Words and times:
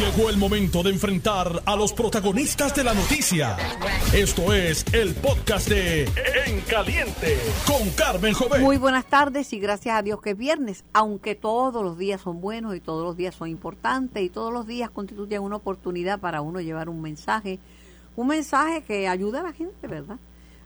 Llegó 0.00 0.30
el 0.30 0.38
momento 0.38 0.82
de 0.82 0.88
enfrentar 0.88 1.62
a 1.66 1.76
los 1.76 1.92
protagonistas 1.92 2.74
de 2.74 2.84
la 2.84 2.94
noticia. 2.94 3.58
Esto 4.14 4.54
es 4.54 4.82
el 4.94 5.14
podcast 5.14 5.68
de 5.68 6.04
En 6.46 6.62
Caliente 6.62 7.36
con 7.66 7.86
Carmen 7.90 8.32
Joven. 8.32 8.62
Muy 8.62 8.78
buenas 8.78 9.04
tardes 9.04 9.52
y 9.52 9.60
gracias 9.60 9.94
a 9.94 10.00
Dios 10.02 10.22
que 10.22 10.30
es 10.30 10.38
viernes, 10.38 10.84
aunque 10.94 11.34
todos 11.34 11.84
los 11.84 11.98
días 11.98 12.22
son 12.22 12.40
buenos 12.40 12.74
y 12.74 12.80
todos 12.80 13.04
los 13.04 13.14
días 13.14 13.34
son 13.34 13.48
importantes 13.50 14.22
y 14.22 14.30
todos 14.30 14.50
los 14.50 14.66
días 14.66 14.88
constituyen 14.88 15.42
una 15.42 15.56
oportunidad 15.56 16.18
para 16.18 16.40
uno 16.40 16.62
llevar 16.62 16.88
un 16.88 17.02
mensaje, 17.02 17.58
un 18.16 18.28
mensaje 18.28 18.82
que 18.82 19.06
ayuda 19.06 19.40
a 19.40 19.42
la 19.42 19.52
gente, 19.52 19.86
¿verdad? 19.86 20.16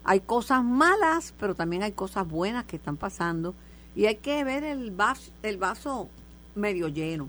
Hay 0.04 0.20
cosas 0.20 0.62
malas, 0.62 1.34
pero 1.40 1.56
también 1.56 1.82
hay 1.82 1.90
cosas 1.90 2.28
buenas 2.28 2.66
que 2.66 2.76
están 2.76 2.96
pasando 2.96 3.52
y 3.96 4.06
hay 4.06 4.14
que 4.14 4.44
ver 4.44 4.62
el 4.62 4.92
vaso, 4.92 5.32
el 5.42 5.56
vaso 5.56 6.08
medio 6.54 6.86
lleno, 6.86 7.28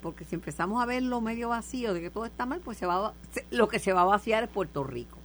porque 0.00 0.24
si 0.24 0.34
empezamos 0.34 0.82
a 0.82 0.86
verlo 0.86 1.20
medio 1.20 1.50
vacío 1.50 1.94
de 1.94 2.00
que 2.00 2.10
todo 2.10 2.24
está 2.24 2.46
mal, 2.46 2.60
pues 2.60 2.78
se 2.78 2.86
va, 2.86 3.14
lo 3.50 3.68
que 3.68 3.78
se 3.78 3.92
va 3.92 4.02
a 4.02 4.04
vaciar 4.04 4.44
es 4.44 4.50
Puerto 4.50 4.84
Rico. 4.84 5.18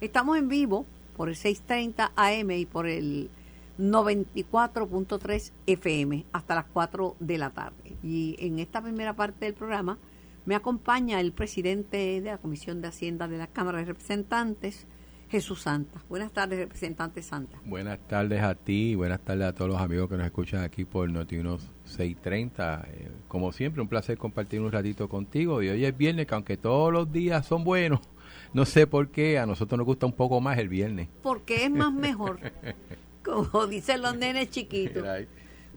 Estamos 0.00 0.36
en 0.38 0.48
vivo 0.48 0.86
por 1.16 1.28
el 1.28 1.36
630 1.36 2.12
AM 2.16 2.50
y 2.50 2.66
por 2.66 2.86
el 2.86 3.30
94.3 3.78 5.52
FM 5.66 6.24
hasta 6.32 6.54
las 6.54 6.64
4 6.72 7.16
de 7.18 7.38
la 7.38 7.50
tarde. 7.50 7.96
Y 8.02 8.36
en 8.38 8.58
esta 8.58 8.82
primera 8.82 9.14
parte 9.14 9.44
del 9.46 9.54
programa 9.54 9.98
me 10.46 10.54
acompaña 10.54 11.20
el 11.20 11.32
presidente 11.32 12.20
de 12.20 12.30
la 12.30 12.38
Comisión 12.38 12.82
de 12.82 12.88
Hacienda 12.88 13.28
de 13.28 13.38
la 13.38 13.46
Cámara 13.46 13.78
de 13.78 13.86
Representantes, 13.86 14.86
Jesús 15.30 15.62
Santa. 15.62 16.02
Buenas 16.08 16.32
tardes, 16.32 16.58
representante 16.58 17.22
Santa. 17.22 17.58
Buenas 17.64 17.98
tardes 18.06 18.42
a 18.42 18.54
ti 18.54 18.90
y 18.90 18.94
buenas 18.94 19.20
tardes 19.20 19.46
a 19.46 19.54
todos 19.54 19.70
los 19.70 19.80
amigos 19.80 20.08
que 20.08 20.16
nos 20.16 20.26
escuchan 20.26 20.62
aquí 20.62 20.84
por 20.84 21.10
Noti 21.10 21.36
630. 21.84 22.88
Eh, 22.88 23.10
como 23.28 23.52
siempre, 23.52 23.82
un 23.82 23.88
placer 23.88 24.18
compartir 24.18 24.60
un 24.60 24.72
ratito 24.72 25.08
contigo. 25.08 25.62
Y 25.62 25.68
hoy 25.68 25.84
es 25.84 25.96
viernes, 25.96 26.26
que 26.26 26.34
aunque 26.34 26.56
todos 26.56 26.92
los 26.92 27.12
días 27.12 27.46
son 27.46 27.64
buenos, 27.64 28.00
no 28.52 28.64
sé 28.64 28.86
por 28.86 29.08
qué, 29.08 29.38
a 29.38 29.46
nosotros 29.46 29.78
nos 29.78 29.86
gusta 29.86 30.06
un 30.06 30.12
poco 30.12 30.40
más 30.40 30.58
el 30.58 30.68
viernes. 30.68 31.08
Porque 31.22 31.64
es 31.64 31.70
más 31.70 31.92
mejor, 31.92 32.40
como 33.24 33.66
dicen 33.66 34.02
los 34.02 34.16
nenes 34.16 34.50
chiquitos. 34.50 35.04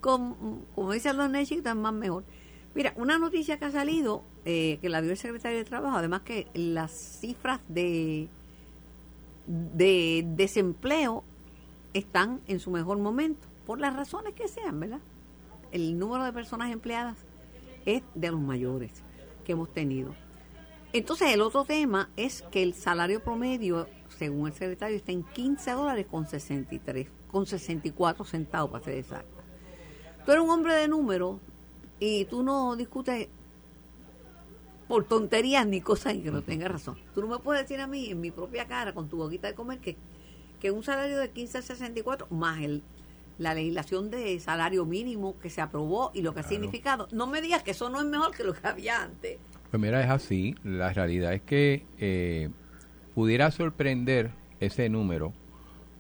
Como, 0.02 0.64
como 0.76 0.92
dicen 0.92 1.18
los 1.18 1.30
nenes 1.30 1.50
chiquitos, 1.50 1.72
es 1.72 1.78
más 1.78 1.94
mejor. 1.94 2.24
Mira, 2.76 2.94
una 2.96 3.18
noticia 3.18 3.58
que 3.58 3.66
ha 3.66 3.72
salido, 3.72 4.24
eh, 4.46 4.78
que 4.82 4.90
la 4.90 5.02
dio 5.02 5.12
el 5.12 5.18
secretario 5.18 5.58
de 5.58 5.66
Trabajo, 5.66 5.98
además 5.98 6.22
que 6.22 6.48
las 6.54 6.92
cifras 6.92 7.60
de 7.68 8.30
de 9.48 10.26
desempleo 10.36 11.24
están 11.94 12.42
en 12.48 12.60
su 12.60 12.70
mejor 12.70 13.00
momento, 13.00 13.48
por 13.66 13.80
las 13.80 13.96
razones 13.96 14.34
que 14.34 14.48
sean, 14.48 14.80
¿verdad? 14.80 15.00
El 15.72 15.98
número 15.98 16.24
de 16.24 16.34
personas 16.34 16.72
empleadas 16.72 17.18
es 17.86 18.04
de 18.16 18.32
los 18.32 18.40
mayores 18.40 18.92
que 19.46 19.54
hemos 19.54 19.74
tenido. 19.74 20.14
Entonces, 20.94 21.34
el 21.34 21.42
otro 21.42 21.66
tema 21.66 22.10
es 22.16 22.44
que 22.52 22.64
el 22.64 22.74
salario 22.74 23.22
promedio, 23.22 23.88
según 24.18 24.48
el 24.48 24.54
secretario, 24.54 24.98
está 24.98 25.12
en 25.12 25.24
15 25.24 25.72
dólares 25.72 26.06
con 26.10 26.28
63, 26.28 27.08
con 27.30 27.46
64 27.46 28.26
centavos, 28.26 28.72
para 28.72 28.84
ser 28.84 28.96
exacta. 28.96 29.44
Tú 30.26 30.32
eres 30.32 30.44
un 30.44 30.50
hombre 30.50 30.74
de 30.74 30.88
número 30.88 31.40
y 32.00 32.26
tú 32.26 32.44
no 32.44 32.76
discutes 32.76 33.30
por 34.88 35.04
tonterías 35.04 35.68
ni 35.68 35.82
cosas 35.82 36.14
en 36.14 36.24
que 36.24 36.32
no 36.32 36.42
tenga 36.42 36.68
razón. 36.68 36.98
Tú 37.14 37.22
no 37.22 37.28
me 37.28 37.40
puedes 37.40 37.64
decir 37.64 37.82
a 37.82 37.88
mí 37.88 38.10
en 38.10 38.22
mi 38.22 38.32
propia 38.32 38.68
cara, 38.68 38.94
con 38.94 39.10
tu 39.10 39.18
boquita 39.18 39.48
de 39.48 39.56
comer, 39.56 39.80
que, 39.80 39.98
que 40.60 40.72
un 40.72 40.84
salario 40.84 41.20
de 41.20 41.30
15 41.30 41.58
a 41.58 41.62
64 41.62 42.28
más 42.30 42.62
el, 42.62 42.84
la 43.38 43.54
legislación 43.54 44.10
de 44.10 44.40
salario 44.40 44.86
mínimo 44.86 45.38
que 45.40 45.50
se 45.50 45.62
aprobó 45.62 46.12
y 46.14 46.22
lo 46.22 46.34
que 46.34 46.42
ha 46.42 46.44
significado, 46.44 47.08
no 47.12 47.28
me 47.28 47.42
digas 47.42 47.64
que 47.64 47.72
eso 47.72 47.90
no 47.90 48.00
es 48.00 48.06
mejor 48.06 48.36
que 48.36 48.44
lo 48.44 48.54
que 48.54 48.68
había 48.68 49.04
antes. 49.04 49.38
Pues 49.70 49.82
mira, 49.82 50.04
es 50.04 50.10
así. 50.10 50.56
La 50.64 50.94
realidad 50.94 51.34
es 51.34 51.42
que 51.42 51.86
eh, 52.00 52.50
pudiera 53.14 53.52
sorprender 53.52 54.32
ese 54.60 54.90
número, 54.90 55.34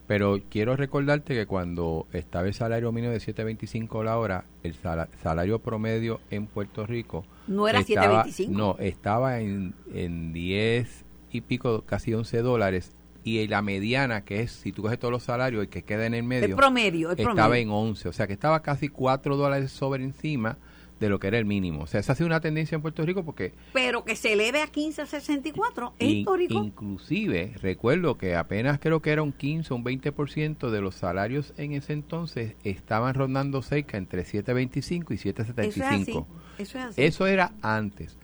pero 0.08 0.39
quiero 0.49 0.75
recordarte 0.75 1.33
que 1.33 1.45
cuando 1.45 2.08
estaba 2.14 2.48
el 2.48 2.53
salario 2.53 2.92
mínimo 2.92 3.14
de 3.14 3.20
7.25 3.20 4.04
la 4.04 4.17
hora, 4.17 4.45
el 4.64 4.75
salario 5.21 5.59
promedio 5.59 6.21
en 6.31 6.48
Puerto 6.48 6.86
Rico 6.86 7.25
no 7.48 7.67
era 7.67 7.81
7.25. 7.81 8.49
No, 8.49 8.75
estaba 8.80 9.39
en, 9.39 9.73
en 9.93 10.33
10 10.33 11.05
y 11.31 11.42
pico, 11.42 11.83
casi 11.86 12.14
11 12.14 12.42
dólares. 12.42 12.95
Y 13.27 13.45
la 13.48 13.61
mediana, 13.61 14.23
que 14.23 14.39
es, 14.42 14.52
si 14.52 14.71
tú 14.71 14.83
coges 14.83 14.98
todos 14.98 15.11
los 15.11 15.23
salarios, 15.23 15.65
y 15.65 15.67
que 15.67 15.83
queda 15.83 16.05
en 16.05 16.14
el 16.14 16.23
medio, 16.23 16.45
el 16.45 16.55
promedio, 16.55 17.11
estaba 17.11 17.58
en 17.58 17.70
11. 17.70 18.08
O 18.08 18.14
sea 18.14 18.26
que 18.26 18.33
estaba 18.33 18.61
casi 18.61 18.88
4 18.88 19.36
dólares 19.36 19.71
sobre 19.71 20.04
encima 20.04 20.58
de 20.99 21.10
lo 21.10 21.20
que 21.20 21.27
era 21.27 21.37
el 21.37 21.45
mínimo. 21.45 21.83
O 21.83 21.87
sea, 21.87 21.99
esa 21.99 22.14
ha 22.14 22.16
sido 22.16 22.27
una 22.27 22.39
tendencia 22.39 22.76
en 22.76 22.82
Puerto 22.82 23.05
Rico 23.05 23.26
porque... 23.26 23.54
Pero 23.73 24.05
que 24.05 24.16
se 24.16 24.33
eleve 24.33 24.61
a 24.61 24.67
15 24.67 25.02
a 25.02 25.05
64 25.05 25.93
es 25.99 26.10
histórico. 26.10 26.54
Inclusive, 26.55 27.54
recuerdo 27.61 28.17
que 28.17 28.36
apenas 28.36 28.80
creo 28.80 29.02
que 29.02 29.11
era 29.11 29.21
un 29.23 29.33
15 29.33 29.73
o 29.73 29.77
un 29.77 29.83
20% 29.83 30.70
de 30.70 30.82
los 30.82 30.95
salarios 30.95 31.54
en 31.58 31.73
ese 31.73 31.93
entonces 31.93 32.55
estaban 32.64 33.14
rondando 33.14 33.61
cerca 33.61 33.98
entre 33.98 34.23
7.25 34.23 35.11
y 35.11 35.17
7.75. 35.17 36.26
Eso, 36.58 36.80
Eso 36.95 37.27
era 37.27 37.52
antes. 37.61 38.17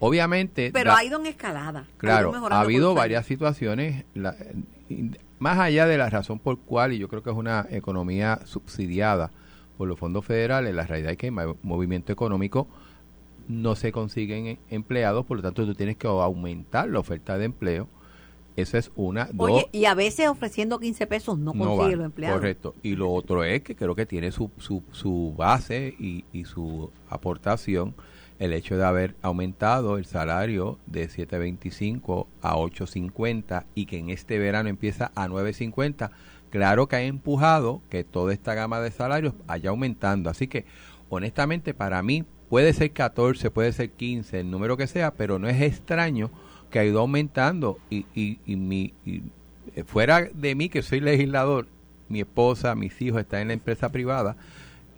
Obviamente... 0.00 0.70
Pero 0.72 0.92
ha 0.92 1.04
ido 1.04 1.20
en 1.20 1.26
escalada. 1.26 1.86
Claro, 1.98 2.32
ha, 2.50 2.60
habido 2.60 2.94
varias 2.94 3.26
situaciones, 3.26 4.04
más 5.38 5.58
allá 5.58 5.86
de 5.86 5.98
la 5.98 6.10
razón 6.10 6.38
por 6.38 6.58
cual, 6.58 6.92
y 6.92 6.98
yo 6.98 7.08
creo 7.08 7.22
que 7.22 7.30
es 7.30 7.36
una 7.36 7.66
economía 7.70 8.40
subsidiada, 8.44 9.30
por 9.76 9.88
los 9.88 9.98
fondos 9.98 10.26
federales, 10.26 10.74
la 10.74 10.86
realidad 10.86 11.12
es 11.12 11.16
que 11.16 11.28
en 11.28 11.56
movimiento 11.62 12.12
económico 12.12 12.66
no 13.48 13.76
se 13.76 13.92
consiguen 13.92 14.58
empleados, 14.68 15.24
por 15.24 15.38
lo 15.38 15.42
tanto 15.42 15.64
tú 15.64 15.74
tienes 15.74 15.96
que 15.96 16.06
aumentar 16.06 16.88
la 16.88 16.98
oferta 16.98 17.38
de 17.38 17.46
empleo. 17.46 17.88
Esa 18.56 18.76
es 18.76 18.90
una. 18.94 19.30
Oye, 19.38 19.68
y 19.72 19.86
a 19.86 19.94
veces 19.94 20.28
ofreciendo 20.28 20.78
15 20.78 21.06
pesos 21.06 21.38
no, 21.38 21.54
consigue 21.54 21.96
los 21.96 22.04
empleados. 22.04 22.38
Correcto. 22.38 22.74
Y 22.82 22.94
lo 22.94 23.10
otro 23.10 23.42
es 23.42 23.62
que 23.62 23.74
creo 23.74 23.94
que 23.94 24.04
tiene 24.04 24.32
su, 24.32 24.50
su, 24.58 24.82
su 24.92 25.34
base 25.36 25.94
y, 25.98 26.24
y 26.32 26.44
su 26.44 26.90
aportación 27.08 27.94
el 28.40 28.54
hecho 28.54 28.76
de 28.78 28.84
haber 28.84 29.14
aumentado 29.22 29.98
el 29.98 30.06
salario 30.06 30.78
de 30.86 31.08
7.25 31.08 32.26
a 32.40 32.56
8.50 32.56 33.64
y 33.74 33.84
que 33.84 33.98
en 33.98 34.08
este 34.08 34.38
verano 34.38 34.70
empieza 34.70 35.12
a 35.14 35.28
9.50 35.28 36.10
claro 36.48 36.88
que 36.88 36.96
ha 36.96 37.02
empujado 37.02 37.82
que 37.90 38.02
toda 38.02 38.32
esta 38.32 38.54
gama 38.54 38.80
de 38.80 38.90
salarios 38.90 39.34
vaya 39.46 39.70
aumentando. 39.70 40.30
Así 40.30 40.48
que, 40.48 40.64
honestamente, 41.10 41.74
para 41.74 42.02
mí 42.02 42.24
puede 42.48 42.72
ser 42.72 42.90
14, 42.92 43.50
puede 43.50 43.72
ser 43.72 43.90
15, 43.90 44.40
el 44.40 44.50
número 44.50 44.76
que 44.78 44.86
sea, 44.86 45.12
pero 45.12 45.38
no 45.38 45.46
es 45.46 45.60
extraño 45.60 46.30
que 46.70 46.78
ha 46.78 46.84
ido 46.84 47.00
aumentando 47.00 47.78
y, 47.90 48.06
y, 48.14 48.56
mi, 48.56 48.94
eh, 49.04 49.84
fuera 49.84 50.28
de 50.32 50.54
mí 50.54 50.70
que 50.70 50.82
soy 50.82 51.00
legislador, 51.00 51.66
mi 52.08 52.20
esposa, 52.20 52.74
mis 52.74 53.00
hijos 53.02 53.20
están 53.20 53.42
en 53.42 53.48
la 53.48 53.54
empresa 53.54 53.90
privada 53.90 54.36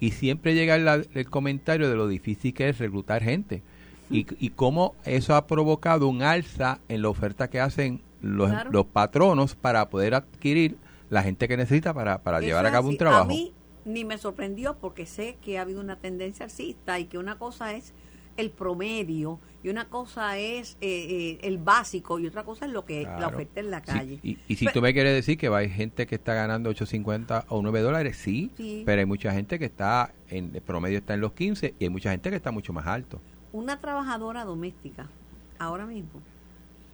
y 0.02 0.10
siempre 0.10 0.56
llega 0.56 0.74
el, 0.74 1.30
comentario 1.30 1.88
de 1.88 1.94
lo 1.94 2.08
difícil 2.08 2.52
que 2.52 2.68
es 2.68 2.78
reclutar 2.78 3.22
gente. 3.22 3.62
Y, 4.10 4.26
y 4.44 4.50
cómo 4.50 4.96
eso 5.04 5.36
ha 5.36 5.46
provocado 5.46 6.08
un 6.08 6.22
alza 6.22 6.80
en 6.88 7.02
la 7.02 7.08
oferta 7.08 7.48
que 7.48 7.60
hacen 7.60 8.02
los, 8.20 8.50
los 8.72 8.84
patronos 8.84 9.54
para 9.54 9.88
poder 9.90 10.14
adquirir 10.14 10.76
la 11.08 11.22
gente 11.22 11.46
que 11.46 11.56
necesita 11.56 11.94
para, 11.94 12.20
para 12.20 12.40
llevar 12.40 12.66
a 12.66 12.72
cabo 12.72 12.88
un 12.88 12.96
trabajo. 12.96 13.22
A 13.22 13.26
mí 13.26 13.52
ni 13.84 14.04
me 14.04 14.18
sorprendió 14.18 14.76
porque 14.76 15.06
sé 15.06 15.36
que 15.40 15.56
ha 15.56 15.62
habido 15.62 15.80
una 15.80 15.94
tendencia 15.94 16.46
alcista 16.46 16.98
y 16.98 17.04
que 17.04 17.18
una 17.18 17.38
cosa 17.38 17.72
es 17.72 17.94
el 18.36 18.50
promedio 18.50 19.38
y 19.62 19.68
una 19.68 19.84
cosa 19.84 20.38
es 20.38 20.76
eh, 20.80 20.88
eh, 20.90 21.38
el 21.42 21.58
básico 21.58 22.18
y 22.18 22.26
otra 22.26 22.42
cosa 22.42 22.66
es 22.66 22.72
lo 22.72 22.84
que 22.84 23.02
la 23.02 23.28
oferta 23.28 23.60
en 23.60 23.70
la 23.70 23.80
calle. 23.80 24.18
y, 24.22 24.56
si 24.56 24.66
tú 24.66 24.82
me 24.82 24.92
quieres 24.92 25.14
decir 25.14 25.38
que 25.38 25.48
hay 25.48 25.70
gente 25.70 26.06
que 26.06 26.16
está 26.16 26.34
ganando 26.34 26.70
8.50 26.70 27.44
o 27.48 27.62
9 27.62 27.80
dólares, 27.80 28.16
sí, 28.16 28.50
pero 28.84 29.00
hay 29.00 29.06
mucha 29.06 29.32
gente 29.32 29.58
que 29.58 29.66
está, 29.66 30.12
en 30.28 30.50
el 30.54 30.62
promedio 30.62 30.98
está 30.98 31.14
en 31.14 31.20
los 31.20 31.32
15 31.32 31.74
y 31.78 31.84
hay 31.84 31.90
mucha 31.90 32.10
gente 32.10 32.30
que 32.30 32.36
está 32.36 32.50
mucho 32.50 32.72
más 32.72 32.86
alto. 32.86 33.20
Una 33.52 33.78
trabajadora 33.80 34.44
doméstica, 34.44 35.08
ahora 35.58 35.86
mismo, 35.86 36.20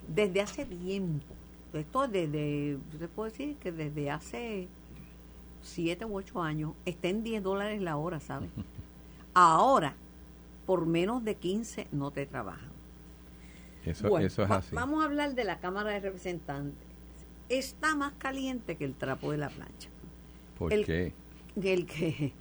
desde 0.07 0.43
hace 0.43 0.67
tiempo, 0.67 1.27
esto 1.73 2.07
desde, 2.09 2.79
yo 2.93 2.99
te 2.99 3.09
puedo 3.09 3.31
decir 3.31 3.57
que 3.57 3.73
desde 3.73 4.11
hace 4.11 4.69
siete 5.63 6.05
u 6.05 6.17
ocho 6.17 6.43
años 6.43 6.73
está 6.85 7.09
en 7.09 7.23
10 7.23 7.43
dólares 7.43 7.81
la 7.81 7.97
hora, 7.97 8.21
¿sabes? 8.21 8.51
Ahora, 9.35 9.95
por 10.69 10.85
menos 10.85 11.25
de 11.25 11.35
15 11.35 11.87
no 11.93 12.11
te 12.11 12.27
trabajan. 12.27 12.69
Eso, 13.87 14.19
eso 14.19 14.43
es 14.43 14.51
así. 14.51 14.75
Vamos 14.75 15.03
a 15.03 15.07
hablar 15.07 15.35
de 15.35 15.43
la 15.45 15.61
Cámara 15.61 15.93
de 15.93 16.01
Representantes. 16.01 16.87
Está 17.49 17.95
más 17.95 18.13
caliente 18.19 18.77
que 18.77 18.85
el 18.85 18.95
trapo 18.95 19.33
de 19.33 19.39
la 19.39 19.49
plancha. 19.49 19.89
¿Por 20.59 20.69
qué? 20.69 21.15
El, 21.57 21.87
que, 21.87 22.35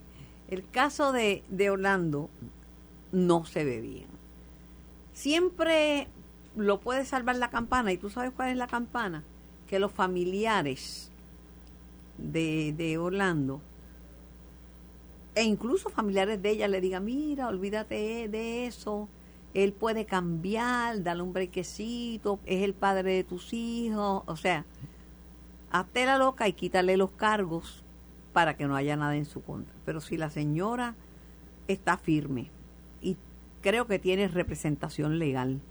el 0.50 0.70
caso 0.70 1.14
de, 1.14 1.42
de 1.48 1.70
Orlando 1.70 2.30
no 3.14 3.46
se 3.46 3.64
ve 3.64 3.80
bien. 3.80 4.10
Siempre 5.14 6.10
lo 6.58 6.82
puede 6.82 7.06
salvar 7.06 7.38
la 7.38 7.50
campana. 7.50 7.94
¿Y 7.94 7.98
tú 7.98 8.10
sabes 8.10 8.34
cuál 8.36 8.50
es 8.50 8.58
la 8.58 8.68
campana? 8.68 9.24
Que 9.70 9.80
los 9.80 9.94
familiares 9.94 11.14
de, 12.18 12.74
de 12.76 12.98
Orlando 12.98 13.62
e 15.38 15.44
incluso 15.44 15.92
familiares 15.92 16.42
de 16.42 16.50
ella 16.50 16.68
le 16.68 16.82
digan, 16.82 17.06
mira, 17.06 17.48
olvídate 17.48 18.28
de 18.28 18.66
eso, 18.66 19.08
él 19.54 19.72
puede 19.72 20.06
cambiar, 20.06 21.04
darle 21.04 21.22
un 21.22 21.32
brequecito, 21.32 22.40
es 22.48 22.64
el 22.64 22.74
padre 22.74 23.14
de 23.14 23.24
tus 23.24 23.54
hijos, 23.54 24.24
o 24.26 24.36
sea, 24.36 24.66
hazte 25.70 26.08
la 26.08 26.18
loca 26.18 26.48
y 26.48 26.54
quítale 26.54 26.98
los 26.98 27.12
cargos 27.12 27.84
para 28.34 28.58
que 28.58 28.66
no 28.66 28.76
haya 28.76 28.96
nada 28.96 29.16
en 29.16 29.26
su 29.26 29.44
contra. 29.44 29.76
Pero 29.86 30.02
si 30.02 30.18
la 30.18 30.32
señora 30.32 30.96
está 31.68 31.98
firme 31.98 32.50
y 33.00 33.16
creo 33.62 33.86
que 33.86 34.00
tiene 34.00 34.28
representación 34.28 35.20
legal, 35.20 35.62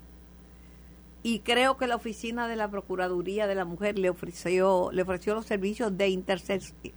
y 1.25 1.41
creo 1.41 1.77
que 1.77 1.89
la 1.89 1.97
oficina 1.97 2.47
de 2.47 2.55
la 2.55 2.71
Procuraduría 2.71 3.49
de 3.49 3.57
la 3.57 3.65
Mujer 3.65 3.99
le 3.99 4.11
ofreció, 4.11 4.93
le 4.93 5.03
ofreció 5.03 5.35
los 5.35 5.47
servicios 5.47 5.99
de, 5.99 6.23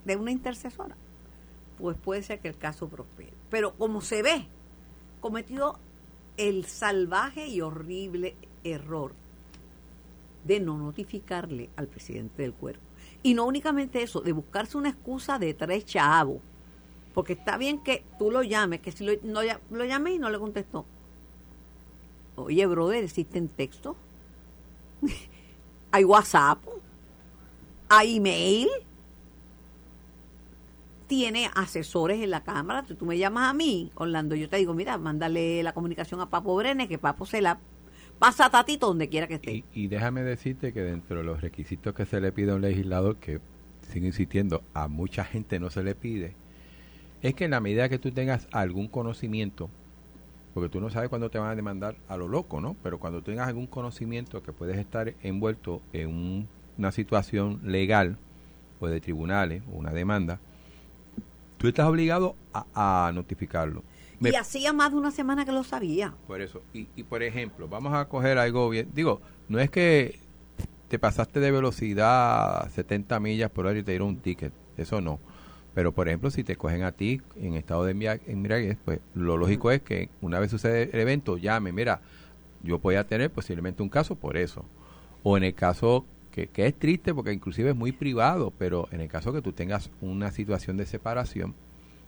de 0.04 0.16
una 0.16 0.30
intercesora, 0.30 0.96
pues 1.80 1.96
puede 1.96 2.22
ser 2.22 2.40
que 2.40 2.48
el 2.48 2.56
caso 2.56 2.88
prospere. 2.88 3.32
Pero 3.50 3.74
como 3.74 4.00
se 4.00 4.22
ve, 4.22 4.46
cometido 5.20 5.78
el 6.36 6.64
salvaje 6.66 7.46
y 7.46 7.60
horrible 7.60 8.34
error 8.64 9.12
de 10.44 10.60
no 10.60 10.78
notificarle 10.78 11.68
al 11.76 11.86
presidente 11.86 12.42
del 12.42 12.52
cuerpo. 12.52 12.82
Y 13.22 13.34
no 13.34 13.44
únicamente 13.44 14.02
eso, 14.02 14.20
de 14.20 14.32
buscarse 14.32 14.78
una 14.78 14.88
excusa 14.90 15.38
de 15.38 15.52
tres 15.54 15.84
chavos. 15.84 16.38
Porque 17.12 17.34
está 17.34 17.58
bien 17.58 17.82
que 17.82 18.04
tú 18.18 18.30
lo 18.30 18.42
llames, 18.42 18.80
que 18.80 18.92
si 18.92 19.04
lo, 19.04 19.12
no, 19.22 19.40
lo 19.70 19.84
llamé 19.84 20.14
y 20.14 20.18
no 20.18 20.30
le 20.30 20.38
contestó. 20.38 20.86
Oye, 22.36 22.64
brother, 22.66 23.04
¿existen 23.04 23.48
textos? 23.48 23.96
hay 25.90 26.04
WhatsApp, 26.04 26.58
hay 27.88 28.16
email, 28.16 28.68
tiene 31.10 31.50
asesores 31.56 32.22
en 32.22 32.30
la 32.30 32.44
cámara. 32.44 32.84
Tú, 32.84 33.04
me 33.04 33.18
llamas 33.18 33.50
a 33.50 33.52
mí, 33.52 33.90
Orlando, 33.96 34.36
yo 34.36 34.48
te 34.48 34.58
digo, 34.58 34.74
mira, 34.74 34.96
mándale 34.96 35.60
la 35.64 35.72
comunicación 35.72 36.20
a 36.20 36.30
Papo 36.30 36.54
Brenes, 36.54 36.86
que 36.86 36.98
Papo 36.98 37.26
se 37.26 37.40
la 37.40 37.58
pasa 38.20 38.46
a 38.46 38.50
Tatito 38.50 38.86
donde 38.86 39.08
quiera 39.08 39.26
que 39.26 39.34
esté. 39.34 39.64
Y, 39.74 39.88
déjame 39.88 40.22
decirte 40.22 40.72
que 40.72 40.82
dentro 40.82 41.16
de 41.18 41.24
los 41.24 41.40
requisitos 41.40 41.96
que 41.96 42.06
se 42.06 42.20
le 42.20 42.30
pide 42.30 42.52
a 42.52 42.54
un 42.54 42.60
legislador, 42.60 43.16
que 43.16 43.40
sigo 43.92 44.06
insistiendo, 44.06 44.62
a 44.72 44.86
mucha 44.86 45.24
gente 45.24 45.58
no 45.58 45.68
se 45.68 45.82
le 45.82 45.96
pide, 45.96 46.36
es 47.22 47.34
que 47.34 47.46
en 47.46 47.50
la 47.50 47.60
medida 47.60 47.88
que 47.88 47.98
tú 47.98 48.12
tengas 48.12 48.46
algún 48.52 48.86
conocimiento 48.86 49.68
porque 50.54 50.68
tú 50.68 50.80
no 50.80 50.90
sabes 50.90 51.08
cuándo 51.08 51.28
te 51.30 51.38
van 51.38 51.50
a 51.50 51.56
demandar 51.56 51.96
a 52.08 52.16
lo 52.16 52.28
loco, 52.28 52.60
¿no? 52.60 52.76
Pero 52.82 52.98
cuando 52.98 53.22
tengas 53.22 53.48
algún 53.48 53.66
conocimiento 53.66 54.42
que 54.42 54.52
puedes 54.52 54.78
estar 54.78 55.14
envuelto 55.22 55.80
en 55.92 56.48
una 56.76 56.92
situación 56.92 57.60
legal 57.64 58.16
o 58.80 58.88
de 58.88 59.00
tribunales 59.00 59.62
o 59.72 59.76
una 59.76 59.92
demanda, 59.92 60.40
tú 61.60 61.68
estás 61.68 61.86
obligado 61.86 62.36
a, 62.54 63.12
notificarlo. 63.14 63.84
y 64.18 64.34
hacía 64.34 64.72
más 64.72 64.92
de 64.92 64.96
una 64.96 65.10
semana 65.10 65.44
que 65.44 65.52
lo 65.52 65.62
sabía. 65.62 66.14
Por 66.26 66.40
eso. 66.40 66.62
Y, 66.72 66.88
y 66.96 67.02
por 67.02 67.22
ejemplo, 67.22 67.68
vamos 67.68 67.92
a 67.92 68.06
coger 68.06 68.38
algo 68.38 68.70
bien. 68.70 68.88
Digo, 68.94 69.20
no 69.48 69.60
es 69.60 69.70
que 69.70 70.18
te 70.88 70.98
pasaste 70.98 71.38
de 71.38 71.50
velocidad 71.50 72.70
70 72.70 73.20
millas 73.20 73.50
por 73.50 73.66
hora 73.66 73.78
y 73.78 73.82
te 73.82 73.92
dieron 73.92 74.08
un 74.08 74.16
ticket. 74.16 74.54
Eso 74.78 75.02
no. 75.02 75.20
Pero, 75.74 75.92
por 75.92 76.08
ejemplo, 76.08 76.30
si 76.30 76.44
te 76.44 76.56
cogen 76.56 76.82
a 76.82 76.92
ti 76.92 77.20
en 77.36 77.54
estado 77.54 77.84
de 77.84 77.92
embriaguez, 78.26 78.78
pues 78.82 79.00
lo 79.14 79.36
lógico 79.36 79.70
es 79.70 79.82
que 79.82 80.08
una 80.22 80.40
vez 80.40 80.50
sucede 80.50 80.90
el 80.92 80.98
evento, 80.98 81.36
llame, 81.36 81.72
mira, 81.72 82.00
yo 82.62 82.78
voy 82.78 82.94
a 82.94 83.06
tener 83.06 83.30
posiblemente 83.30 83.82
un 83.82 83.90
caso 83.90 84.16
por 84.16 84.38
eso. 84.38 84.64
O 85.22 85.36
en 85.36 85.44
el 85.44 85.54
caso 85.54 86.06
que, 86.30 86.48
que 86.48 86.66
es 86.66 86.74
triste 86.74 87.14
porque 87.14 87.32
inclusive 87.32 87.70
es 87.70 87.76
muy 87.76 87.92
privado, 87.92 88.52
pero 88.58 88.88
en 88.92 89.00
el 89.00 89.08
caso 89.08 89.32
que 89.32 89.42
tú 89.42 89.52
tengas 89.52 89.90
una 90.00 90.30
situación 90.30 90.76
de 90.76 90.86
separación, 90.86 91.54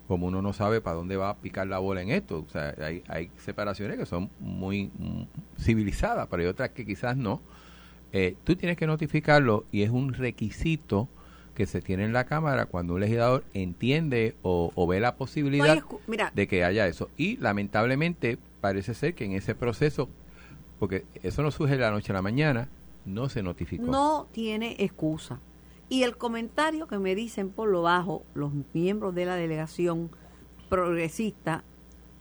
como 0.08 0.26
uno 0.26 0.42
no 0.42 0.52
sabe 0.52 0.80
para 0.80 0.96
dónde 0.96 1.16
va 1.16 1.30
a 1.30 1.36
picar 1.36 1.66
la 1.66 1.78
bola 1.78 2.02
en 2.02 2.10
esto, 2.10 2.44
o 2.46 2.50
sea, 2.50 2.74
hay, 2.80 3.02
hay 3.08 3.30
separaciones 3.38 3.98
que 3.98 4.06
son 4.06 4.30
muy 4.40 4.90
mm, 4.98 5.22
civilizadas, 5.60 6.26
pero 6.30 6.42
hay 6.42 6.48
otras 6.48 6.70
que 6.70 6.84
quizás 6.84 7.16
no, 7.16 7.40
eh, 8.12 8.36
tú 8.44 8.56
tienes 8.56 8.76
que 8.76 8.86
notificarlo 8.86 9.64
y 9.72 9.82
es 9.82 9.90
un 9.90 10.12
requisito 10.12 11.08
que 11.54 11.66
se 11.66 11.80
tiene 11.80 12.04
en 12.04 12.12
la 12.12 12.24
Cámara 12.24 12.66
cuando 12.66 12.94
un 12.94 13.00
legislador 13.00 13.44
entiende 13.54 14.34
o, 14.42 14.86
ve 14.86 15.00
la 15.00 15.16
posibilidad 15.16 15.82
de 16.34 16.46
que 16.46 16.64
haya 16.64 16.86
eso. 16.86 17.10
Y 17.16 17.36
lamentablemente 17.38 18.38
parece 18.60 18.94
ser 18.94 19.14
que 19.14 19.24
en 19.24 19.32
ese 19.32 19.54
proceso, 19.54 20.08
porque 20.78 21.04
eso 21.22 21.42
no 21.42 21.50
surge 21.50 21.74
de 21.74 21.80
la 21.80 21.90
noche 21.90 22.12
a 22.12 22.14
la 22.14 22.22
mañana, 22.22 22.68
no 23.04 23.28
se 23.28 23.42
notificó. 23.42 23.84
No 23.84 24.28
tiene 24.32 24.76
excusa. 24.78 25.40
Y 25.88 26.04
el 26.04 26.16
comentario 26.16 26.86
que 26.86 26.98
me 26.98 27.14
dicen 27.14 27.50
por 27.50 27.68
lo 27.68 27.82
bajo 27.82 28.24
los 28.34 28.52
miembros 28.72 29.14
de 29.14 29.26
la 29.26 29.36
delegación 29.36 30.10
progresista 30.68 31.64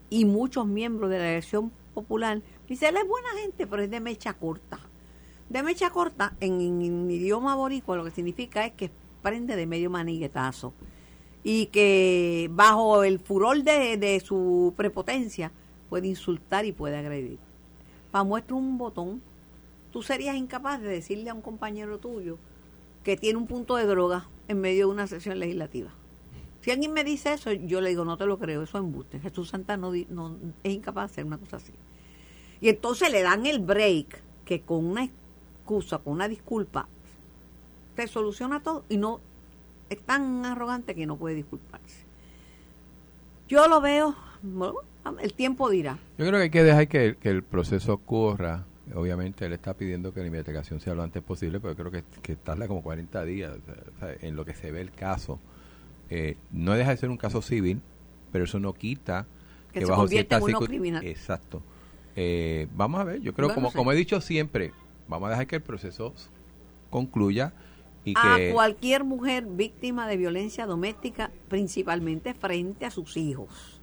y 0.09 0.25
muchos 0.25 0.67
miembros 0.67 1.09
de 1.09 1.17
la 1.17 1.23
delegación 1.23 1.71
popular, 1.93 2.41
dice, 2.67 2.89
él 2.89 2.97
es 2.97 3.07
buena 3.07 3.29
gente, 3.41 3.67
pero 3.67 3.81
es 3.81 3.89
de 3.89 3.99
mecha 3.99 4.33
corta. 4.33 4.79
De 5.49 5.63
mecha 5.63 5.89
corta, 5.89 6.35
en, 6.39 7.09
idioma 7.11 7.55
boricua, 7.55 7.95
lo 7.95 8.03
que 8.03 8.11
significa 8.11 8.65
es 8.65 8.73
que 8.73 8.91
prende 9.21 9.55
de 9.55 9.67
medio 9.67 9.89
maniguetazo 9.89 10.73
y 11.43 11.67
que 11.67 12.49
bajo 12.51 13.03
el 13.03 13.19
furor 13.19 13.63
de, 13.63 14.21
su 14.23 14.73
prepotencia 14.75 15.51
puede 15.89 16.07
insultar 16.07 16.65
y 16.65 16.71
puede 16.71 16.97
agredir. 16.97 17.39
Para 18.11 18.23
muestra 18.23 18.55
un 18.55 18.77
botón, 18.77 19.21
tú 19.91 20.03
serías 20.03 20.35
incapaz 20.35 20.81
de 20.81 20.89
decirle 20.89 21.29
a 21.29 21.33
un 21.33 21.41
compañero 21.41 21.99
tuyo 21.99 22.37
que 23.03 23.17
tiene 23.17 23.37
un 23.37 23.47
punto 23.47 23.75
de 23.75 23.85
droga 23.85 24.27
en 24.47 24.61
medio 24.61 24.87
de 24.87 24.93
una 24.93 25.07
sesión 25.07 25.39
legislativa. 25.39 25.89
Si 26.61 26.69
alguien 26.69 26.93
me 26.93 27.03
dice 27.03 27.33
eso, 27.33 27.51
yo 27.51 27.81
le 27.81 27.89
digo, 27.89 28.05
no 28.05 28.17
te 28.17 28.25
lo 28.25 28.37
creo, 28.37 28.61
eso 28.61 28.77
es 28.77 28.83
embuste. 28.83 29.19
Jesús 29.19 29.49
Santa 29.49 29.77
no, 29.77 29.91
no 30.09 30.37
es 30.63 30.73
incapaz 30.73 31.09
de 31.09 31.13
hacer 31.13 31.25
una 31.25 31.37
cosa 31.37 31.57
así. 31.57 31.73
Y 32.59 32.69
entonces 32.69 33.11
le 33.11 33.23
dan 33.23 33.47
el 33.47 33.59
break 33.59 34.21
que 34.45 34.61
con 34.61 34.85
una 34.85 35.05
excusa, 35.05 35.97
con 35.97 36.13
una 36.13 36.27
disculpa, 36.27 36.87
te 37.95 38.07
soluciona 38.07 38.61
todo 38.61 38.83
y 38.89 38.97
no 38.97 39.19
es 39.89 39.99
tan 39.99 40.45
arrogante 40.45 40.95
que 40.95 41.05
no 41.05 41.17
puede 41.17 41.35
disculparse. 41.35 42.05
Yo 43.49 43.67
lo 43.67 43.81
veo, 43.81 44.15
el 45.19 45.33
tiempo 45.33 45.69
dirá. 45.69 45.97
Yo 46.17 46.25
creo 46.25 46.39
que 46.39 46.43
hay 46.43 46.49
que 46.49 46.63
dejar 46.63 46.87
que, 46.87 47.17
el 47.23 47.43
proceso 47.43 47.93
ocurra. 47.93 48.65
Obviamente 48.95 49.45
él 49.45 49.53
está 49.53 49.73
pidiendo 49.73 50.13
que 50.13 50.21
la 50.21 50.27
investigación 50.27 50.79
sea 50.79 50.93
lo 50.93 51.03
antes 51.03 51.23
posible, 51.23 51.59
pero 51.59 51.75
creo 51.75 51.91
que, 51.91 52.03
que 52.21 52.35
tarda 52.35 52.67
como 52.67 52.81
40 52.81 53.23
días 53.25 53.57
en 54.21 54.35
lo 54.35 54.45
que 54.45 54.53
se 54.53 54.71
ve 54.71 54.81
el 54.81 54.91
caso. 54.91 55.39
Eh, 56.09 56.37
no 56.51 56.73
deja 56.73 56.91
de 56.91 56.97
ser 56.97 57.09
un 57.09 57.17
caso 57.17 57.41
civil, 57.41 57.81
pero 58.31 58.43
eso 58.43 58.59
no 58.59 58.73
quita 58.73 59.27
que, 59.71 59.85
bajo 59.85 60.07
ciertas 60.07 60.43
criminal. 60.43 61.05
Exacto. 61.05 61.63
Eh, 62.15 62.67
vamos 62.73 62.99
a 62.99 63.05
ver, 63.05 63.21
yo 63.21 63.33
creo, 63.33 63.53
como, 63.53 63.71
como 63.71 63.91
he 63.91 63.95
dicho 63.95 64.19
siempre, 64.19 64.73
vamos 65.07 65.27
a 65.27 65.31
dejar 65.31 65.47
que 65.47 65.55
el 65.55 65.61
proceso 65.61 66.13
concluya 66.89 67.53
a 68.15 68.37
cualquier 68.51 69.03
mujer 69.03 69.45
víctima 69.45 70.07
de 70.07 70.17
violencia 70.17 70.65
doméstica, 70.65 71.31
principalmente 71.47 72.33
frente 72.33 72.85
a 72.85 72.91
sus 72.91 73.15
hijos. 73.17 73.80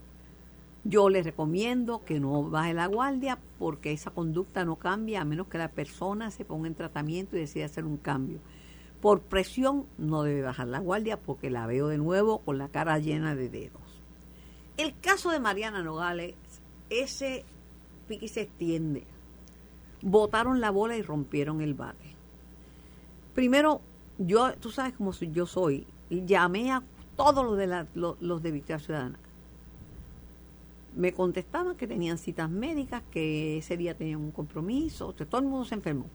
Yo 0.88 1.11
les 1.11 1.26
recomiendo 1.26 2.02
que 2.02 2.18
no 2.18 2.49
baje 2.49 2.73
la 2.73 2.87
guardia 2.87 3.38
porque 3.59 3.92
esa 3.92 4.11
conducta 4.11 4.64
no 4.64 4.76
cambia 4.76 5.21
a 5.21 5.25
menos 5.26 5.49
que 5.49 5.59
la 5.59 5.68
persona 5.68 6.30
se 6.30 6.47
ponga 6.47 6.66
en 6.66 6.75
tratamiento 6.75 7.37
y 7.37 7.40
decida 7.40 7.66
hacer 7.66 7.85
un 7.85 7.99
cambio. 7.99 8.38
Por 9.02 9.21
presión 9.21 9.85
no 9.99 10.23
debe 10.23 10.40
bajar 10.40 10.66
la 10.66 10.78
guardia 10.78 11.18
porque 11.18 11.50
la 11.50 11.66
veo 11.66 11.88
de 11.88 11.99
nuevo 11.99 12.38
con 12.38 12.57
la 12.57 12.68
cara 12.68 12.99
llena 12.99 13.35
de 13.35 13.50
dedos. 13.50 13.83
El 14.78 14.99
caso 14.99 15.30
de 15.30 15.40
Mariana 15.40 15.83
Nogales, 15.83 16.35
ese 16.88 17.45
piqui 18.09 18.28
se 18.28 18.40
extiende. 18.40 19.04
Botaron 20.00 20.59
la 20.59 20.71
bola 20.71 20.97
y 20.97 21.02
rompieron 21.02 21.61
el 21.61 21.75
bate. 21.75 22.16
Primero, 23.35 23.83
yo, 24.16 24.54
tú 24.54 24.71
sabes 24.71 24.95
cómo 24.95 25.12
yo 25.12 25.45
soy, 25.45 25.87
llamé 26.09 26.73
a 26.73 26.83
todos 27.14 27.45
los 27.45 27.59
de, 27.59 27.87
los, 27.95 28.42
de 28.42 28.50
Victoria 28.52 28.78
Ciudadana. 28.78 29.18
Me 30.95 31.12
contestaban 31.12 31.76
que 31.76 31.87
tenían 31.87 32.18
citas 32.18 32.50
médicas, 32.50 33.02
que 33.11 33.59
ese 33.59 33.76
día 33.76 33.97
tenían 33.97 34.21
un 34.21 34.33
compromiso, 34.33 35.12
todo 35.12 35.40
el 35.40 35.47
mundo 35.47 35.64
se 35.64 35.75
enfermó. 35.75 36.07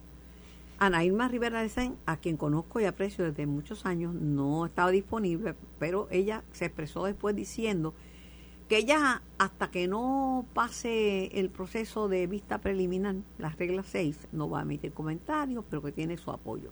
Ana 0.78 1.28
Rivera 1.28 1.62
de 1.62 1.68
Sen, 1.68 1.96
a 2.04 2.16
quien 2.16 2.36
conozco 2.36 2.80
y 2.80 2.84
aprecio 2.84 3.24
desde 3.24 3.46
muchos 3.46 3.86
años, 3.86 4.12
no 4.14 4.66
estaba 4.66 4.90
disponible, 4.90 5.54
pero 5.78 6.08
ella 6.10 6.42
se 6.52 6.66
expresó 6.66 7.04
después 7.04 7.36
diciendo 7.36 7.94
que 8.68 8.78
ella, 8.78 9.22
hasta 9.38 9.70
que 9.70 9.86
no 9.86 10.46
pase 10.52 11.38
el 11.38 11.50
proceso 11.50 12.08
de 12.08 12.26
vista 12.26 12.58
preliminar, 12.58 13.16
las 13.38 13.56
reglas 13.56 13.86
6, 13.86 14.28
no 14.32 14.50
va 14.50 14.60
a 14.60 14.62
emitir 14.62 14.92
comentarios, 14.92 15.64
pero 15.68 15.82
que 15.82 15.92
tiene 15.92 16.16
su 16.16 16.30
apoyo. 16.30 16.70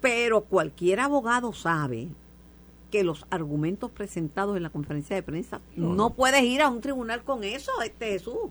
Pero 0.00 0.42
cualquier 0.42 1.00
abogado 1.00 1.52
sabe 1.52 2.08
que 2.96 3.04
los 3.04 3.26
argumentos 3.28 3.90
presentados 3.90 4.56
en 4.56 4.62
la 4.62 4.70
conferencia 4.70 5.14
de 5.14 5.22
prensa 5.22 5.60
no, 5.76 6.14
puedes 6.14 6.42
ir 6.42 6.62
a 6.62 6.70
un 6.70 6.80
tribunal 6.80 7.24
con 7.24 7.44
eso, 7.44 7.70
este 7.84 8.12
Jesús. 8.12 8.48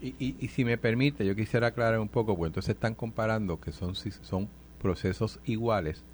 Y, 0.00 0.36
y, 0.38 0.48
si 0.48 0.64
me 0.64 0.78
permite, 0.78 1.26
yo 1.26 1.34
quisiera 1.34 1.68
aclarar 1.68 1.98
un 1.98 2.08
poco, 2.08 2.36
pues 2.36 2.50
entonces 2.50 2.76
están 2.76 2.94
comparando 2.94 3.60
que 3.60 3.72
son, 3.72 3.96
son 3.96 4.48
procesos 4.80 5.40
iguales 5.44 6.04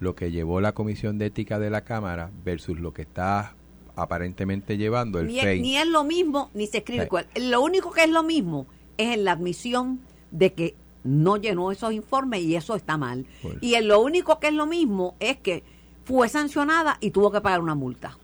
lo 0.00 0.16
que 0.16 0.32
llevó 0.32 0.60
la 0.60 0.72
Comisión 0.72 1.18
de 1.18 1.26
Ética 1.26 1.60
de 1.60 1.70
la 1.70 1.84
Cámara 1.84 2.32
versus 2.44 2.80
lo 2.80 2.92
que 2.92 3.02
está 3.02 3.54
aparentemente 3.94 4.76
llevando 4.76 5.20
el 5.20 5.28
ni, 5.28 5.38
FEI. 5.38 5.62
ni 5.62 5.76
es 5.76 5.86
lo 5.86 6.02
mismo, 6.02 6.50
ni 6.52 6.66
se 6.66 6.78
escribe 6.78 7.04
igual. 7.04 7.28
Lo 7.36 7.60
único 7.62 7.92
que 7.92 8.02
es 8.02 8.10
lo 8.10 8.24
mismo 8.24 8.66
es 8.98 9.14
en 9.14 9.24
la 9.24 9.32
admisión 9.32 10.00
de 10.32 10.52
que 10.52 10.74
no 11.04 11.36
llenó 11.36 11.70
esos 11.70 11.92
informes 11.92 12.40
y 12.42 12.56
eso 12.56 12.74
está 12.74 12.96
mal. 12.96 13.24
Y 13.60 13.74
en 13.74 13.86
lo 13.86 14.00
único 14.00 14.40
que 14.40 14.48
es 14.48 14.54
lo 14.54 14.66
mismo 14.66 15.14
es 15.20 15.36
que 15.36 15.62
fue 16.04 16.28
sancionada 16.28 16.98
y 17.00 17.10
tuvo 17.10 17.30
que 17.30 17.40
pagar 17.40 17.60
una 17.60 17.74
multa. 17.74 18.16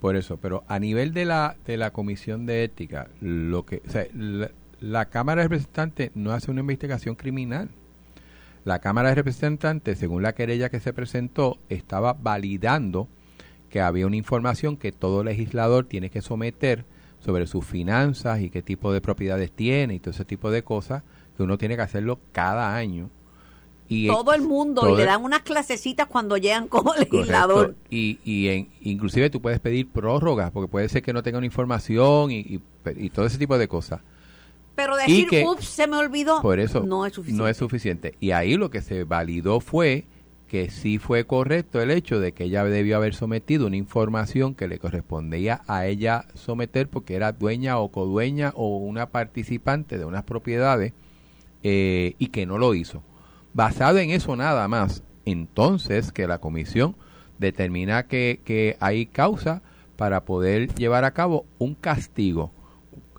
Por 0.00 0.16
eso, 0.16 0.36
pero 0.36 0.64
a 0.68 0.78
nivel 0.78 1.12
de 1.12 1.24
la, 1.24 1.56
de 1.66 1.76
la 1.76 1.90
Comisión 1.90 2.46
de 2.46 2.64
Ética, 2.64 3.08
lo 3.20 3.66
que, 3.66 3.82
la, 4.14 4.50
la 4.80 5.06
Cámara 5.06 5.42
de 5.42 5.48
Representantes 5.48 6.12
no 6.14 6.32
hace 6.32 6.50
una 6.50 6.60
investigación 6.60 7.16
criminal. 7.16 7.68
La 8.64 8.78
Cámara 8.80 9.08
de 9.08 9.16
Representantes, 9.16 9.98
según 9.98 10.22
la 10.22 10.34
querella 10.34 10.68
que 10.68 10.80
se 10.80 10.92
presentó, 10.92 11.58
estaba 11.68 12.12
validando 12.12 13.08
que 13.70 13.80
había 13.80 14.06
una 14.06 14.16
información 14.16 14.76
que 14.76 14.92
todo 14.92 15.24
legislador 15.24 15.86
tiene 15.86 16.10
que 16.10 16.22
someter 16.22 16.84
sobre 17.20 17.46
sus 17.46 17.64
finanzas 17.64 18.40
y 18.40 18.50
qué 18.50 18.62
tipo 18.62 18.92
de 18.92 19.00
propiedades 19.00 19.50
tiene 19.50 19.94
y 19.94 19.98
todo 19.98 20.12
ese 20.12 20.24
tipo 20.24 20.50
de 20.50 20.62
cosas, 20.62 21.02
que 21.36 21.42
uno 21.42 21.58
tiene 21.58 21.76
que 21.76 21.82
hacerlo 21.82 22.20
cada 22.32 22.76
año. 22.76 23.10
Y 23.90 24.06
todo 24.06 24.34
el 24.34 24.42
mundo 24.42 24.82
todo 24.82 24.94
y 24.94 24.96
le 24.98 25.04
dan 25.06 25.24
unas 25.24 25.40
clasecitas 25.40 26.06
cuando 26.06 26.36
llegan 26.36 26.68
como 26.68 26.92
legislador. 26.98 27.68
Correcto. 27.68 27.82
Y, 27.90 28.18
y 28.24 28.48
en- 28.48 28.68
inclusive 28.82 29.30
tú 29.30 29.40
puedes 29.40 29.60
pedir 29.60 29.88
prórrogas, 29.88 30.50
porque 30.50 30.70
puede 30.70 30.88
ser 30.90 31.02
que 31.02 31.12
no 31.12 31.22
tenga 31.22 31.38
una 31.38 31.46
información 31.46 32.30
y, 32.30 32.38
y- 32.40 32.60
y 32.96 33.10
todo 33.10 33.24
ese 33.26 33.38
tipo 33.38 33.56
de 33.56 33.66
cosas. 33.68 34.00
Pero 34.74 34.96
decir, 34.96 35.26
que- 35.28 35.44
ups, 35.44 35.64
se 35.66 35.86
me 35.86 35.96
olvidó, 35.96 36.40
Por 36.42 36.60
eso 36.60 36.84
no 36.84 37.04
es 37.06 37.14
suficiente. 37.14 37.42
no 37.42 37.48
es 37.48 37.56
suficiente. 37.56 38.14
Y 38.20 38.30
ahí 38.32 38.56
lo 38.56 38.70
que 38.70 38.82
se 38.82 39.04
validó 39.04 39.60
fue 39.60 40.04
que 40.46 40.70
sí 40.70 40.98
fue 40.98 41.24
correcto 41.24 41.80
el 41.82 41.90
hecho 41.90 42.20
de 42.20 42.32
que 42.32 42.44
ella 42.44 42.64
debió 42.64 42.96
haber 42.96 43.14
sometido 43.14 43.66
una 43.66 43.76
información 43.76 44.54
que 44.54 44.68
le 44.68 44.78
correspondía 44.78 45.62
a 45.66 45.86
ella 45.86 46.24
someter 46.34 46.88
porque 46.88 47.16
era 47.16 47.32
dueña 47.32 47.78
o 47.78 47.88
codueña 47.90 48.52
o 48.54 48.78
una 48.78 49.06
participante 49.10 49.98
de 49.98 50.04
unas 50.06 50.24
propiedades 50.24 50.92
eh, 51.62 52.14
y 52.18 52.28
que 52.28 52.46
no 52.46 52.56
lo 52.58 52.74
hizo. 52.74 53.02
Basado 53.54 53.98
en 53.98 54.10
eso 54.10 54.36
nada 54.36 54.68
más, 54.68 55.02
entonces 55.24 56.12
que 56.12 56.26
la 56.26 56.38
comisión 56.38 56.96
determina 57.38 58.04
que, 58.04 58.40
que 58.44 58.76
hay 58.80 59.06
causa 59.06 59.62
para 59.96 60.24
poder 60.24 60.74
llevar 60.74 61.04
a 61.04 61.12
cabo 61.12 61.44
un 61.58 61.74
castigo. 61.74 62.52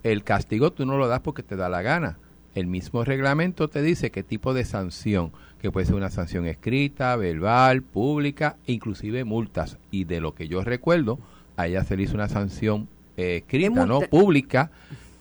El 0.02 0.24
castigo 0.24 0.72
tú 0.72 0.86
no 0.86 0.96
lo 0.96 1.08
das 1.08 1.20
porque 1.20 1.42
te 1.42 1.56
da 1.56 1.68
la 1.68 1.82
gana. 1.82 2.18
El 2.54 2.66
mismo 2.66 3.04
reglamento 3.04 3.68
te 3.68 3.82
dice 3.82 4.10
qué 4.10 4.22
tipo 4.22 4.54
de 4.54 4.64
sanción, 4.64 5.30
que 5.60 5.70
puede 5.70 5.86
ser 5.86 5.94
una 5.94 6.10
sanción 6.10 6.46
escrita, 6.46 7.14
verbal, 7.16 7.82
pública, 7.82 8.56
inclusive 8.66 9.24
multas. 9.24 9.76
Y 9.90 10.04
de 10.04 10.20
lo 10.20 10.34
que 10.34 10.48
yo 10.48 10.62
recuerdo, 10.62 11.18
a 11.56 11.66
ella 11.66 11.84
se 11.84 11.96
le 11.96 12.04
hizo 12.04 12.14
una 12.14 12.28
sanción 12.28 12.88
eh, 13.16 13.36
escrita, 13.36 13.86
no 13.86 14.00
pública, 14.00 14.70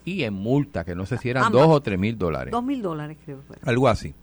y 0.06 0.24
en 0.24 0.34
multa, 0.34 0.86
que 0.86 0.96
no 0.96 1.06
sé 1.06 1.18
si 1.18 1.30
eran 1.30 1.46
Ambas. 1.46 1.62
dos 1.62 1.72
o 1.72 1.82
tres 1.82 2.00
mil 2.00 2.18
dólares. 2.18 2.52
Dos 2.52 2.64
mil 2.64 2.82
dólares 2.82 3.18
creo. 3.24 3.40
Algo 3.64 3.88
así. 3.90 4.16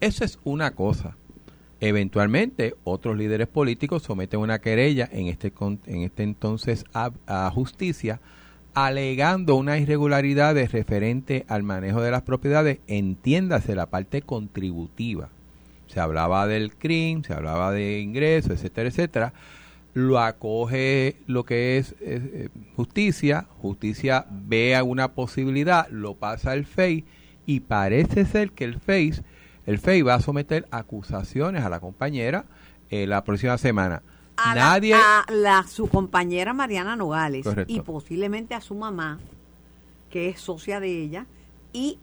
Eso 0.00 0.24
es 0.24 0.38
una 0.44 0.72
cosa. 0.72 1.16
Eventualmente, 1.80 2.74
otros 2.84 3.16
líderes 3.16 3.46
políticos 3.46 4.02
someten 4.02 4.40
una 4.40 4.60
querella 4.60 5.08
en 5.12 5.28
este, 5.28 5.52
en 5.86 6.02
este 6.02 6.24
entonces 6.24 6.84
a, 6.92 7.50
justicia, 7.52 8.20
alegando 8.74 9.54
una 9.54 9.78
irregularidad 9.78 10.54
de 10.54 10.66
referente 10.66 11.44
al 11.48 11.62
manejo 11.62 12.00
de 12.00 12.10
las 12.10 12.22
propiedades, 12.22 12.78
entiéndase 12.86 13.74
la 13.76 13.86
parte 13.86 14.22
contributiva. 14.22 15.30
Se 15.86 16.00
hablaba 16.00 16.46
del 16.46 16.74
crimen, 16.74 17.24
se 17.24 17.32
hablaba 17.32 17.72
de 17.72 18.00
ingresos, 18.00 18.52
etcétera, 18.52 18.88
etcétera. 18.88 19.32
Lo 19.94 20.18
acoge 20.18 21.16
lo 21.26 21.44
que 21.44 21.78
es, 21.78 21.94
es, 22.00 22.22
eh, 22.24 22.48
justicia, 22.76 23.46
justicia 23.62 24.26
ve 24.30 24.76
alguna 24.76 25.12
posibilidad, 25.12 25.88
lo 25.90 26.14
pasa 26.14 26.52
al 26.52 26.66
FEI 26.66 27.04
y 27.46 27.60
parece 27.60 28.26
ser 28.26 28.50
que 28.52 28.64
el 28.64 28.78
FEI, 28.78 29.14
el 29.68 29.78
FEI 29.78 30.00
va 30.02 30.14
a 30.14 30.20
someter 30.20 30.66
acusaciones 30.70 31.62
a 31.62 31.68
la 31.68 31.78
compañera 31.78 32.46
eh, 32.90 33.06
la 33.06 33.22
próxima 33.22 33.58
semana. 33.58 34.02
A 34.36 34.54
la- 34.54 34.60
Nadie, 34.62 34.94
a 34.94 35.24
la, 35.30 35.64
su 35.68 35.88
compañera 35.88 36.54
Mariana 36.54 36.96
Nogales 36.96 37.44
Correcto. 37.44 37.72
y 37.72 37.80
posiblemente 37.80 38.54
a 38.54 38.60
su 38.62 38.74
mamá, 38.74 39.18
que 40.10 40.28
es 40.30 40.40
socia 40.40 40.80
de 40.80 40.88
ella, 41.02 41.26
y 41.72 41.98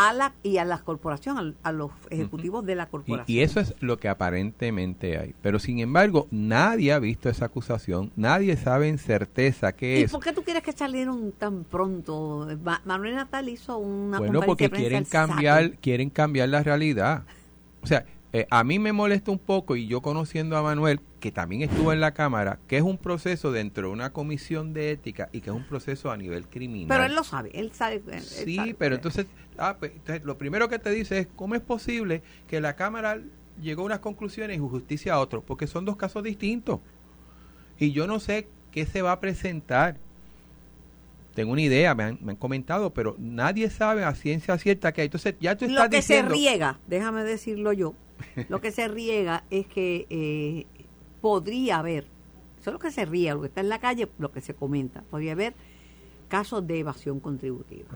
a 0.00 0.12
la 0.12 0.32
y 0.44 0.58
a 0.58 0.64
la 0.64 0.78
corporación, 0.78 1.38
al- 1.38 1.56
a, 1.64 1.72
los 1.72 1.90
ejecutivos 2.10 2.64
de 2.64 2.76
la 2.76 2.84
y, 2.84 2.86
corporación. 2.86 3.36
y 3.36 3.40
eso 3.40 3.58
es 3.58 3.74
lo 3.80 3.98
que 3.98 4.08
aparentemente 4.08 5.18
hay. 5.18 5.34
Pero 5.42 5.58
sin 5.58 5.80
embargo, 5.80 6.28
nadie 6.30 6.92
ha 6.92 6.98
visto 6.98 7.28
esa 7.28 7.46
acusación, 7.46 8.12
nadie 8.14 8.56
sabe 8.56 8.88
en 8.88 8.98
certeza 8.98 9.72
qué 9.72 10.00
¿Y 10.00 10.02
es. 10.04 10.12
por 10.12 10.22
qué 10.22 10.32
tú 10.32 10.42
quieres 10.42 10.62
que 10.62 10.72
salieron 10.72 11.32
tan 11.32 11.64
pronto? 11.64 12.46
Ma- 12.62 12.80
Manuel 12.84 13.16
Natal 13.16 13.48
hizo 13.48 13.76
una 13.78 14.18
Bueno, 14.18 14.40
porque 14.42 14.70
quieren 14.70 15.04
cambiar, 15.04 15.72
quieren 15.78 16.10
cambiar 16.10 16.48
la 16.48 16.62
realidad. 16.62 17.24
O 17.82 17.86
sea, 17.86 18.04
eh, 18.32 18.46
a 18.50 18.62
mí 18.62 18.78
me 18.78 18.92
molesta 18.92 19.30
un 19.30 19.38
poco, 19.38 19.74
y 19.74 19.86
yo 19.86 20.00
conociendo 20.00 20.56
a 20.56 20.62
Manuel, 20.62 21.00
que 21.20 21.32
también 21.32 21.62
estuvo 21.62 21.92
en 21.92 22.00
la 22.00 22.12
Cámara, 22.12 22.58
que 22.68 22.76
es 22.76 22.82
un 22.82 22.96
proceso 22.96 23.50
dentro 23.50 23.88
de 23.88 23.92
una 23.92 24.12
comisión 24.12 24.72
de 24.72 24.92
ética 24.92 25.28
y 25.32 25.40
que 25.40 25.50
es 25.50 25.56
un 25.56 25.64
proceso 25.64 26.10
a 26.10 26.16
nivel 26.16 26.46
criminal. 26.46 26.88
Pero 26.88 27.04
él 27.04 27.14
lo 27.14 27.24
sabe, 27.24 27.50
él 27.54 27.72
sabe. 27.72 28.02
él 28.12 28.20
Sí, 28.22 28.56
sabe. 28.56 28.74
pero 28.74 28.94
entonces, 28.94 29.26
ah, 29.58 29.76
pues, 29.78 29.92
entonces, 29.92 30.24
lo 30.24 30.38
primero 30.38 30.68
que 30.68 30.78
te 30.78 30.90
dice 30.90 31.18
es, 31.18 31.28
¿cómo 31.34 31.54
es 31.56 31.60
posible 31.60 32.22
que 32.46 32.60
la 32.60 32.76
Cámara 32.76 33.18
llegó 33.60 33.82
a 33.82 33.86
unas 33.86 33.98
conclusiones 33.98 34.56
y 34.56 34.60
justicia 34.60 35.14
a 35.14 35.18
otros? 35.18 35.42
Porque 35.44 35.66
son 35.66 35.84
dos 35.84 35.96
casos 35.96 36.22
distintos. 36.22 36.80
Y 37.78 37.90
yo 37.92 38.06
no 38.06 38.20
sé 38.20 38.46
qué 38.70 38.86
se 38.86 39.02
va 39.02 39.12
a 39.12 39.20
presentar. 39.20 39.96
Tengo 41.34 41.52
una 41.52 41.62
idea, 41.62 41.94
me 41.94 42.02
han, 42.04 42.18
me 42.20 42.32
han 42.32 42.36
comentado, 42.36 42.90
pero 42.92 43.14
nadie 43.18 43.70
sabe 43.70 44.04
a 44.04 44.14
ciencia 44.14 44.58
cierta 44.58 44.92
que 44.92 45.02
hay. 45.02 45.06
Entonces, 45.06 45.34
ya 45.40 45.56
tú 45.56 45.64
estás 45.66 45.84
Lo 45.84 45.90
que 45.90 45.96
diciendo... 45.98 46.30
se 46.34 46.36
riega, 46.40 46.78
déjame 46.88 47.22
decirlo 47.22 47.72
yo, 47.72 47.94
lo 48.48 48.60
que 48.60 48.72
se 48.72 48.88
riega 48.88 49.44
es 49.50 49.66
que 49.68 50.06
eh, 50.10 50.66
podría 51.20 51.78
haber, 51.78 52.04
eso 52.60 52.70
es 52.70 52.72
lo 52.72 52.78
que 52.78 52.90
se 52.90 53.04
riega, 53.04 53.34
lo 53.34 53.40
que 53.42 53.46
está 53.48 53.60
en 53.60 53.68
la 53.68 53.78
calle, 53.80 54.08
lo 54.18 54.30
que 54.32 54.40
se 54.40 54.54
comenta, 54.54 55.02
podría 55.10 55.32
haber 55.32 55.54
casos 56.28 56.66
de 56.66 56.80
evasión 56.80 57.20
contributiva. 57.20 57.88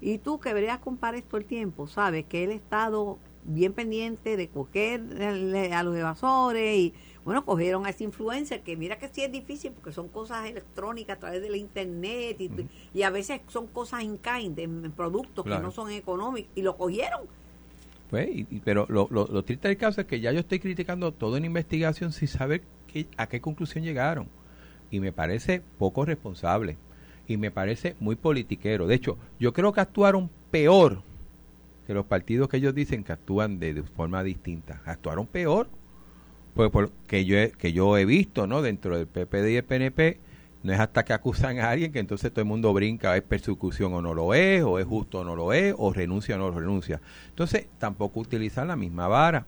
Y 0.00 0.18
tú 0.18 0.38
que 0.38 0.52
verías 0.54 0.78
con 0.78 0.96
Pares 0.96 1.24
todo 1.24 1.38
el 1.38 1.44
tiempo, 1.46 1.86
sabes 1.86 2.24
que 2.26 2.44
él 2.44 2.50
ha 2.50 2.54
estado 2.54 3.18
bien 3.44 3.72
pendiente 3.72 4.36
de 4.36 4.48
coger 4.48 5.00
el- 5.20 5.72
a 5.72 5.82
los 5.82 5.96
evasores 5.96 6.76
y 6.78 6.92
bueno, 7.24 7.44
cogieron 7.44 7.84
a 7.86 7.90
ese 7.90 8.04
influencer 8.04 8.62
que 8.62 8.76
mira 8.76 8.98
que 8.98 9.08
sí 9.08 9.22
es 9.22 9.30
difícil 9.32 9.72
porque 9.72 9.92
son 9.92 10.08
cosas 10.08 10.46
electrónicas 10.46 11.16
a 11.16 11.20
través 11.20 11.42
de 11.42 11.50
la 11.50 11.56
internet 11.56 12.40
y, 12.40 12.50
y 12.94 13.02
a 13.02 13.10
veces 13.10 13.40
son 13.48 13.66
cosas 13.66 14.02
in 14.02 14.18
kind, 14.18 14.58
en, 14.58 14.84
en 14.84 14.92
productos 14.92 15.44
Claro. 15.44 15.60
que 15.60 15.66
no 15.66 15.70
son 15.72 15.90
económicos 15.90 16.50
y 16.54 16.62
lo 16.62 16.76
cogieron. 16.76 17.22
Pues, 18.10 18.28
y- 18.30 18.44
pero 18.64 18.86
lo, 18.88 19.08
lo, 19.10 19.42
triste 19.44 19.68
del 19.68 19.76
caso 19.76 20.00
es 20.00 20.06
que 20.06 20.20
ya 20.20 20.32
yo 20.32 20.40
estoy 20.40 20.58
criticando 20.58 21.12
toda 21.12 21.38
una 21.38 21.46
investigación 21.46 22.12
sin 22.12 22.28
saber 22.28 22.62
a 23.16 23.26
qué 23.26 23.40
conclusión 23.40 23.84
llegaron. 23.84 24.28
Y 24.90 25.00
me 25.00 25.12
parece 25.12 25.62
poco 25.78 26.04
responsable. 26.04 26.76
Y 27.26 27.36
me 27.36 27.50
parece 27.50 27.94
muy 28.00 28.16
politiquero. 28.16 28.86
De 28.86 28.94
hecho, 28.94 29.18
yo 29.38 29.52
creo 29.52 29.72
que 29.72 29.80
actuaron 29.80 30.30
peor 30.50 31.02
que 31.86 31.94
los 31.94 32.06
partidos 32.06 32.48
que 32.48 32.58
ellos 32.58 32.74
dicen 32.74 33.04
que 33.04 33.12
actúan 33.12 33.58
de, 33.58 33.82
forma 33.82 34.22
distinta. 34.22 34.80
Actuaron 34.84 35.26
peor. 35.26 35.68
Pues 36.54 36.70
por 36.70 36.90
que 37.06 37.24
yo 37.24 37.38
he, 37.38 37.50
que 37.52 37.72
yo 37.72 37.96
he 37.96 38.04
visto, 38.04 38.46
¿no? 38.46 38.62
Dentro 38.62 38.96
del 38.96 39.06
PPD 39.06 39.52
y 39.52 39.56
el 39.56 39.64
PNP, 39.64 40.18
no 40.62 40.72
es 40.72 40.80
hasta 40.80 41.04
que 41.04 41.12
acusan 41.12 41.58
a 41.60 41.70
alguien 41.70 41.92
que 41.92 42.00
entonces 42.00 42.30
todo 42.30 42.40
el 42.40 42.48
mundo 42.48 42.72
brinca, 42.72 43.16
es 43.16 43.22
persecución 43.22 43.92
o 43.94 44.02
no 44.02 44.12
lo 44.12 44.34
es, 44.34 44.62
o 44.62 44.78
es 44.78 44.86
justo 44.86 45.20
o 45.20 45.24
no 45.24 45.36
lo 45.36 45.52
es, 45.52 45.74
o 45.76 45.92
renuncia 45.92 46.34
o 46.34 46.38
no 46.38 46.50
lo 46.50 46.58
renuncia. 46.58 47.00
Entonces, 47.28 47.66
tampoco 47.78 48.20
utilizan 48.20 48.68
la 48.68 48.76
misma 48.76 49.06
vara. 49.06 49.46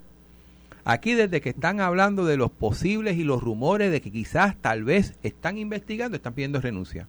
Aquí 0.84 1.14
desde 1.14 1.40
que 1.40 1.50
están 1.50 1.80
hablando 1.80 2.24
de 2.24 2.36
los 2.36 2.50
posibles 2.50 3.16
y 3.16 3.24
los 3.24 3.42
rumores 3.42 3.90
de 3.90 4.00
que 4.00 4.10
quizás 4.10 4.56
tal 4.60 4.84
vez 4.84 5.14
están 5.22 5.58
investigando, 5.58 6.16
están 6.16 6.32
pidiendo 6.32 6.60
renuncia. 6.60 7.06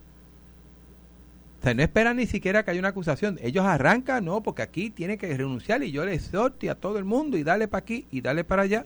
O 1.59 1.63
sea, 1.63 1.75
no 1.75 1.83
esperan 1.83 2.17
ni 2.17 2.25
siquiera 2.25 2.65
que 2.65 2.71
haya 2.71 2.79
una 2.79 2.89
acusación. 2.89 3.37
Ellos 3.41 3.65
arrancan, 3.65 4.25
no, 4.25 4.41
porque 4.41 4.63
aquí 4.63 4.89
tiene 4.89 5.17
que 5.17 5.37
renunciar 5.37 5.83
y 5.83 5.91
yo 5.91 6.03
les 6.03 6.25
exhorto 6.25 6.69
a 6.71 6.75
todo 6.75 6.97
el 6.97 7.05
mundo 7.05 7.37
y 7.37 7.43
dale 7.43 7.67
para 7.67 7.83
aquí 7.83 8.07
y 8.11 8.21
dale 8.21 8.43
para 8.43 8.63
allá. 8.63 8.85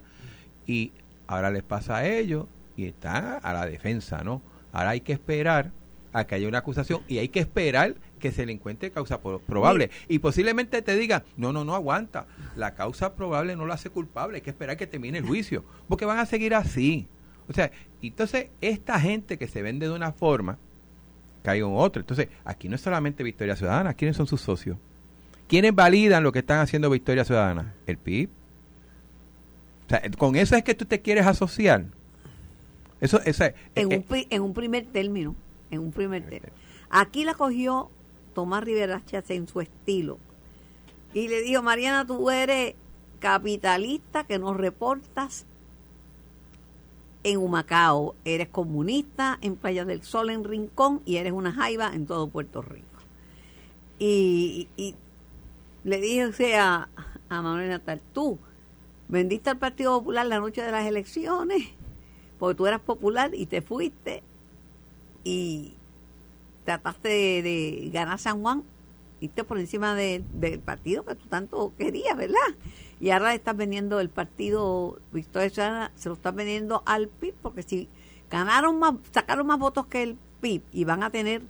Y 0.67 0.91
ahora 1.25 1.51
les 1.51 1.63
pasa 1.63 1.97
a 1.97 2.07
ellos 2.07 2.47
y 2.75 2.85
están 2.85 3.39
a 3.41 3.53
la 3.53 3.65
defensa, 3.65 4.23
¿no? 4.25 4.41
Ahora 4.75 4.89
hay 4.91 4.99
que 5.01 5.13
esperar 5.13 5.71
a 6.13 6.25
que 6.27 6.35
haya 6.35 6.47
una 6.47 6.59
acusación 6.59 7.01
y 7.07 7.17
hay 7.17 7.29
que 7.29 7.39
esperar 7.39 7.95
que 8.19 8.31
se 8.31 8.45
le 8.45 8.51
encuentre 8.51 8.91
causa 8.91 9.19
pro- 9.21 9.39
probable. 9.39 9.89
Y 10.07 10.19
posiblemente 10.19 10.81
te 10.81 10.95
digan, 10.95 11.23
no, 11.37 11.51
no, 11.53 11.63
no 11.65 11.75
aguanta, 11.75 12.25
la 12.55 12.75
causa 12.75 13.15
probable 13.15 13.55
no 13.55 13.65
lo 13.65 13.73
hace 13.73 13.89
culpable, 13.89 14.35
hay 14.37 14.41
que 14.41 14.49
esperar 14.51 14.77
que 14.77 14.85
termine 14.87 15.17
el 15.17 15.25
juicio, 15.25 15.63
porque 15.87 16.05
van 16.05 16.19
a 16.19 16.25
seguir 16.25 16.53
así. 16.53 17.07
O 17.47 17.53
sea, 17.53 17.71
entonces 18.01 18.47
esta 18.61 18.99
gente 18.99 19.37
que 19.37 19.47
se 19.47 19.61
vende 19.61 19.87
de 19.87 19.93
una 19.93 20.11
forma, 20.11 20.57
caiga 21.43 21.67
en 21.67 21.73
otra. 21.75 22.01
Entonces, 22.01 22.27
aquí 22.43 22.67
no 22.69 22.75
es 22.75 22.81
solamente 22.81 23.23
Victoria 23.23 23.55
Ciudadana, 23.55 23.93
¿quiénes 23.93 24.17
son 24.17 24.27
sus 24.27 24.41
socios? 24.41 24.77
¿Quiénes 25.47 25.75
validan 25.75 26.23
lo 26.23 26.31
que 26.31 26.39
están 26.39 26.59
haciendo 26.59 26.89
Victoria 26.89 27.23
Ciudadana? 27.23 27.73
El 27.85 27.97
PIB. 27.97 28.29
O 29.85 29.89
sea, 29.89 30.01
con 30.17 30.35
eso 30.35 30.55
es 30.55 30.63
que 30.63 30.73
tú 30.73 30.85
te 30.85 31.01
quieres 31.01 31.27
asociar. 31.27 31.85
Eso, 33.05 33.21
esa, 33.23 33.53
en, 33.75 33.87
un, 33.87 34.05
en 34.09 34.41
un 34.41 34.53
primer 34.53 34.85
término, 34.85 35.35
en 35.71 35.79
un 35.79 35.91
primer 35.91 36.23
término. 36.23 36.53
Aquí 36.89 37.23
la 37.23 37.33
cogió 37.35 37.89
Tomás 38.33 38.63
Rivera 38.63 39.01
en 39.29 39.47
su 39.47 39.61
estilo 39.61 40.17
y 41.13 41.27
le 41.27 41.41
dijo, 41.41 41.61
Mariana, 41.61 42.05
tú 42.05 42.29
eres 42.29 42.75
capitalista 43.19 44.25
que 44.25 44.37
nos 44.39 44.57
reportas 44.57 45.45
en 47.23 47.37
Humacao, 47.37 48.15
eres 48.25 48.49
comunista 48.49 49.39
en 49.41 49.55
Playa 49.55 49.85
del 49.85 50.03
Sol, 50.03 50.29
en 50.29 50.43
Rincón, 50.43 51.01
y 51.05 51.15
eres 51.15 51.33
una 51.33 51.51
jaiba 51.51 51.93
en 51.93 52.05
todo 52.05 52.27
Puerto 52.27 52.61
Rico. 52.61 52.85
Y, 53.97 54.67
le 55.83 56.01
dije 56.01 56.25
o 56.25 56.33
sea, 56.33 56.89
a 57.29 57.41
Manuel 57.41 57.69
Natal, 57.69 58.01
tú 58.13 58.37
vendiste 59.07 59.49
al 59.49 59.57
Partido 59.57 59.97
Popular 59.99 60.25
la 60.25 60.39
noche 60.39 60.61
de 60.61 60.71
las 60.71 60.85
elecciones, 60.85 61.69
porque 62.39 62.55
tú 62.55 62.67
eras 62.67 62.81
popular 62.81 63.31
y 63.33 63.45
te 63.45 63.61
fuiste 63.61 64.23
y 65.23 65.73
trataste 66.63 67.09
de, 67.09 67.41
de 67.41 67.89
ganar 67.91 68.19
San 68.19 68.41
Juan 68.41 68.63
irte 69.21 69.43
por 69.43 69.59
encima 69.59 69.95
del 69.95 70.59
partido 70.63 71.05
que 71.05 71.15
tú 71.15 71.27
tanto 71.27 71.73
querías, 71.77 72.17
¿verdad? 72.17 72.37
Y 72.99 73.09
ahora 73.09 73.33
estás 73.33 73.55
vendiendo 73.55 73.99
el 73.99 74.09
partido 74.09 74.99
Victoria 75.11 75.49
Ciudadana, 75.49 75.91
se 75.95 76.09
lo 76.09 76.15
estás 76.15 76.33
vendiendo 76.33 76.83
al 76.85 77.07
PIB, 77.07 77.33
porque 77.41 77.63
si 77.63 77.89
ganaron 78.29 78.79
más, 78.79 78.95
sacaron 79.11 79.47
más 79.47 79.59
votos 79.59 79.87
que 79.87 80.03
el 80.03 80.17
PIB 80.41 80.61
y 80.71 80.85
van 80.85 81.03
a 81.03 81.09
tener 81.09 81.41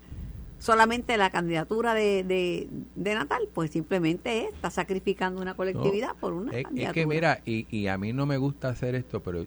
solamente 0.60 1.18
la 1.18 1.30
candidatura 1.30 1.94
de, 1.94 2.24
de, 2.96 3.14
Natal, 3.14 3.48
pues 3.54 3.72
simplemente 3.72 4.48
está 4.48 4.70
sacrificando 4.70 5.42
una 5.42 5.56
colectividad 5.56 6.16
por 6.16 6.34
una 6.34 6.58
es, 6.58 6.66
Es 6.76 6.92
que 6.92 7.06
mira, 7.06 7.42
y, 7.46 7.68
y 7.76 7.88
a 7.88 7.98
mí 7.98 8.14
no 8.14 8.26
me 8.26 8.38
gusta 8.38 8.70
hacer 8.70 8.96
esto, 8.96 9.22
pero 9.22 9.46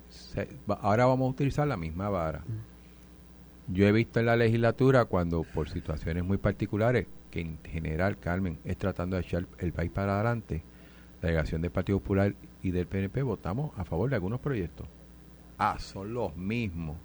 ahora 0.80 1.06
vamos 1.06 1.26
a 1.26 1.30
utilizar 1.30 1.66
la 1.66 1.76
misma 1.76 2.08
vara. 2.08 2.40
Mm. 2.40 3.74
Yo 3.74 3.86
he 3.86 3.92
visto 3.92 4.18
en 4.18 4.26
la 4.26 4.36
legislatura 4.36 5.04
cuando 5.04 5.42
por 5.42 5.68
situaciones 5.68 6.24
muy 6.24 6.38
particulares 6.38 7.06
que 7.30 7.40
en 7.40 7.58
general, 7.64 8.18
Carmen, 8.18 8.58
es 8.64 8.76
tratando 8.78 9.16
de 9.16 9.22
echar 9.22 9.46
el 9.58 9.72
país 9.72 9.90
para 9.90 10.14
adelante, 10.14 10.62
la 11.20 11.28
delegación 11.28 11.60
del 11.60 11.70
Partido 11.70 11.98
Popular 11.98 12.34
y 12.62 12.70
del 12.70 12.86
PNP 12.86 13.22
votamos 13.22 13.72
a 13.76 13.84
favor 13.84 14.08
de 14.08 14.16
algunos 14.16 14.40
proyectos. 14.40 14.86
Ah, 15.58 15.76
son 15.78 16.14
los 16.14 16.36
mismos. 16.36 16.96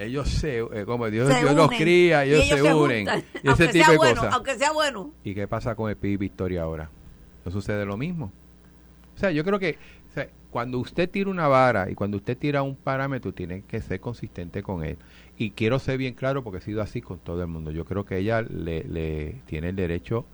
Ellos 0.00 0.28
se, 0.28 0.58
eh, 0.58 0.84
como 0.86 1.10
Dios, 1.10 1.28
los 1.54 1.70
cría, 1.70 2.24
ellos, 2.24 2.46
se, 2.46 2.62
unen. 2.62 3.06
y 3.42 3.50
ese 3.50 3.68
tipo 3.68 3.90
de 3.92 3.98
cosas. 3.98 4.32
Aunque 4.32 4.56
sea 4.56 4.72
bueno. 4.72 5.12
¿Y 5.24 5.34
qué 5.34 5.46
pasa 5.46 5.74
con 5.74 5.90
el 5.90 5.96
PIB 5.96 6.18
Victoria 6.18 6.62
ahora? 6.62 6.90
¿No 7.44 7.50
sucede 7.50 7.84
lo 7.84 7.96
mismo? 7.96 8.32
O 9.16 9.18
sea, 9.18 9.30
yo 9.30 9.44
creo 9.44 9.58
que 9.58 9.78
cuando 10.50 10.78
usted 10.78 11.08
tira 11.08 11.30
una 11.30 11.48
vara 11.48 11.90
y 11.90 11.94
cuando 11.94 12.16
usted 12.16 12.36
tira 12.36 12.62
un 12.62 12.74
parámetro, 12.74 13.32
tiene 13.32 13.62
que 13.62 13.80
ser 13.80 14.00
consistente 14.00 14.62
con 14.62 14.84
él. 14.84 14.98
Y 15.38 15.52
quiero 15.52 15.78
ser 15.78 15.96
bien 15.96 16.14
claro 16.14 16.42
porque 16.42 16.58
he 16.58 16.62
sido 16.62 16.82
así 16.82 17.00
con 17.00 17.18
todo 17.18 17.40
el 17.40 17.46
mundo. 17.46 17.70
Yo 17.70 17.84
creo 17.84 18.04
que 18.04 18.18
ella 18.18 18.42
le, 18.42 18.84
le 18.84 19.36
tiene 19.46 19.68
el 19.68 19.76
derecho 19.76 20.26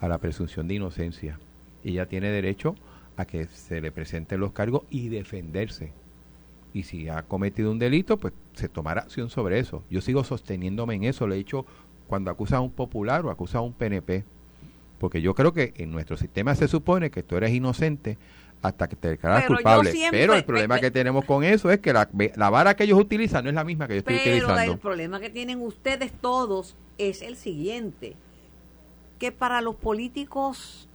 a 0.00 0.08
la 0.08 0.18
presunción 0.18 0.68
de 0.68 0.74
inocencia. 0.74 1.38
Ella 1.84 2.06
tiene 2.06 2.30
derecho 2.30 2.76
a 3.16 3.24
que 3.24 3.46
se 3.46 3.80
le 3.80 3.90
presenten 3.90 4.40
los 4.40 4.52
cargos 4.52 4.82
y 4.88 5.08
defenderse. 5.08 5.92
Y 6.76 6.82
si 6.82 7.08
ha 7.08 7.22
cometido 7.22 7.70
un 7.70 7.78
delito, 7.78 8.18
pues 8.18 8.34
se 8.52 8.68
tomará 8.68 9.00
acción 9.00 9.30
sobre 9.30 9.58
eso. 9.58 9.82
Yo 9.88 10.02
sigo 10.02 10.24
sosteniéndome 10.24 10.94
en 10.94 11.04
eso. 11.04 11.26
Le 11.26 11.36
he 11.36 11.38
dicho 11.38 11.64
cuando 12.06 12.30
acusa 12.30 12.58
a 12.58 12.60
un 12.60 12.70
popular 12.70 13.24
o 13.24 13.30
acusa 13.30 13.58
a 13.58 13.60
un 13.62 13.72
PNP. 13.72 14.26
Porque 14.98 15.22
yo 15.22 15.34
creo 15.34 15.54
que 15.54 15.72
en 15.78 15.90
nuestro 15.90 16.18
sistema 16.18 16.54
se 16.54 16.68
supone 16.68 17.10
que 17.10 17.22
tú 17.22 17.34
eres 17.34 17.54
inocente 17.54 18.18
hasta 18.60 18.90
que 18.90 18.96
te 18.96 19.08
declaras 19.08 19.46
culpable. 19.46 19.90
pero 20.10 20.34
el 20.34 20.44
problema 20.44 20.78
que 20.78 20.90
tenemos 20.90 21.24
con 21.24 21.44
eso 21.44 21.70
es 21.70 21.80
que 21.80 21.94
la, 21.94 22.50
vara 22.50 22.76
que 22.76 22.84
ellos 22.84 23.00
utilizan 23.00 23.44
no 23.44 23.48
es 23.48 23.56
la 23.56 23.64
misma 23.64 23.88
que 23.88 23.94
yo 23.94 23.98
estoy 24.00 24.16
utilizando. 24.16 24.56
Pero 24.56 24.72
el 24.72 24.78
problema 24.78 25.18
que 25.18 25.30
tienen 25.30 25.62
ustedes 25.62 26.12
todos 26.12 26.76
es 26.98 27.22
el 27.22 27.36
siguiente, 27.36 28.16
que 29.18 29.32
para 29.32 29.62
los 29.62 29.76
políticos 29.76 30.85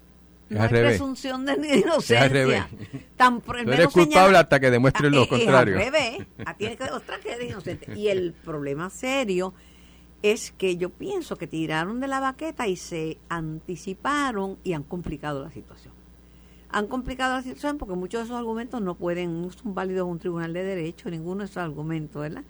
no 0.51 0.63
hay 0.63 0.69
presunción 0.69 1.45
de 1.45 1.53
inocencia. 1.79 2.69
Tan 3.17 3.41
eres 3.67 3.87
culpable 3.87 4.37
hasta 4.37 4.59
que 4.59 4.71
demuestres 4.71 5.11
lo 5.11 5.27
contrario. 5.27 5.77
Al 5.77 5.83
revés, 5.85 6.27
tienes 6.57 6.77
que 6.77 6.83
demostrar 6.83 7.19
que 7.19 7.31
eres 7.31 7.49
inocente. 7.49 7.93
Y 7.95 8.07
el 8.09 8.33
problema 8.45 8.89
serio 8.89 9.53
es 10.21 10.51
que 10.51 10.77
yo 10.77 10.89
pienso 10.89 11.35
que 11.37 11.47
tiraron 11.47 11.99
de 11.99 12.07
la 12.07 12.19
baqueta 12.19 12.67
y 12.67 12.75
se 12.75 13.17
anticiparon 13.29 14.57
y 14.63 14.73
han 14.73 14.83
complicado 14.83 15.43
la 15.43 15.51
situación 15.51 15.93
han 16.73 16.87
complicado 16.87 17.35
la 17.35 17.41
situación 17.41 17.77
porque 17.77 17.95
muchos 17.95 18.21
de 18.21 18.25
esos 18.25 18.37
argumentos 18.37 18.81
no 18.81 18.95
pueden, 18.95 19.41
no 19.41 19.51
son 19.51 19.75
válidos 19.75 20.05
en 20.05 20.11
un 20.11 20.19
tribunal 20.19 20.53
de 20.53 20.63
derecho, 20.63 21.09
ninguno 21.09 21.39
de 21.39 21.45
esos 21.45 21.57
argumentos, 21.57 22.21
¿verdad? 22.21 22.43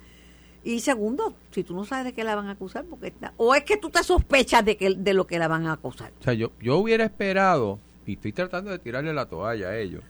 Y 0.64 0.80
segundo, 0.82 1.34
si 1.50 1.64
tú 1.64 1.74
no 1.74 1.86
sabes 1.86 2.06
de 2.06 2.14
qué 2.14 2.24
la 2.24 2.36
van 2.36 2.48
a 2.48 2.52
acusar, 2.52 2.86
porque 2.86 3.08
está, 3.08 3.34
o 3.38 3.56
es 3.56 3.64
que 3.64 3.78
tú 3.78 3.90
te 3.90 4.04
sospechas 4.04 4.64
de 4.64 4.78
que 4.78 4.94
de 4.94 5.14
lo 5.14 5.26
que 5.26 5.40
la 5.40 5.48
van 5.48 5.66
a 5.66 5.74
acusar. 5.74 6.12
O 6.20 6.24
sea, 6.24 6.34
yo, 6.34 6.52
yo 6.62 6.78
hubiera 6.78 7.04
esperado, 7.04 7.80
y 8.06 8.14
estoy 8.14 8.32
tratando 8.34 8.72
de 8.72 8.80
tirarle 8.80 9.14
la 9.14 9.28
toalla 9.28 9.70
a 9.70 9.78
ellos, 9.78 10.04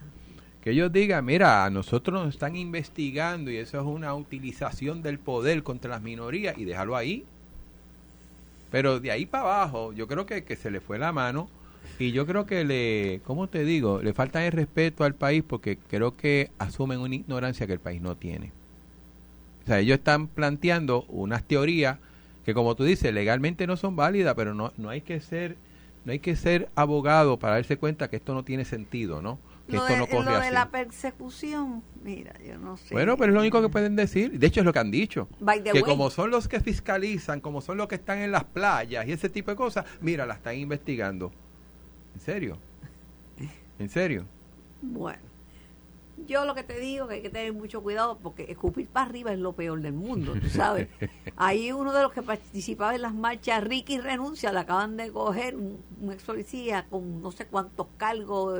que 0.64 0.72
ellos 0.72 0.92
digan, 0.92 1.26
mira, 1.26 1.66
a 1.66 1.70
nosotros 1.70 2.24
nos 2.24 2.34
están 2.34 2.56
investigando 2.56 3.50
y 3.52 3.58
eso 3.58 3.80
es 3.80 3.86
una 3.86 4.14
utilización 4.14 5.02
del 5.02 5.20
poder 5.20 5.64
contra 5.64 5.90
las 5.90 6.02
minorías 6.02 6.58
y 6.58 6.66
déjalo 6.66 6.96
ahí. 6.96 7.26
Pero 8.70 9.00
de 9.00 9.12
ahí 9.12 9.26
para 9.26 9.44
abajo, 9.44 9.92
yo 9.92 10.08
creo 10.08 10.26
que, 10.26 10.44
que 10.44 10.56
se 10.56 10.72
le 10.72 10.80
fue 10.80 11.00
la 11.00 11.12
mano 11.12 11.50
y 12.00 12.12
yo 12.12 12.26
creo 12.26 12.46
que 12.46 12.64
le, 12.64 13.22
¿cómo 13.26 13.48
te 13.48 13.66
digo? 13.66 14.02
Le 14.02 14.14
falta 14.14 14.46
el 14.46 14.52
respeto 14.52 15.04
al 15.04 15.16
país 15.16 15.44
porque 15.46 15.78
creo 15.78 16.16
que 16.16 16.52
asumen 16.60 17.00
una 17.00 17.16
ignorancia 17.16 17.68
que 17.68 17.74
el 17.74 17.80
país 17.80 18.02
no 18.02 18.16
tiene. 18.16 18.52
O 19.64 19.68
sea, 19.68 19.80
ellos 19.80 19.98
están 19.98 20.28
planteando 20.28 21.04
unas 21.10 21.44
teorías 21.44 21.98
que 22.46 22.54
como 22.54 22.76
tú 22.76 22.84
dices, 22.84 23.14
legalmente 23.14 23.68
no 23.68 23.78
son 23.78 23.96
válidas, 23.96 24.34
pero 24.36 24.54
no, 24.54 24.74
no 24.78 24.90
hay 24.90 25.02
que 25.02 25.20
ser 25.22 25.58
no 26.06 26.12
hay 26.12 26.20
que 26.20 26.36
ser 26.36 26.70
abogado 26.76 27.38
para 27.38 27.56
darse 27.56 27.78
cuenta 27.78 28.10
que 28.10 28.16
esto 28.16 28.34
no 28.34 28.44
tiene 28.44 28.66
sentido, 28.66 29.22
¿no? 29.22 29.40
Que 29.70 29.78
esto 29.78 29.96
no 29.96 30.08
corre 30.08 30.32
lo 30.32 30.40
de 30.40 30.52
la 30.52 30.70
persecución, 30.70 31.84
mira, 32.04 32.34
yo 32.46 32.58
no 32.58 32.76
sé. 32.76 32.94
Bueno, 32.94 33.16
pero 33.16 33.32
es 33.32 33.36
lo 33.36 33.40
único 33.40 33.62
que 33.62 33.70
pueden 33.70 33.96
decir. 33.96 34.38
De 34.38 34.48
hecho, 34.48 34.62
es 34.62 34.66
lo 34.66 34.74
que 34.74 34.80
han 34.80 34.92
dicho. 34.92 35.30
que 35.72 35.82
como 35.82 36.10
son 36.10 36.32
los 36.32 36.48
que 36.48 36.60
fiscalizan, 36.60 37.40
como 37.40 37.62
son 37.62 37.78
los 37.78 37.88
que 37.88 37.96
están 37.96 38.20
en 38.20 38.32
las 38.32 38.44
playas 38.44 39.08
y 39.08 39.12
ese 39.12 39.30
tipo 39.30 39.52
de 39.52 39.58
cosas, 39.58 39.86
mira, 40.02 40.26
la 40.26 40.34
están 40.34 40.58
investigando. 40.58 41.32
¿En 42.16 42.20
serio? 42.20 42.58
¿En 43.80 43.90
serio? 43.90 44.26
Bueno, 44.82 45.31
yo 46.26 46.46
lo 46.46 46.56
que 46.56 46.64
te 46.64 46.80
digo 46.80 47.06
es 47.06 47.10
que 47.10 47.16
hay 47.16 47.22
que 47.22 47.30
tener 47.30 47.54
mucho 47.54 47.82
cuidado 47.82 48.18
porque 48.18 48.46
escupir 48.50 48.88
para 48.88 49.08
arriba 49.08 49.32
es 49.34 49.40
lo 49.40 49.54
peor 49.54 49.82
del 49.82 49.94
mundo, 49.94 50.34
tú 50.40 50.50
sabes. 50.50 50.88
Ahí 51.36 51.72
uno 51.72 51.94
de 51.94 52.02
los 52.02 52.12
que 52.12 52.22
participaba 52.22 52.96
en 52.96 53.02
las 53.02 53.14
marchas, 53.14 53.64
Ricky 53.64 54.00
renuncia, 54.00 54.52
le 54.52 54.60
acaban 54.60 54.98
de 54.98 55.12
coger 55.12 55.56
un, 55.56 55.80
ex 56.12 56.24
policía 56.24 56.86
con 56.90 57.22
no 57.22 57.32
sé 57.32 57.46
cuántos 57.46 57.88
cargos, 57.98 58.60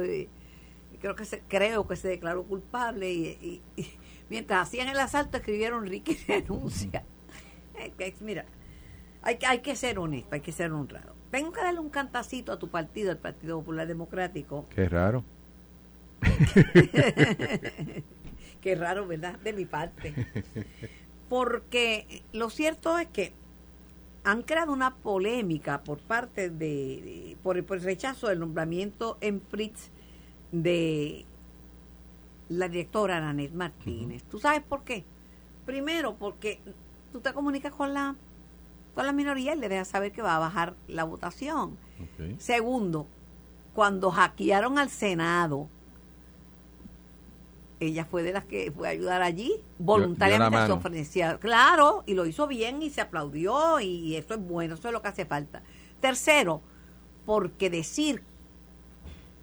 creo 1.00 1.16
que 1.16 1.26
se, 1.26 1.42
creo 1.48 1.88
que 1.88 1.96
se 1.96 2.08
declaró 2.08 2.44
culpable 2.44 3.12
y, 3.12 3.62
mientras 4.30 4.68
hacían 4.68 4.88
el 4.88 5.00
asalto 5.00 5.38
escribieron 5.38 5.86
Ricky 5.86 6.16
renuncia. 6.28 7.04
mira, 8.20 8.46
hay, 9.22 9.38
hay 9.48 9.60
que 9.60 9.76
ser 9.76 10.00
honesto, 10.00 10.36
hay 10.36 10.42
que 10.42 10.52
ser 10.52 10.72
honrado 10.72 11.22
tengo 11.32 11.52
que 11.52 11.62
darle 11.62 11.80
un 11.80 11.90
cantacito 11.90 12.52
a 12.52 12.60
tu 12.60 12.68
partido, 12.68 13.10
el 13.10 13.18
Partido 13.18 13.58
Popular 13.60 13.88
Democrático. 13.88 14.66
Qué 14.70 14.88
raro. 14.88 15.24
Qué 18.62 18.76
raro, 18.76 19.08
¿verdad? 19.08 19.40
De 19.40 19.54
mi 19.54 19.66
parte. 19.66 20.14
Porque 21.30 22.24
lo 22.34 22.50
cierto 22.50 22.98
es 22.98 23.08
que 23.08 23.34
han 24.24 24.44
creado 24.44 24.72
una 24.72 24.96
polémica 24.96 25.82
por 25.82 26.00
parte 26.00 26.50
de, 26.50 27.38
por, 27.42 27.58
el, 27.58 27.66
rechazo 27.68 28.28
del 28.28 28.40
nombramiento 28.40 29.18
en 29.22 29.40
PRITS 29.40 29.90
de 30.52 31.26
la 32.50 32.68
directora 32.68 33.18
Ananet 33.18 33.54
Martínez. 33.54 34.24
¿Tú 34.24 34.40
sabes 34.40 34.62
por 34.62 34.84
qué? 34.84 35.04
Primero, 35.66 36.16
porque 36.16 36.60
tú 37.12 37.22
te 37.22 37.34
comunicas 37.34 37.74
con 37.74 37.94
la 37.94 38.16
con 38.94 39.06
la 39.06 39.14
minoría 39.14 39.56
y 39.56 39.58
le 39.58 39.70
deja 39.70 39.86
saber 39.86 40.12
que 40.12 40.22
va 40.22 40.36
a 40.36 40.40
bajar 40.40 40.76
la 40.88 41.04
votación. 41.04 41.78
Segundo, 42.40 43.08
cuando 43.74 44.12
hackearon 44.12 44.78
al 44.78 44.90
Senado, 44.90 45.70
ella 47.82 48.06
fue 48.06 48.22
de 48.24 48.32
las 48.32 48.46
que 48.46 48.72
fue 48.72 48.88
a 48.88 48.92
ayudar 48.92 49.22
allí, 49.22 49.54
voluntariamente 49.80 50.66
se 50.66 50.72
ofrecía, 50.72 51.38
claro, 51.40 52.04
y 52.06 52.14
lo 52.14 52.26
hizo 52.26 52.48
bien 52.48 52.82
y 52.82 52.92
se 52.92 53.02
aplaudió 53.02 53.80
y 53.80 54.16
eso 54.16 54.36
es 54.36 54.40
bueno, 54.40 54.76
eso 54.76 54.88
es 54.88 54.94
lo 54.94 55.02
que 55.02 55.08
hace 55.08 55.26
falta. 55.26 55.64
Tercero, 56.00 56.62
porque 57.26 57.70
decir 57.70 58.24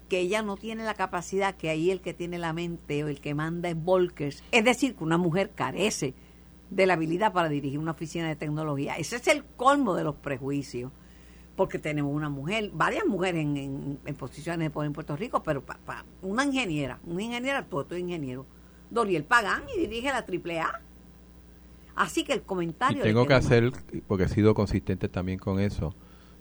que 0.07 0.19
ella 0.19 0.41
no 0.41 0.57
tiene 0.57 0.83
la 0.83 0.93
capacidad, 0.93 1.55
que 1.55 1.69
ahí 1.69 1.91
el 1.91 2.01
que 2.01 2.13
tiene 2.13 2.39
la 2.39 2.53
mente 2.53 3.03
o 3.03 3.09
el 3.09 3.19
que 3.19 3.35
manda 3.35 3.69
es 3.69 3.81
Volkers, 3.81 4.43
es 4.51 4.63
decir, 4.63 4.95
que 4.95 5.03
una 5.03 5.17
mujer 5.17 5.51
carece 5.51 6.13
de 6.69 6.85
la 6.85 6.93
habilidad 6.93 7.33
para 7.33 7.49
dirigir 7.49 7.79
una 7.79 7.91
oficina 7.91 8.27
de 8.27 8.35
tecnología. 8.35 8.95
Ese 8.95 9.17
es 9.17 9.27
el 9.27 9.43
colmo 9.43 9.95
de 9.95 10.03
los 10.03 10.15
prejuicios, 10.15 10.91
porque 11.59 11.77
tenemos 11.77 12.15
una 12.15 12.29
mujer, 12.29 12.71
varias 12.73 13.05
mujeres 13.05 13.41
en, 13.41 13.99
posiciones 14.17 14.67
de 14.67 14.69
poder 14.69 14.87
en 14.87 14.93
Puerto 14.93 15.17
Rico, 15.17 15.43
pero 15.43 15.61
para 15.61 16.05
una 16.21 16.45
ingeniera, 16.45 16.99
una 17.05 17.21
ingeniera, 17.21 17.65
todo, 17.65 17.83
todo 17.83 17.99
ingeniero, 17.99 18.45
Doriel 18.89 19.25
Pagán 19.25 19.63
y 19.75 19.77
dirige 19.77 20.07
la 20.07 20.19
AAA. 20.19 20.79
Así 21.97 22.23
que 22.23 22.31
el 22.31 22.43
comentario... 22.43 23.03
tengo 23.03 23.27
que 23.27 23.33
hacer, 23.33 23.73
porque 24.07 24.23
he 24.23 24.29
sido 24.29 24.53
consistente 24.53 25.09
también 25.09 25.37
con 25.37 25.59
eso, 25.59 25.93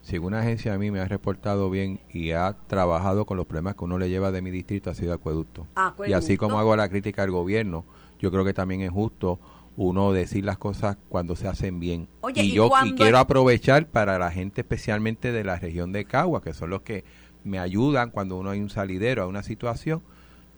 si 0.03 0.19
una 0.19 0.39
agencia 0.39 0.73
a 0.73 0.79
mí 0.79 0.93
me 0.93 1.01
ha 1.01 1.09
reportado 1.09 1.69
bien 1.69 1.99
y 2.13 2.31
ha 2.31 2.57
trabajado 2.69 3.27
con 3.27 3.37
los 3.37 3.47
problemas 3.47 3.75
que 3.75 3.83
uno 3.87 3.99
le 3.99 4.09
lleva 4.09 4.31
de 4.31 4.41
mi 4.41 4.53
distrito, 4.53 4.89
ha 4.89 4.95
sido 4.95 5.13
acueducto. 5.15 5.67
Y 6.07 6.13
así 6.13 6.37
como 6.37 6.61
hago 6.61 6.77
la 6.77 6.89
crítica 6.89 7.25
al 7.25 7.33
gobierno, 7.33 7.85
yo 8.21 8.31
creo 8.31 8.45
que 8.45 8.55
también 8.55 8.83
es 8.83 8.93
justo 8.93 9.41
uno 9.79 10.13
decir 10.13 10.45
las 10.45 10.59
cosas 10.59 10.97
cuando 11.09 11.37
se 11.37 11.47
hacen 11.47 11.79
bien. 11.79 12.09
y, 12.35 12.53
yo 12.53 12.69
quiero 12.97 13.19
aprovechar 13.19 13.87
para 13.87 14.19
la 14.19 14.33
gente 14.33 14.63
especialmente 14.63 15.31
de 15.31 15.45
la 15.45 15.57
región 15.57 15.93
de 15.93 16.05
Cagua, 16.05 16.43
que 16.43 16.53
son 16.53 16.71
los 16.71 16.83
que 16.83 17.05
me 17.45 17.61
ayudan 17.61 18.11
cuando 18.11 18.37
uno 18.37 18.51
hay 18.51 18.61
un 18.61 18.71
salidero 18.71 19.23
a 19.23 19.27
una 19.29 19.45
situación, 19.45 20.03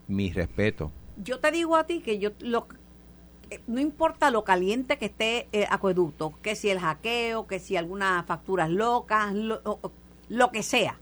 mi 0.07 0.33
respeto. 0.33 0.91
Yo 1.23 1.39
te 1.39 1.51
digo 1.51 1.75
a 1.75 1.85
ti 1.85 2.01
que 2.01 2.17
yo 2.17 2.31
lo 2.39 2.67
eh, 3.51 3.59
no 3.67 3.79
importa 3.79 4.31
lo 4.31 4.43
caliente 4.43 4.97
que 4.97 5.05
esté 5.05 5.47
el 5.51 5.67
acueducto, 5.69 6.33
que 6.41 6.55
si 6.55 6.69
el 6.69 6.79
hackeo, 6.79 7.45
que 7.45 7.59
si 7.59 7.77
algunas 7.77 8.25
facturas 8.25 8.71
locas, 8.71 9.33
lo, 9.35 10.51
que 10.51 10.63
sea. 10.63 10.97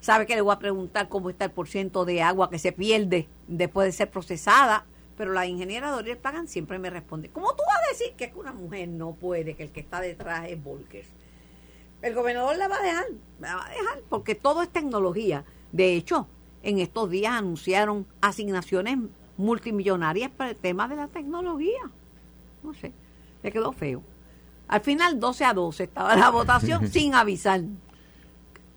Sabe 0.00 0.24
que 0.24 0.36
le 0.36 0.40
voy 0.40 0.54
a 0.54 0.58
preguntar 0.58 1.10
cómo 1.10 1.28
está 1.28 1.44
el 1.44 1.50
porciento 1.50 2.06
de 2.06 2.22
agua 2.22 2.48
que 2.48 2.58
se 2.58 2.72
pierde 2.72 3.28
después 3.46 3.86
de 3.86 3.92
ser 3.92 4.10
procesada, 4.10 4.86
pero 5.16 5.32
la 5.32 5.46
ingeniera 5.46 5.90
Doriel 5.90 6.18
Pagan 6.18 6.48
siempre 6.48 6.78
me 6.78 6.90
responde, 6.90 7.28
¿cómo 7.28 7.54
tú 7.54 7.62
vas 7.66 7.78
a 7.86 7.92
decir 7.92 8.14
que 8.16 8.32
una 8.38 8.52
mujer 8.52 8.88
no 8.88 9.12
puede, 9.12 9.54
que 9.54 9.64
el 9.64 9.70
que 9.70 9.80
está 9.80 10.00
detrás 10.00 10.48
es 10.48 10.62
Volker? 10.62 11.04
El 12.00 12.14
gobernador 12.14 12.56
la 12.56 12.68
va 12.68 12.76
a 12.76 12.82
dejar, 12.82 13.04
la 13.40 13.56
va 13.56 13.66
a 13.66 13.70
dejar, 13.70 14.00
porque 14.08 14.34
todo 14.34 14.62
es 14.62 14.68
tecnología. 14.68 15.44
De 15.70 15.94
hecho, 15.94 16.26
en 16.62 16.78
estos 16.78 17.10
días 17.10 17.32
anunciaron 17.32 18.06
asignaciones 18.20 18.98
multimillonarias 19.36 20.30
para 20.30 20.50
el 20.50 20.56
tema 20.56 20.88
de 20.88 20.96
la 20.96 21.08
tecnología. 21.08 21.90
No 22.62 22.74
sé, 22.74 22.92
le 23.42 23.52
quedó 23.52 23.72
feo. 23.72 24.02
Al 24.68 24.80
final 24.80 25.20
12 25.20 25.44
a 25.44 25.54
12 25.54 25.84
estaba 25.84 26.16
la 26.16 26.30
votación 26.30 26.88
sin 26.88 27.14
avisar. 27.14 27.62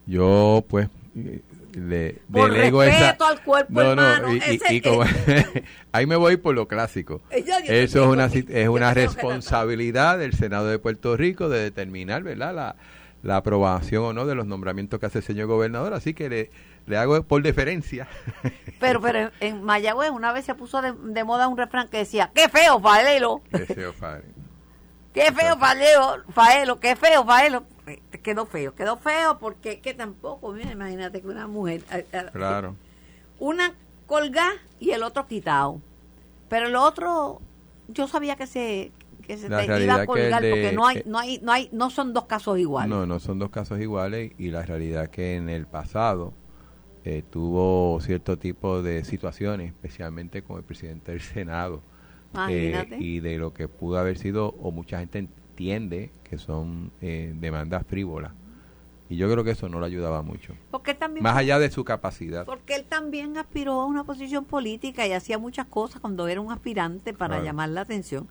Yo 0.05 0.63
pues 0.67 0.89
le 1.75 2.21
por 2.31 2.51
delego 2.51 2.83
respeto 2.83 3.25
al 3.25 3.41
cuerpo 3.41 3.81
hermano. 3.81 4.27
ahí 5.91 6.05
me 6.05 6.15
voy 6.15 6.37
por 6.37 6.55
lo 6.55 6.67
clásico. 6.67 7.21
Eso 7.29 7.59
es 7.67 7.95
una, 7.95 8.25
es 8.25 8.67
una 8.67 8.93
responsabilidad 8.93 10.17
del 10.17 10.33
Senado 10.33 10.67
de 10.67 10.79
Puerto 10.79 11.17
Rico 11.17 11.49
de 11.49 11.59
determinar, 11.59 12.23
¿verdad? 12.23 12.53
La, 12.55 12.75
la 13.23 13.37
aprobación 13.37 14.03
o 14.03 14.13
no 14.13 14.25
de 14.25 14.35
los 14.35 14.45
nombramientos 14.45 14.99
que 14.99 15.07
hace 15.07 15.17
el 15.17 15.23
señor 15.23 15.47
gobernador, 15.47 15.93
así 15.93 16.13
que 16.13 16.29
le, 16.29 16.49
le 16.85 16.97
hago 16.97 17.21
por 17.23 17.41
deferencia. 17.41 18.07
Pero 18.79 19.01
pero 19.01 19.31
en 19.39 19.63
Mayagüez 19.63 20.11
una 20.11 20.33
vez 20.33 20.45
se 20.45 20.53
puso 20.53 20.81
de, 20.81 21.23
moda 21.23 21.47
un 21.47 21.57
refrán 21.57 21.87
que 21.87 21.97
decía, 21.97 22.29
qué 22.35 22.49
feo 22.49 22.79
Faelo. 22.79 23.41
Qué 23.49 23.65
feo 23.65 23.93
Faelo. 23.93 24.25
Qué 25.15 25.31
feo 25.31 25.57
Faelo, 25.57 26.23
Faelo, 26.33 26.79
qué 26.81 26.95
feo 26.97 27.25
Faelo. 27.25 27.63
Quedó 28.21 28.45
feo, 28.45 28.75
quedó 28.75 28.97
feo 28.97 29.39
porque 29.39 29.79
que 29.79 29.93
tampoco, 29.93 30.51
mira, 30.51 30.71
imagínate 30.71 31.21
que 31.21 31.27
una 31.27 31.47
mujer... 31.47 31.81
Eh, 31.89 32.05
eh, 32.11 32.25
claro. 32.33 32.75
Una 33.39 33.73
colgada 34.07 34.51
y 34.77 34.91
el 34.91 35.03
otro 35.03 35.25
quitado. 35.25 35.79
Pero 36.49 36.67
el 36.67 36.75
otro, 36.75 37.41
yo 37.87 38.09
sabía 38.09 38.35
que 38.35 38.45
se 38.45 38.91
que 39.25 39.37
se 39.37 39.49
te 39.49 39.83
iba 39.83 39.95
a 39.95 40.05
colgar 40.05 40.41
porque 40.41 40.71
no 40.73 40.85
hay, 40.85 41.01
no 41.05 41.17
hay, 41.17 41.39
no 41.41 41.51
hay, 41.51 41.69
no 41.71 41.89
son 41.89 42.13
dos 42.13 42.25
casos 42.25 42.59
iguales. 42.59 42.89
No, 42.89 43.05
no 43.05 43.19
son 43.19 43.39
dos 43.39 43.49
casos 43.49 43.79
iguales 43.79 44.33
y 44.37 44.49
la 44.49 44.63
realidad 44.63 45.09
que 45.09 45.35
en 45.35 45.49
el 45.49 45.65
pasado 45.65 46.33
eh, 47.05 47.23
tuvo 47.27 47.99
cierto 48.01 48.37
tipo 48.37 48.83
de 48.83 49.05
situaciones, 49.05 49.69
especialmente 49.69 50.43
con 50.43 50.57
el 50.57 50.63
presidente 50.63 51.13
del 51.13 51.21
Senado, 51.21 51.81
eh, 52.49 52.87
y 52.99 53.19
de 53.19 53.37
lo 53.37 53.53
que 53.53 53.67
pudo 53.67 53.97
haber 53.97 54.17
sido, 54.17 54.55
o 54.61 54.71
mucha 54.71 54.99
gente 54.99 55.19
entiende 55.19 56.11
que 56.23 56.37
son 56.37 56.91
eh, 57.01 57.33
demandas 57.35 57.85
frívolas. 57.87 58.33
Y 59.07 59.17
yo 59.17 59.31
creo 59.31 59.43
que 59.43 59.51
eso 59.51 59.69
no 59.69 59.79
le 59.79 59.85
ayudaba 59.85 60.23
mucho. 60.23 60.53
Porque 60.71 60.95
también, 60.95 61.23
Más 61.23 61.37
allá 61.37 61.59
de 61.59 61.69
su 61.69 61.85
capacidad. 61.85 62.45
Porque 62.45 62.75
él 62.75 62.85
también 62.85 63.37
aspiró 63.37 63.81
a 63.81 63.85
una 63.85 64.03
posición 64.03 64.45
política 64.45 65.05
y 65.05 65.13
hacía 65.13 65.37
muchas 65.37 65.67
cosas 65.67 66.01
cuando 66.01 66.27
era 66.27 66.41
un 66.41 66.51
aspirante 66.51 67.13
para 67.13 67.41
llamar 67.43 67.69
la 67.69 67.81
atención. 67.81 68.27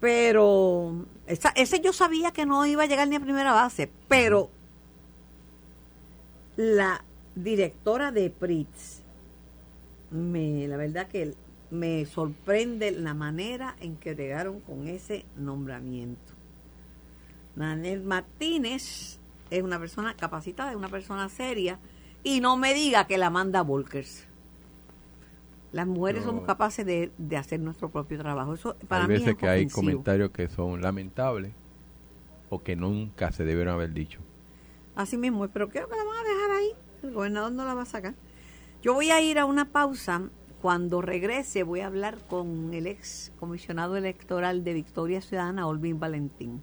Pero 0.00 1.06
ese 1.26 1.80
yo 1.80 1.92
sabía 1.92 2.30
que 2.30 2.46
no 2.46 2.64
iba 2.64 2.84
a 2.84 2.86
llegar 2.86 3.08
ni 3.08 3.16
a 3.16 3.20
primera 3.20 3.52
base, 3.52 3.90
pero 4.08 4.50
la 6.56 7.02
directora 7.34 8.12
de 8.12 8.30
PRITS, 8.30 9.02
me, 10.10 10.68
la 10.68 10.76
verdad 10.76 11.08
que 11.08 11.34
me 11.70 12.04
sorprende 12.06 12.90
la 12.92 13.14
manera 13.14 13.76
en 13.80 13.96
que 13.96 14.14
llegaron 14.14 14.60
con 14.60 14.86
ese 14.86 15.24
nombramiento. 15.36 16.32
Nanel 17.56 18.02
Martínez 18.02 19.18
es 19.50 19.62
una 19.62 19.78
persona 19.78 20.14
capacitada, 20.14 20.70
es 20.70 20.76
una 20.76 20.88
persona 20.88 21.28
seria, 21.28 21.78
y 22.22 22.40
no 22.40 22.56
me 22.56 22.74
diga 22.74 23.06
que 23.06 23.18
la 23.18 23.30
manda 23.30 23.62
Volkers. 23.62 24.26
Las 25.72 25.86
mujeres 25.86 26.24
somos 26.24 26.44
capaces 26.44 26.86
de, 26.86 27.36
hacer 27.36 27.60
nuestro 27.60 27.90
propio 27.90 28.18
trabajo. 28.18 28.54
Eso 28.54 28.76
para 28.88 29.04
hay 29.04 29.08
veces 29.08 29.36
que 29.36 29.48
hay 29.48 29.68
comentarios 29.68 30.30
que 30.30 30.48
son 30.48 30.80
lamentables 30.80 31.52
o 32.48 32.62
que 32.62 32.76
nunca 32.76 33.32
se 33.32 33.44
debieron 33.44 33.74
haber 33.74 33.92
dicho. 33.92 34.20
Así 34.94 35.16
mismo, 35.18 35.46
pero 35.48 35.68
creo 35.68 35.88
que 35.88 35.96
la 35.96 36.04
van 36.04 36.16
a 36.16 36.22
dejar 36.22 36.50
ahí. 36.50 36.70
El 37.02 37.12
gobernador 37.12 37.52
no 37.52 37.64
la 37.64 37.74
va 37.74 37.82
a 37.82 37.86
sacar. 37.86 38.14
Yo 38.82 38.94
voy 38.94 39.10
a 39.10 39.20
ir 39.20 39.38
a 39.38 39.44
una 39.44 39.66
pausa. 39.66 40.22
Cuando 40.62 41.02
regrese 41.02 41.62
voy 41.62 41.80
a 41.80 41.86
hablar 41.86 42.18
con 42.28 42.72
el 42.72 42.86
ex 42.86 43.32
comisionado 43.38 43.96
electoral 43.96 44.64
de 44.64 44.72
Victoria 44.72 45.20
Ciudadana, 45.20 45.66
Olvin 45.66 46.00
Valentín 46.00 46.62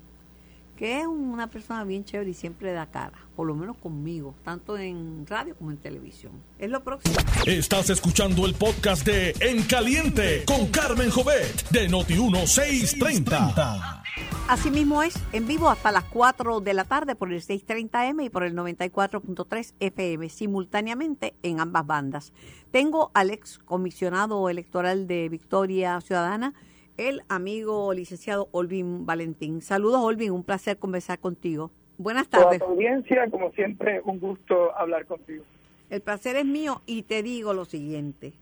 que 0.84 1.00
es 1.00 1.08
una 1.08 1.48
persona 1.48 1.86
bien 1.86 2.04
chévere 2.04 2.32
y 2.32 2.34
siempre 2.34 2.74
da 2.74 2.88
cara, 2.88 3.18
por 3.38 3.48
lo 3.48 3.56
menos 3.56 3.78
conmigo, 3.78 4.36
tanto 4.44 4.78
en 4.78 5.26
radio 5.26 5.56
como 5.56 5.72
en 5.72 5.78
televisión. 5.78 6.34
Es 6.60 6.70
lo 6.70 6.84
próximo. 6.84 7.16
Estás 7.46 7.90
escuchando 7.90 8.46
el 8.46 8.54
podcast 8.54 9.06
de 9.06 9.34
En 9.40 9.64
Caliente 9.64 10.44
con 10.46 10.68
Carmen 10.68 11.10
Jovet 11.10 11.70
de 11.70 11.90
Noti1630. 11.90 14.04
Así 14.50 14.72
mismo 14.72 15.02
es, 15.04 15.14
en 15.32 15.48
vivo 15.48 15.70
hasta 15.70 15.94
las 15.94 16.04
4 16.04 16.60
de 16.60 16.74
la 16.74 16.84
tarde 16.84 17.16
por 17.16 17.32
el 17.32 17.42
630M 17.42 18.26
y 18.26 18.30
por 18.30 18.44
el 18.44 18.54
94.3 18.54 19.76
FM, 19.80 20.28
simultáneamente 20.28 21.34
en 21.44 21.62
ambas 21.62 21.88
bandas. 21.88 22.34
Tengo 22.72 23.10
al 23.14 23.30
ex 23.30 23.58
comisionado 23.60 24.50
electoral 24.50 25.08
de 25.08 25.30
Victoria 25.30 26.02
Ciudadana, 26.02 26.54
el 26.98 27.22
amigo 27.30 27.94
licenciado 27.94 28.50
Olvin 28.52 29.06
Valentín. 29.06 29.62
Saludos, 29.62 30.02
Olvin, 30.02 30.32
un 30.32 30.44
placer 30.44 30.78
conversar 30.78 31.20
contigo. 31.20 31.72
Buenas 31.98 32.28
tardes. 32.28 32.60
Toda 32.60 32.72
audiencia, 32.72 33.30
como 33.30 33.52
siempre, 33.52 34.02
un 34.04 34.20
gusto 34.20 34.76
hablar 34.76 35.06
contigo. 35.06 35.44
El 35.90 36.02
placer 36.02 36.36
es 36.36 36.46
mío 36.46 36.82
y 36.86 37.04
te 37.04 37.24
digo 37.24 37.54
lo 37.54 37.66
siguiente. 37.66 38.34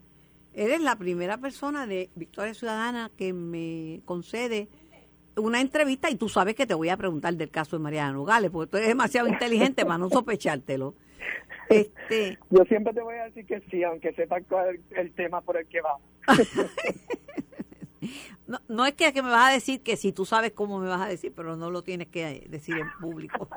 Eres 0.54 0.82
la 0.82 0.96
primera 0.96 1.38
persona 1.38 1.88
de 1.88 2.10
Victoria 2.16 2.54
Ciudadana 2.54 3.12
que 3.18 3.34
me 3.34 4.02
concede 4.06 4.68
una 5.38 5.62
entrevista 5.62 6.10
y 6.10 6.16
tú 6.16 6.28
sabes 6.28 6.56
que 6.56 6.66
te 6.66 6.74
voy 6.74 6.90
a 6.90 6.98
preguntar 6.98 7.34
del 7.36 7.50
caso 7.50 7.78
de 7.78 7.84
Mariana 7.84 8.14
Nogales, 8.14 8.52
porque 8.52 8.70
tú 8.70 8.78
eres 8.78 8.90
demasiado 8.90 9.28
inteligente 9.28 9.86
para 9.86 9.98
no 9.98 10.10
sospechártelo. 10.10 10.94
Este, 11.70 12.38
Yo 12.50 12.66
siempre 12.66 12.94
te 12.94 13.02
voy 13.02 13.16
a 13.16 13.26
decir 13.26 13.46
que 13.46 13.62
sí, 13.72 13.82
aunque 13.84 14.12
sepa 14.14 14.42
cuál 14.42 14.76
es 14.76 14.98
el 14.98 15.12
tema 15.14 15.40
por 15.42 15.56
el 15.58 15.66
que 15.68 15.80
va. 15.82 15.98
No, 18.48 18.60
no 18.68 18.86
es 18.86 18.94
que, 18.94 19.12
me 19.22 19.30
vas 19.30 19.50
a 19.50 19.54
decir 19.54 19.82
que 19.82 19.96
si 19.96 20.12
tú 20.12 20.26
sabes 20.26 20.52
cómo 20.54 20.80
me 20.80 20.88
vas 20.88 21.02
a 21.02 21.08
decir, 21.08 21.32
pero 21.36 21.56
no 21.56 21.70
lo 21.70 21.84
tienes 21.84 22.08
que 22.08 22.48
decir 22.50 22.78
en 22.78 22.90
público. 23.00 23.48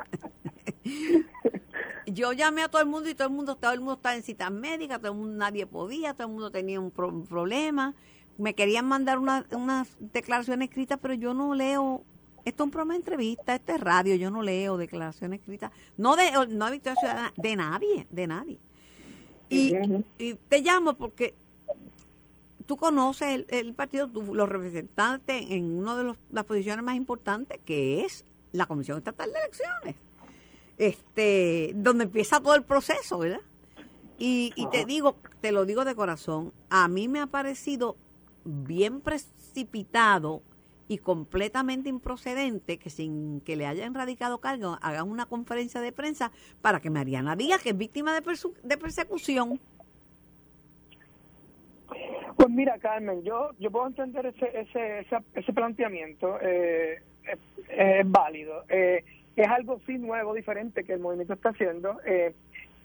Yo 2.07 2.33
llamé 2.33 2.63
a 2.63 2.69
todo 2.69 2.83
el 2.83 2.89
mundo 2.89 3.09
y 3.09 3.15
todo 3.15 3.29
el 3.29 3.35
mundo, 3.35 3.57
todo 3.57 3.73
el 3.73 3.81
mundo 3.81 3.95
estaba 3.95 4.15
en 4.15 4.23
citas 4.23 4.51
médicas, 4.51 5.01
todo 5.01 5.13
el 5.13 5.19
mundo, 5.19 5.37
nadie 5.39 5.67
podía, 5.67 6.13
todo 6.13 6.27
el 6.27 6.33
mundo 6.35 6.51
tenía 6.51 6.79
un, 6.79 6.91
problema. 6.91 7.95
Me 8.37 8.55
querían 8.55 8.87
mandar 8.87 9.19
unas 9.19 9.47
una 9.53 9.87
declaraciones 9.99 10.69
escritas, 10.69 10.99
pero 11.01 11.15
yo 11.15 11.33
no 11.33 11.55
leo. 11.55 12.05
Esto 12.45 12.63
es 12.63 12.67
un 12.67 12.71
programa 12.71 12.93
de 12.93 12.99
entrevista, 12.99 13.55
esto 13.55 13.73
es 13.73 13.81
radio, 13.81 14.17
yo 14.17 14.31
no 14.31 14.43
leo 14.43 14.77
declaraciones 14.77 15.41
escritas. 15.41 15.73
No 15.97 16.15
de, 16.15 16.31
no 16.51 16.67
de 16.67 16.73
Victoria 16.73 17.01
Ciudadana, 17.01 17.33
de 17.37 17.57
nadie, 17.57 18.07
de 18.11 18.27
nadie. 18.27 18.61
Y, 19.49 19.75
y 20.19 20.35
te 20.35 20.61
llamo 20.61 20.95
porque 20.95 21.35
tú 22.67 22.77
conoces 22.77 23.45
el, 23.49 23.75
partido, 23.75 24.09
los 24.13 24.49
representantes 24.49 25.47
en 25.51 25.79
una 25.79 25.97
de 25.97 26.15
las 26.31 26.45
posiciones 26.45 26.85
más 26.85 26.97
importantes, 26.97 27.61
que 27.65 28.05
es 28.05 28.25
la 28.53 28.67
Comisión 28.67 28.99
Estatal 28.99 29.33
de 29.33 29.39
Elecciones, 29.39 29.97
este, 30.79 31.73
donde 31.75 32.05
empieza 32.05 32.41
todo 32.41 32.55
el 32.55 32.63
proceso, 32.63 33.19
¿verdad? 33.19 33.41
Y, 34.19 34.53
y 34.57 34.69
te 34.69 34.85
digo, 34.85 35.17
te 35.41 35.53
lo 35.53 35.65
digo 35.65 35.85
de 35.85 35.95
corazón, 35.95 36.53
a 36.71 36.87
mí 36.89 37.09
me 37.09 37.21
ha 37.21 37.27
parecido 37.27 37.97
bien 38.45 39.01
precipitado 39.01 40.43
y 40.87 40.99
completamente 40.99 41.89
improcedente 41.89 42.79
que 42.79 42.91
sin 42.91 43.41
que 43.41 43.57
le 43.57 43.67
hayan 43.67 43.95
radicado 43.95 44.39
cargo 44.39 44.79
hagan 44.83 45.11
una 45.11 45.27
conferencia 45.27 45.81
de 45.81 45.93
prensa 45.93 46.31
para 46.61 46.81
que 46.81 46.91
Mariana 46.91 47.37
diga 47.37 47.59
que 47.59 47.71
es 47.71 47.77
víctima 47.79 48.19
de, 48.19 48.39
de 48.63 48.77
persecución 48.77 49.61
Pues 52.45 52.55
mira, 52.55 52.79
Carmen, 52.79 53.23
yo 53.23 53.53
yo 53.59 53.71
puedo 53.71 53.87
entender 53.87 54.27
ese 54.27 54.51
ese 54.55 55.07
ese, 55.35 55.53
planteamiento, 55.55 56.39
eh, 56.43 57.01
es, 57.71 58.13
válido. 58.13 58.65
Eh, 58.69 59.03
es 59.35 59.49
algo 59.49 59.81
sí 59.87 59.97
nuevo, 59.97 60.35
diferente 60.35 60.85
que 60.85 60.93
el 60.93 61.01
movimiento 61.01 61.33
está 61.33 61.49
haciendo. 61.49 61.99
Eh, 62.05 62.35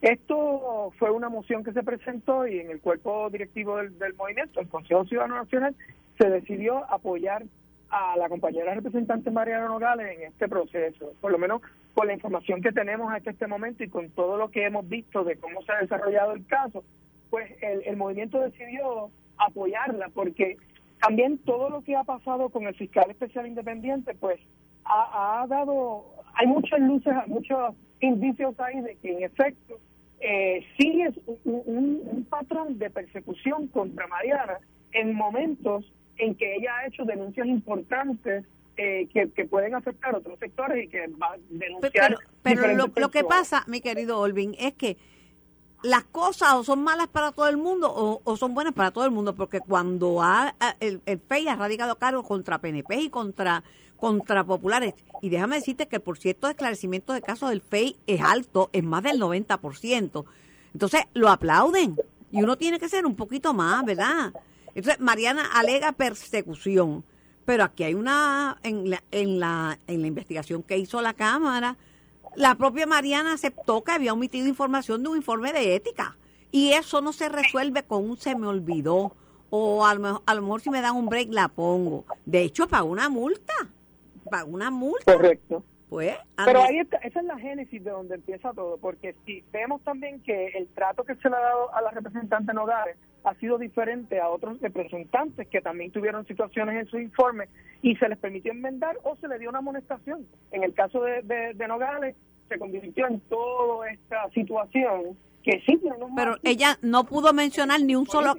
esto 0.01 0.93
fue 0.97 1.11
una 1.11 1.27
moción 1.27 1.65
que 1.65 1.73
se 1.73 1.83
presentó 1.83 2.47
y 2.47 2.59
en 2.59 2.71
el 2.71 2.79
cuerpo 2.79 3.29
directivo 3.29 3.75
del, 3.75 4.13
movimiento, 4.13 4.61
el 4.61 4.69
Consejo 4.69 5.03
Ciudadano 5.03 5.35
Nacional, 5.35 5.75
se 6.17 6.29
decidió 6.29 6.89
apoyar 6.89 7.43
a 7.89 8.15
la 8.15 8.29
compañera 8.29 8.73
representante 8.73 9.29
Mariana 9.29 9.67
Nogales 9.67 10.17
en 10.17 10.23
este 10.23 10.47
proceso, 10.47 11.11
por 11.19 11.33
lo 11.33 11.37
menos 11.37 11.61
con 11.93 12.07
la 12.07 12.13
información 12.13 12.61
que 12.61 12.71
tenemos 12.71 13.13
hasta 13.13 13.31
este 13.31 13.47
momento 13.47 13.83
y 13.83 13.89
con 13.89 14.09
todo 14.11 14.37
lo 14.37 14.51
que 14.51 14.63
hemos 14.63 14.87
visto 14.87 15.25
de 15.25 15.35
cómo 15.35 15.61
se 15.63 15.73
ha 15.73 15.81
desarrollado 15.81 16.31
el 16.31 16.45
caso, 16.45 16.81
pues 17.29 17.51
el, 17.61 17.95
movimiento 17.95 18.39
decidió 18.39 19.11
apoyarla 19.39 20.09
porque 20.09 20.57
también 21.01 21.37
todo 21.39 21.69
lo 21.69 21.81
que 21.81 21.95
ha 21.95 22.03
pasado 22.03 22.49
con 22.49 22.67
el 22.67 22.75
fiscal 22.75 23.09
especial 23.09 23.47
independiente, 23.47 24.13
pues 24.15 24.39
ha, 24.85 25.41
ha 25.41 25.47
dado, 25.47 26.05
hay 26.33 26.47
muchas 26.47 26.79
luces, 26.79 27.13
muchos 27.27 27.75
indicios 28.01 28.59
ahí 28.59 28.81
de 28.81 28.95
que 28.97 29.17
en 29.17 29.23
efecto 29.23 29.79
eh, 30.21 30.65
sí 30.77 31.01
es 31.01 31.15
un, 31.45 32.27
patrón 32.29 32.77
de 32.77 32.89
persecución 32.89 33.67
contra 33.67 34.07
Mariana 34.07 34.59
en 34.91 35.13
momentos 35.13 35.85
en 36.17 36.35
que 36.35 36.55
ella 36.55 36.77
ha 36.77 36.87
hecho 36.87 37.05
denuncias 37.05 37.47
importantes 37.47 38.45
eh, 38.75 39.07
que, 39.13 39.45
pueden 39.45 39.75
afectar 39.75 40.13
a 40.13 40.17
otros 40.17 40.37
sectores 40.39 40.85
y 40.85 40.87
que 40.89 41.07
va 41.07 41.33
a 41.33 41.37
denunciar. 41.49 42.17
Pero, 42.43 42.61
pero 42.61 42.75
lo, 42.75 43.11
que 43.11 43.23
pasa, 43.23 43.63
mi 43.67 43.81
querido 43.81 44.19
Olvin, 44.19 44.55
es 44.59 44.73
que 44.73 44.97
las 45.83 46.03
cosas 46.05 46.53
o 46.55 46.63
son 46.63 46.83
malas 46.83 47.07
para 47.07 47.31
todo 47.31 47.47
el 47.47 47.57
mundo 47.57 48.21
o, 48.23 48.37
son 48.37 48.53
buenas 48.53 48.73
para 48.73 48.91
todo 48.91 49.05
el 49.05 49.11
mundo, 49.11 49.35
porque 49.35 49.59
cuando 49.61 50.21
ha, 50.21 50.55
el, 50.79 51.01
el 51.05 51.19
FEI 51.19 51.47
ha 51.47 51.55
radicado 51.55 51.95
cargos 51.97 52.27
contra 52.27 52.59
PNP 52.59 52.95
y 53.01 53.09
contra 53.09 53.63
contra 53.99 54.43
populares. 54.43 54.95
Y 55.21 55.29
déjame 55.29 55.57
decirte 55.57 55.87
que 55.87 55.99
por 55.99 56.17
cierto 56.17 56.47
de 56.47 56.51
esclarecimiento 56.51 57.13
de 57.13 57.21
casos 57.21 57.49
del 57.49 57.61
FEI 57.61 57.97
es 58.07 58.21
alto, 58.21 58.69
es 58.73 58.83
más 58.83 59.03
del 59.03 59.19
90%. 59.19 60.25
Entonces 60.73 61.01
lo 61.13 61.29
aplauden 61.29 61.97
y 62.31 62.41
uno 62.41 62.57
tiene 62.57 62.79
que 62.79 62.89
ser 62.89 63.05
un 63.05 63.15
poquito 63.15 63.53
más, 63.53 63.83
¿verdad? 63.85 64.33
Entonces 64.73 64.99
Mariana 64.99 65.45
alega 65.53 65.91
persecución, 65.91 67.03
pero 67.45 67.63
aquí 67.63 67.83
hay 67.83 67.93
una, 67.93 68.57
en 68.63 68.89
la, 68.89 69.03
en 69.11 69.39
la, 69.39 69.79
en 69.87 70.01
la 70.01 70.07
investigación 70.07 70.63
que 70.63 70.77
hizo 70.77 71.01
la 71.01 71.13
Cámara, 71.13 71.77
la 72.35 72.55
propia 72.55 72.85
Mariana 72.85 73.33
aceptó 73.33 73.83
que 73.83 73.91
había 73.91 74.13
omitido 74.13 74.47
información 74.47 75.03
de 75.03 75.09
un 75.09 75.17
informe 75.17 75.53
de 75.53 75.75
ética. 75.75 76.17
Y 76.51 76.73
eso 76.73 77.01
no 77.01 77.13
se 77.13 77.29
resuelve 77.29 77.83
con 77.83 78.09
un 78.09 78.17
se 78.17 78.35
me 78.35 78.47
olvidó. 78.47 79.13
O 79.51 79.85
a 79.85 79.95
lo, 79.95 80.23
a 80.25 80.33
lo 80.33 80.41
mejor 80.41 80.61
si 80.61 80.69
me 80.69 80.81
dan 80.81 80.95
un 80.95 81.07
break 81.07 81.29
la 81.31 81.47
pongo. 81.47 82.05
De 82.25 82.41
hecho, 82.41 82.67
paga 82.67 82.83
una 82.83 83.09
multa 83.09 83.53
una 84.47 84.69
multa. 84.69 85.13
Correcto. 85.13 85.63
Pues, 85.89 86.15
Pero 86.45 86.61
ahí 86.61 86.77
está, 86.77 86.97
esa 86.97 87.19
es 87.19 87.25
la 87.25 87.39
génesis 87.39 87.83
de 87.83 87.89
donde 87.89 88.13
empieza 88.13 88.53
todo, 88.53 88.77
porque 88.77 89.15
si 89.25 89.43
vemos 89.51 89.81
también 89.81 90.21
que 90.21 90.49
el 90.49 90.67
trato 90.67 91.03
que 91.03 91.15
se 91.15 91.27
le 91.27 91.35
ha 91.35 91.39
dado 91.39 91.73
a 91.73 91.81
la 91.81 91.89
representante 91.89 92.53
Nogales 92.53 92.95
ha 93.23 93.35
sido 93.35 93.57
diferente 93.57 94.19
a 94.19 94.29
otros 94.29 94.59
representantes 94.61 95.47
que 95.47 95.61
también 95.61 95.91
tuvieron 95.91 96.25
situaciones 96.25 96.75
en 96.75 96.87
su 96.87 96.99
informe 96.99 97.47
y 97.81 97.95
se 97.95 98.09
les 98.09 98.17
permitió 98.17 98.51
enmendar 98.51 98.97
o 99.03 99.15
se 99.17 99.27
le 99.27 99.39
dio 99.39 99.49
una 99.49 99.59
amonestación. 99.59 100.25
En 100.51 100.63
el 100.63 100.73
caso 100.73 101.01
de, 101.01 101.21
de, 101.53 101.67
Nogales 101.67 102.15
se 102.47 102.57
convirtió 102.57 103.07
en 103.07 103.19
toda 103.21 103.89
esta 103.89 104.29
situación 104.31 105.17
que 105.43 105.61
sí, 105.65 105.79
pero 106.15 106.35
ella 106.43 106.77
no 106.81 107.05
pudo 107.05 107.33
mencionar 107.33 107.81
ni 107.81 107.95
un 107.95 108.05
solo 108.05 108.35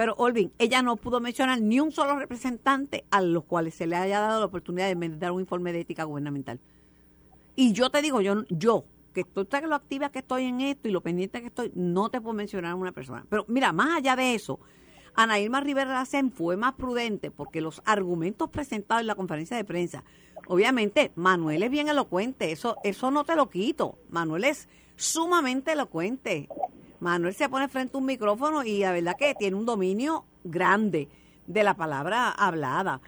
pero 0.00 0.14
Olvin, 0.16 0.50
ella 0.58 0.80
no 0.80 0.96
pudo 0.96 1.20
mencionar 1.20 1.60
ni 1.60 1.78
un 1.78 1.92
solo 1.92 2.18
representante 2.18 3.04
a 3.10 3.20
los 3.20 3.44
cuales 3.44 3.74
se 3.74 3.86
le 3.86 3.96
haya 3.96 4.18
dado 4.20 4.40
la 4.40 4.46
oportunidad 4.46 4.88
de 4.88 5.08
dar 5.18 5.30
un 5.32 5.40
informe 5.40 5.74
de 5.74 5.80
ética 5.80 6.04
gubernamental. 6.04 6.58
Y 7.54 7.74
yo 7.74 7.90
te 7.90 8.00
digo, 8.00 8.22
yo, 8.22 8.44
yo 8.48 8.86
que 9.12 9.22
estoy 9.22 9.46
que 9.46 9.66
lo 9.66 9.74
activa 9.74 10.10
que 10.10 10.20
estoy 10.20 10.44
en 10.44 10.60
esto 10.60 10.88
y 10.88 10.92
lo 10.92 11.00
pendiente 11.00 11.40
que 11.40 11.48
estoy, 11.48 11.72
no 11.74 12.08
te 12.08 12.20
puedo 12.20 12.34
mencionar 12.34 12.72
a 12.72 12.74
una 12.74 12.92
persona. 12.92 13.24
Pero 13.28 13.44
mira, 13.48 13.72
más 13.72 13.98
allá 13.98 14.16
de 14.16 14.34
eso, 14.34 14.60
Ana 15.14 15.38
Irma 15.38 15.60
Rivera 15.60 15.92
Lacen 15.92 16.30
fue 16.30 16.56
más 16.56 16.74
prudente 16.74 17.30
porque 17.30 17.60
los 17.60 17.82
argumentos 17.84 18.48
presentados 18.50 19.00
en 19.00 19.06
la 19.06 19.14
conferencia 19.14 19.56
de 19.56 19.64
prensa, 19.64 20.04
obviamente 20.46 21.12
Manuel 21.16 21.62
es 21.62 21.70
bien 21.70 21.88
elocuente, 21.88 22.52
eso, 22.52 22.76
eso 22.84 23.10
no 23.10 23.24
te 23.24 23.36
lo 23.36 23.48
quito. 23.48 23.98
Manuel 24.08 24.44
es 24.44 24.68
sumamente 24.96 25.72
elocuente. 25.72 26.48
Manuel 27.00 27.34
se 27.34 27.48
pone 27.48 27.68
frente 27.68 27.96
a 27.96 28.00
un 28.00 28.06
micrófono 28.06 28.62
y 28.62 28.80
la 28.80 28.92
verdad 28.92 29.16
que 29.16 29.34
tiene 29.34 29.56
un 29.56 29.64
dominio 29.66 30.24
grande 30.44 31.08
de 31.46 31.64
la 31.64 31.74
palabra 31.74 32.30
hablada. 32.30 33.00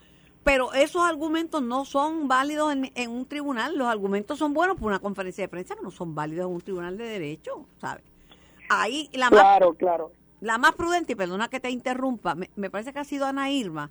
Pero 0.45 0.73
esos 0.73 1.03
argumentos 1.03 1.63
no 1.63 1.85
son 1.85 2.27
válidos 2.27 2.75
en, 2.75 3.11
un 3.11 3.27
tribunal. 3.27 3.79
Los 3.79 3.87
argumentos 3.87 4.39
son 4.39 4.53
buenos 4.53 4.77
por 4.77 4.89
una 4.89 4.99
conferencia 4.99 5.45
de 5.45 5.49
prensa, 5.49 5.77
que 5.77 5.83
no 5.83 5.91
son 5.91 6.15
válidos 6.15 6.47
en 6.47 6.55
un 6.55 6.61
tribunal 6.61 6.97
de 6.99 7.05
derecho, 7.05 7.67
¿sabes? 7.81 8.05
Ahí 8.69 9.09
la 9.13 9.29
claro, 9.29 9.71
más, 9.71 9.79
claro. 9.79 10.13
La 10.41 10.59
más 10.59 10.73
prudente, 10.73 11.13
y 11.13 11.17
perdona 11.17 11.49
que 11.49 11.61
te 11.61 11.71
interrumpa, 11.71 12.35
me, 12.35 12.51
me 12.57 12.71
parece 12.71 12.93
que 12.93 12.99
ha 12.99 13.05
sido 13.05 13.27
Ana 13.27 13.51
Irma, 13.51 13.91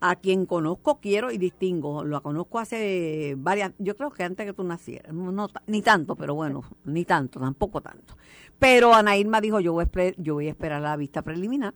a 0.00 0.16
quien 0.16 0.44
conozco, 0.44 1.00
quiero 1.00 1.30
y 1.30 1.38
distingo. 1.38 2.04
Lo 2.04 2.22
conozco 2.22 2.58
hace 2.58 3.36
varias, 3.38 3.72
yo 3.78 3.96
creo 3.96 4.10
que 4.10 4.22
antes 4.22 4.44
que 4.44 4.52
tú 4.52 4.62
nacieras, 4.62 5.14
no, 5.14 5.48
ni 5.66 5.80
tanto, 5.80 6.14
pero 6.14 6.34
bueno, 6.34 6.62
ni 6.84 7.06
tanto, 7.06 7.40
tampoco 7.40 7.80
tanto. 7.80 8.14
Pero 8.58 8.94
Ana 8.94 9.16
Irma 9.16 9.40
dijo, 9.40 9.60
yo 9.60 9.72
voy, 9.72 9.84
a 9.84 10.12
yo 10.18 10.34
voy 10.34 10.48
a 10.48 10.50
esperar 10.50 10.82
la 10.82 10.96
vista 10.96 11.22
preliminar, 11.22 11.72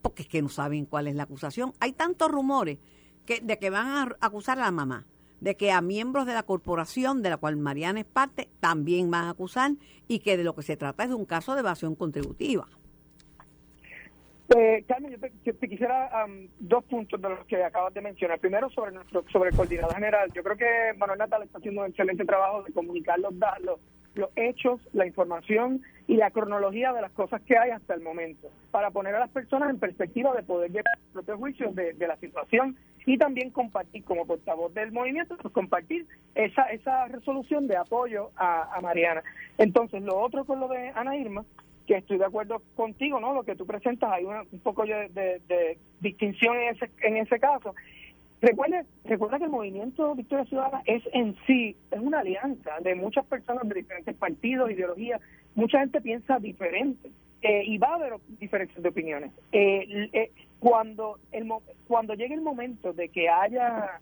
porque 0.00 0.22
es 0.22 0.28
que 0.28 0.42
no 0.42 0.48
saben 0.48 0.86
cuál 0.86 1.08
es 1.08 1.14
la 1.14 1.24
acusación. 1.24 1.72
Hay 1.80 1.92
tantos 1.92 2.30
rumores 2.30 2.78
que, 3.26 3.40
de 3.40 3.58
que 3.58 3.70
van 3.70 3.86
a 3.86 4.16
acusar 4.20 4.58
a 4.58 4.62
la 4.62 4.70
mamá, 4.70 5.06
de 5.40 5.56
que 5.56 5.70
a 5.70 5.80
miembros 5.80 6.26
de 6.26 6.34
la 6.34 6.42
corporación 6.42 7.22
de 7.22 7.30
la 7.30 7.36
cual 7.36 7.56
Mariana 7.56 8.00
es 8.00 8.06
parte 8.06 8.48
también 8.60 9.10
van 9.10 9.24
a 9.24 9.30
acusar 9.30 9.72
y 10.06 10.20
que 10.20 10.36
de 10.36 10.44
lo 10.44 10.54
que 10.54 10.62
se 10.62 10.76
trata 10.76 11.04
es 11.04 11.10
de 11.10 11.14
un 11.14 11.26
caso 11.26 11.54
de 11.54 11.60
evasión 11.60 11.94
contributiva. 11.94 12.66
Eh, 14.56 14.82
Carmen, 14.88 15.12
yo 15.12 15.54
te, 15.54 15.68
quisiera 15.68 16.26
dos 16.58 16.82
puntos 16.84 17.20
de 17.20 17.28
los 17.28 17.44
que 17.46 17.62
acabas 17.62 17.92
de 17.92 18.00
mencionar. 18.00 18.40
Primero, 18.40 18.70
sobre 18.70 18.92
nuestro 18.92 19.22
sobre 19.30 19.50
el 19.50 19.56
coordinador 19.56 19.94
general. 19.94 20.32
Yo 20.32 20.42
creo 20.42 20.56
que 20.56 20.94
Manuel 20.96 21.18
Natal 21.18 21.42
está 21.42 21.58
haciendo 21.58 21.82
un 21.82 21.88
excelente 21.88 22.24
trabajo 22.24 22.62
de 22.62 22.72
comunicar 22.72 23.18
los, 23.18 23.34
los, 23.60 23.78
los 24.18 24.30
hechos, 24.36 24.80
la 24.92 25.06
información 25.06 25.82
y 26.06 26.16
la 26.16 26.30
cronología 26.30 26.92
de 26.92 27.00
las 27.00 27.12
cosas 27.12 27.40
que 27.42 27.56
hay 27.56 27.70
hasta 27.70 27.94
el 27.94 28.00
momento, 28.00 28.48
para 28.70 28.90
poner 28.90 29.14
a 29.14 29.20
las 29.20 29.30
personas 29.30 29.70
en 29.70 29.78
perspectiva 29.78 30.34
de 30.34 30.42
poder 30.42 30.70
llegar 30.70 30.94
a 30.96 31.12
propio 31.12 31.38
juicio 31.38 31.70
de, 31.72 31.94
la 32.06 32.16
situación 32.16 32.76
y 33.06 33.16
también 33.16 33.50
compartir 33.50 34.04
como 34.04 34.26
portavoz 34.26 34.74
del 34.74 34.92
movimiento, 34.92 35.36
pues 35.36 35.54
compartir 35.54 36.06
esa, 36.34 36.64
esa 36.64 37.06
resolución 37.08 37.66
de 37.66 37.76
apoyo 37.76 38.30
a 38.36 38.78
Mariana. 38.82 39.22
Entonces, 39.56 40.02
lo 40.02 40.18
otro 40.18 40.44
con 40.44 40.60
lo 40.60 40.68
de 40.68 40.90
Ana 40.94 41.16
Irma 41.16 41.44
que 41.88 41.96
estoy 41.96 42.18
de 42.18 42.26
acuerdo 42.26 42.62
contigo, 42.76 43.18
¿no? 43.18 43.32
Lo 43.32 43.42
que 43.42 43.56
tú 43.56 43.66
presentas, 43.66 44.12
hay 44.12 44.24
un 44.24 44.60
poco 44.60 44.84
de, 44.84 45.78
distinción 46.00 46.54
en 46.56 46.76
ese, 46.76 46.90
en 47.00 47.16
ese 47.16 47.40
caso. 47.40 47.74
Recuerda, 48.40 48.84
recuerda 49.04 49.38
que 49.38 49.44
el 49.44 49.50
movimiento 49.50 50.14
Victoria 50.14 50.44
Ciudadana 50.44 50.82
es 50.86 51.02
en 51.12 51.36
sí, 51.46 51.76
es 51.90 51.98
una 51.98 52.20
alianza 52.20 52.70
de 52.80 52.94
muchas 52.94 53.26
personas 53.26 53.68
de 53.68 53.74
diferentes 53.74 54.14
partidos, 54.14 54.70
ideologías. 54.70 55.20
Mucha 55.56 55.80
gente 55.80 56.00
piensa 56.00 56.38
diferente 56.38 57.10
eh, 57.42 57.62
y 57.64 57.78
va 57.78 57.88
a 57.88 57.94
haber 57.94 58.12
diferencias 58.38 58.80
de 58.80 58.88
opiniones. 58.88 59.32
Eh, 59.50 60.08
eh, 60.12 60.30
cuando, 60.60 61.18
el, 61.32 61.48
cuando 61.88 62.14
llegue 62.14 62.34
el 62.34 62.40
momento 62.40 62.92
de 62.92 63.08
que 63.08 63.28
haya 63.28 64.00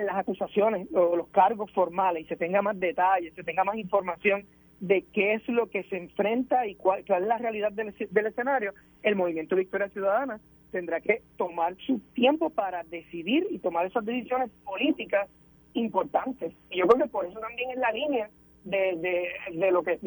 las 0.00 0.16
acusaciones 0.16 0.88
o 0.92 1.14
los 1.14 1.28
cargos 1.28 1.70
formales 1.72 2.24
y 2.24 2.28
se 2.28 2.36
tenga 2.36 2.62
más 2.62 2.78
detalles, 2.78 3.34
se 3.34 3.44
tenga 3.44 3.62
más 3.62 3.76
información 3.76 4.44
de 4.80 5.04
qué 5.12 5.34
es 5.34 5.48
lo 5.48 5.70
que 5.70 5.84
se 5.84 5.96
enfrenta 5.96 6.66
y 6.66 6.74
cuál, 6.74 7.00
es 7.00 7.08
la 7.08 7.38
realidad 7.38 7.72
del, 7.72 7.94
escenario, 8.26 8.74
el 9.02 9.16
movimiento 9.16 9.56
Victoria 9.56 9.88
Ciudadana 9.88 10.40
tendrá 10.70 11.00
que 11.00 11.22
tomar 11.36 11.76
su 11.86 12.00
tiempo 12.14 12.50
para 12.50 12.82
decidir 12.84 13.46
y 13.50 13.58
tomar 13.58 13.86
esas 13.86 14.04
decisiones 14.04 14.50
políticas 14.64 15.28
importantes. 15.72 16.52
Y 16.70 16.78
yo 16.78 16.86
creo 16.86 17.04
que 17.04 17.10
por 17.10 17.24
eso 17.26 17.38
también 17.40 17.70
es 17.70 17.78
la 17.78 17.92
línea 17.92 18.30
de, 18.64 19.30
de, 19.52 19.70
lo 19.70 19.82
que 19.82 19.98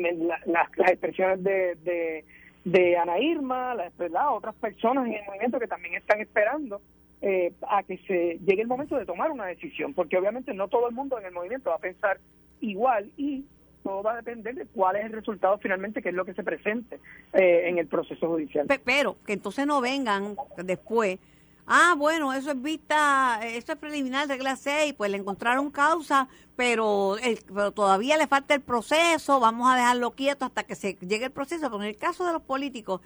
las, 0.45 0.67
expresiones 0.91 1.43
de, 1.43 2.25
de, 2.65 2.97
Ana 2.97 3.19
Irma, 3.19 3.73
las, 3.73 3.93
otras 4.31 4.53
personas 4.55 5.07
en 5.07 5.13
el 5.13 5.25
movimiento 5.25 5.59
que 5.59 5.67
también 5.67 5.95
están 5.95 6.19
esperando 6.19 6.81
eh, 7.21 7.53
a 7.67 7.83
que 7.83 7.97
se 7.99 8.39
llegue 8.45 8.61
el 8.61 8.67
momento 8.67 8.97
de 8.97 9.05
tomar 9.05 9.31
una 9.31 9.45
decisión, 9.45 9.93
porque 9.93 10.17
obviamente 10.17 10.53
no 10.53 10.67
todo 10.67 10.89
el 10.89 10.95
mundo 10.95 11.17
en 11.17 11.25
el 11.25 11.33
movimiento 11.33 11.69
va 11.69 11.77
a 11.77 11.79
pensar 11.79 12.19
igual 12.59 13.09
y 13.17 13.45
todo 13.83 14.03
va 14.03 14.13
a 14.13 14.15
depender 14.17 14.55
de 14.55 14.65
cuál 14.65 14.95
es 14.95 15.05
el 15.05 15.13
resultado 15.13 15.57
finalmente, 15.57 16.01
que 16.01 16.09
es 16.09 16.15
lo 16.15 16.25
que 16.25 16.33
se 16.33 16.43
presente 16.43 16.99
eh, 17.33 17.63
en 17.65 17.77
el 17.77 17.87
proceso 17.87 18.27
judicial. 18.27 18.67
Pero 18.83 19.17
que 19.25 19.33
entonces 19.33 19.65
no 19.65 19.81
vengan 19.81 20.35
después, 20.57 21.19
ah, 21.67 21.95
bueno, 21.97 22.33
eso 22.33 22.51
es 22.51 22.61
vista, 22.61 23.39
eso 23.43 23.71
es 23.71 23.77
preliminar, 23.77 24.27
regla 24.27 24.55
6, 24.55 24.93
pues 24.93 25.11
le 25.11 25.17
encontraron 25.17 25.69
causa, 25.71 26.27
pero, 26.55 27.15
pero 27.47 27.71
todavía 27.71 28.17
le 28.17 28.27
falta 28.27 28.53
el 28.53 28.61
proceso, 28.61 29.39
vamos 29.39 29.71
a 29.71 29.75
dejarlo 29.75 30.11
quieto 30.11 30.45
hasta 30.45 30.63
que 30.63 30.75
se 30.75 30.95
llegue 30.95 31.25
el 31.25 31.31
proceso. 31.31 31.69
Pero 31.69 31.83
en 31.83 31.89
el 31.89 31.97
caso 31.97 32.25
de 32.25 32.33
los 32.33 32.41
políticos, 32.41 33.01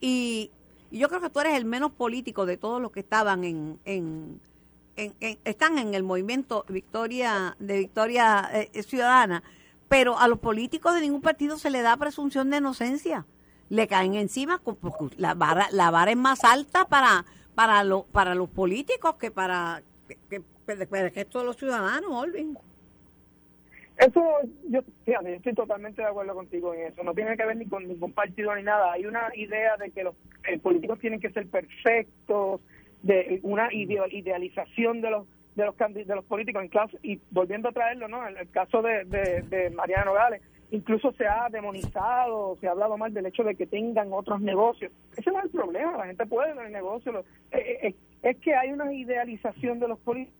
y, 0.00 0.50
yo 0.90 1.08
creo 1.08 1.20
que 1.20 1.30
tú 1.30 1.40
eres 1.40 1.54
el 1.54 1.64
menos 1.64 1.92
político 1.92 2.46
de 2.46 2.56
todos 2.56 2.80
los 2.80 2.90
que 2.92 3.00
estaban 3.00 3.44
en, 3.44 3.78
en, 3.84 4.40
están 5.44 5.78
en 5.78 5.94
el 5.94 6.02
movimiento 6.02 6.64
Victoria 6.68 7.54
de 7.58 7.78
Victoria 7.78 8.48
eh, 8.52 8.82
Ciudadana, 8.82 9.42
pero 9.88 10.18
a 10.18 10.28
los 10.28 10.38
políticos 10.38 10.94
de 10.94 11.00
ningún 11.00 11.22
partido 11.22 11.58
se 11.58 11.70
le 11.70 11.82
da 11.82 11.96
presunción 11.96 12.50
de 12.50 12.58
inocencia. 12.58 13.26
Le 13.70 13.86
caen 13.86 14.14
encima, 14.14 14.60
la 15.16 15.34
vara, 15.34 15.68
la 15.72 15.90
vara 15.90 16.10
es 16.10 16.16
más 16.16 16.42
alta 16.44 16.86
para 16.86 17.24
para, 17.58 17.82
lo, 17.82 18.04
para 18.04 18.36
los 18.36 18.48
políticos 18.50 19.16
que 19.16 19.32
para, 19.32 19.82
que, 20.30 20.36
el 20.68 21.12
resto 21.12 21.40
de 21.40 21.44
los 21.44 21.56
ciudadanos, 21.56 22.08
Olvin. 22.08 22.56
Eso, 23.96 24.22
yo, 24.68 24.78
estoy 25.04 25.54
totalmente 25.54 26.00
de 26.00 26.06
acuerdo 26.06 26.36
contigo 26.36 26.72
en 26.72 26.82
eso. 26.82 27.02
No 27.02 27.14
tiene 27.14 27.36
que 27.36 27.44
ver 27.44 27.56
ni 27.56 27.66
con 27.66 27.88
ningún 27.88 28.12
partido 28.12 28.54
ni 28.54 28.62
nada. 28.62 28.92
Hay 28.92 29.06
una 29.06 29.32
idea 29.34 29.76
de 29.76 29.90
que 29.90 30.04
los 30.04 30.14
políticos 30.62 31.00
tienen 31.00 31.18
que 31.18 31.32
ser 31.32 31.48
perfectos, 31.48 32.60
de 33.02 33.40
una 33.42 33.72
idealización 33.72 35.00
de 35.00 35.10
los 35.10 35.26
de 35.58 35.66
los 35.66 35.76
de 35.76 36.14
los 36.14 36.24
políticos 36.24 36.62
en 36.62 36.68
clase 36.68 36.98
y 37.02 37.20
volviendo 37.30 37.68
a 37.68 37.72
traerlo, 37.72 38.08
¿no? 38.08 38.26
En 38.26 38.36
el 38.36 38.48
caso 38.50 38.80
de, 38.80 39.04
de, 39.04 39.42
de 39.42 39.70
Mariana 39.70 40.04
Nogales, 40.04 40.40
incluso 40.70 41.12
se 41.12 41.26
ha 41.26 41.48
demonizado, 41.50 42.56
se 42.60 42.68
ha 42.68 42.70
hablado 42.70 42.96
mal 42.96 43.12
del 43.12 43.26
hecho 43.26 43.42
de 43.42 43.56
que 43.56 43.66
tengan 43.66 44.12
otros 44.12 44.40
negocios. 44.40 44.92
Ese 45.16 45.30
no 45.30 45.38
es 45.40 45.46
el 45.46 45.50
problema, 45.50 45.96
la 45.96 46.06
gente 46.06 46.26
puede 46.26 46.54
tener 46.54 46.70
negocios. 46.70 47.24
Eh, 47.50 47.58
eh, 47.58 47.88
eh, 47.88 47.94
es 48.22 48.36
que 48.38 48.54
hay 48.54 48.70
una 48.70 48.92
idealización 48.92 49.80
de 49.80 49.88
los 49.88 49.98
políticos 49.98 50.38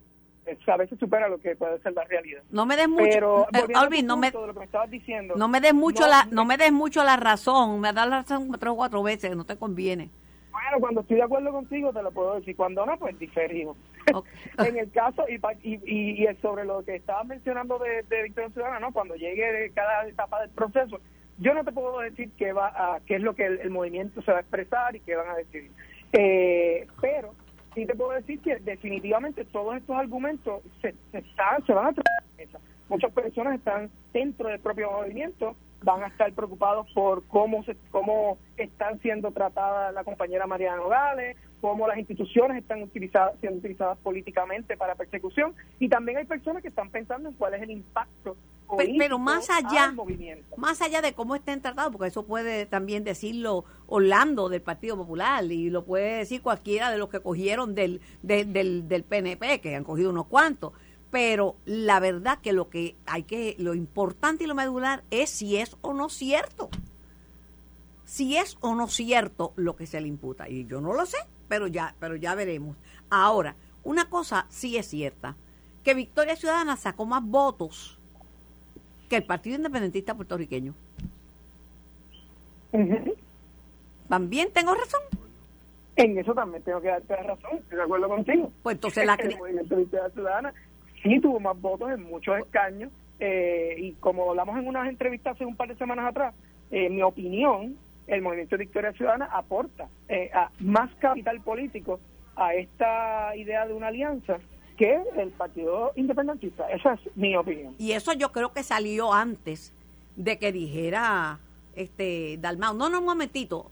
a 0.67 0.77
veces 0.79 0.99
supera 0.99 1.29
lo 1.29 1.37
que 1.39 1.57
puede 1.57 1.79
ser 1.81 1.93
la 1.93 2.05
realidad. 2.05 2.43
No 2.51 2.65
me 2.65 2.75
des 2.75 2.89
mucho, 2.89 3.05
Pero, 3.05 3.47
no 3.53 4.17
me, 4.17 4.33
diciendo, 4.89 5.35
no 5.37 5.47
me 5.47 5.61
des 5.61 5.75
mucho 5.75 6.07
la, 6.07 6.27
no 6.31 6.47
me 6.47 6.57
des 6.57 6.73
mucho 6.73 7.05
la 7.05 7.17
razón, 7.17 7.81
me 7.81 7.93
das 7.93 8.09
la 8.09 8.23
razón 8.23 8.51
tres 8.59 8.73
o 8.73 8.77
cuatro 8.77 9.03
veces, 9.03 9.37
no 9.37 9.45
te 9.45 9.57
conviene. 9.57 10.09
Bueno, 10.51 10.81
cuando 10.81 11.01
estoy 11.03 11.19
de 11.19 11.23
acuerdo 11.23 11.53
contigo 11.53 11.93
te 11.93 12.03
lo 12.03 12.11
puedo 12.11 12.37
decir, 12.37 12.57
cuando 12.57 12.85
no, 12.87 12.99
pues 12.99 13.19
diferimos. 13.19 13.77
en 14.67 14.79
el 14.79 14.91
caso, 14.91 15.25
y, 15.29 15.41
y, 15.63 16.25
y, 16.25 16.35
sobre 16.43 16.65
lo 16.65 16.85
que 16.85 16.97
estabas 16.97 17.27
mencionando 17.27 17.79
de, 17.79 18.03
de 18.03 18.23
Victoria 18.25 18.51
Ciudadana, 18.51 18.89
cuando 18.93 19.15
llegue 19.15 19.71
cada 19.75 20.07
etapa 20.07 20.41
del 20.41 20.51
proceso, 20.51 21.01
yo 21.39 21.55
no 21.55 21.65
te 21.65 21.73
puedo 21.73 22.01
decir 22.01 22.31
qué, 22.37 22.53
va 22.53 22.69
a, 22.69 23.01
qué 23.07 23.17
es 23.17 23.23
lo 23.23 23.35
que 23.35 23.47
el, 23.47 23.71
movimiento 23.71 24.23
se 24.23 24.33
va 24.33 24.39
a 24.39 24.41
expresar 24.41 24.97
y 24.97 25.01
qué 25.01 25.17
van 25.17 25.29
a 25.31 25.37
decidir. 25.37 25.71
Eh, 26.13 26.87
pero 27.01 27.35
sí 27.75 27.87
te 27.87 27.95
puedo 27.95 28.13
decir 28.13 28.41
que 28.41 28.57
definitivamente 28.57 29.45
todos 29.45 29.77
estos 29.77 29.97
argumentos 29.97 30.63
se, 30.83 30.95
se, 31.13 31.19
están, 31.19 31.65
se 31.65 31.73
van 31.73 31.87
a 31.87 31.93
tratar. 31.93 32.61
Muchas 32.89 33.13
personas 33.13 33.59
están 33.59 33.91
dentro 34.13 34.49
del 34.49 34.61
propio 34.61 34.91
movimiento 34.91 35.55
van 35.83 36.03
a 36.03 36.09
estar 36.09 36.33
preocupados 36.33 36.87
por 36.93 37.25
cómo 37.25 37.63
se, 37.65 37.77
cómo 37.91 38.39
están 38.57 39.01
siendo 39.01 39.31
tratadas 39.31 39.95
la 39.95 40.05
compañera 40.05 40.47
Mariana 40.47 40.77
Nogales, 40.77 41.37
cómo 41.61 41.87
las 41.87 41.99
instituciones 41.99 42.59
están 42.59 42.83
utilizadas, 42.83 43.39
siendo 43.41 43.59
utilizadas 43.59 43.99
políticamente 43.99 44.77
para 44.77 44.95
persecución. 44.95 45.55
Y 45.79 45.89
también 45.89 46.19
hay 46.19 46.25
personas 46.25 46.63
que 46.63 46.69
están 46.69 46.91
pensando 46.91 47.29
en 47.29 47.35
cuál 47.37 47.55
es 47.55 47.63
el 47.63 47.71
impacto 47.71 48.37
pero, 48.77 49.19
más 49.19 49.49
allá 49.51 49.95
más 50.57 50.83
allá 50.83 51.01
de 51.01 51.15
cómo 51.15 51.35
estén 51.35 51.63
tratados 51.63 51.93
porque 51.93 52.09
eso 52.09 52.27
puede 52.27 52.67
también 52.67 53.05
decirlo 53.05 53.65
Orlando 53.87 54.49
del 54.49 54.61
Partido 54.61 54.97
Popular 54.97 55.45
y 55.45 55.71
lo 55.71 55.85
puede 55.85 56.19
decir 56.19 56.43
cualquiera 56.43 56.91
de 56.91 56.99
los 56.99 57.09
que 57.09 57.21
cogieron 57.21 57.75
del, 57.75 58.01
del, 58.23 58.89
del 58.89 59.05
PNP 59.05 59.61
que 59.61 59.75
han 59.75 59.85
cogido 59.85 60.11
unos 60.11 60.27
cuantos 60.27 60.73
pero 61.11 61.57
la 61.65 62.01
verdad 62.01 62.39
que 62.41 62.53
lo 62.53 62.69
que 62.69 62.97
hay 63.07 63.23
que 63.23 63.57
lo 63.59 63.75
importante 63.75 64.45
y 64.45 64.47
lo 64.47 64.55
medular 64.55 65.03
es 65.11 65.31
si 65.31 65.57
es 65.57 65.77
o 65.81 65.95
no 65.95 66.09
cierto. 66.09 66.69
Si 68.05 68.37
es 68.37 68.57
o 68.61 68.75
no 68.75 68.89
cierto 68.89 69.53
lo 69.57 69.77
que 69.77 69.87
se 69.87 70.01
le 70.01 70.09
imputa. 70.09 70.49
Y 70.49 70.67
yo 70.67 70.81
no 70.81 70.93
lo 70.93 71.07
sé 71.07 71.19
pero 71.49 71.67
ya 71.67 71.95
pero 71.99 72.15
ya 72.17 72.35
veremos. 72.35 72.77
Ahora 73.11 73.55
una 73.83 74.09
cosa 74.09 74.47
sí 74.51 74.77
es 74.77 74.87
cierta 74.87 75.35
que 75.83 75.95
Victoria 75.95 76.37
Ciudadana 76.37 76.77
sacó 76.77 77.07
más 77.07 77.25
votos 77.25 77.99
que 79.09 79.17
el 79.17 79.25
Partido 79.25 79.57
Independentista 79.57 80.15
puertorriqueño. 80.15 80.75
También 84.09 84.51
tengo 84.53 84.75
razón. 84.75 85.01
En 85.97 86.19
eso 86.19 86.35
también 86.35 86.63
tengo 86.63 86.81
que 86.81 86.89
darte 86.89 87.17
razón 87.17 87.59
estoy 87.59 87.79
de 87.79 87.83
acuerdo 87.83 88.09
contigo. 88.09 88.53
Pues 88.63 88.75
entonces 88.75 89.07
la 89.07 89.15
el 89.15 90.13
Ciudadana 90.13 90.53
sí 91.09 91.21
tuvo 91.21 91.41
más 91.41 91.61
votos 91.61 91.91
en 91.91 92.03
muchos 92.03 92.39
escaños 92.39 92.91
eh, 93.21 93.75
y 93.79 93.93
como 93.95 94.31
hablamos 94.31 94.59
en 94.59 94.67
unas 94.67 94.89
entrevistas 94.89 95.35
hace 95.35 95.45
un 95.45 95.57
par 95.57 95.69
de 95.69 95.77
semanas 95.77 96.07
atrás, 96.07 96.35
en 96.71 96.95
mi 96.95 97.03
opinión, 97.03 97.77
el 98.07 98.23
Movimiento 98.23 98.57
de 98.57 98.65
Victoria 98.65 98.93
Ciudadana 98.93 99.27
aporta 99.27 99.89
eh, 100.09 100.31
a 100.33 100.51
más 100.61 100.95
capital 100.97 101.41
político 101.41 102.01
a 102.37 102.55
esta 102.55 103.35
idea 103.37 103.67
de 103.67 103.75
una 103.75 103.89
alianza 103.89 104.39
que 104.77 105.03
el 105.17 105.31
Partido 105.31 105.93
Independentista. 105.97 106.71
Esa 106.71 106.95
es 106.95 107.01
mi 107.17 107.37
opinión. 107.37 107.75
Y 107.79 107.93
eso 107.93 108.13
yo 108.13 108.31
creo 108.31 108.53
que 108.53 108.63
salió 108.63 109.13
antes 109.13 109.73
de 110.15 110.39
que 110.39 110.53
dijera 110.53 111.41
este 111.75 112.39
Dalmau. 112.39 112.77
No, 112.77 112.89
no, 112.89 113.01
un 113.01 113.05
momentito. 113.05 113.71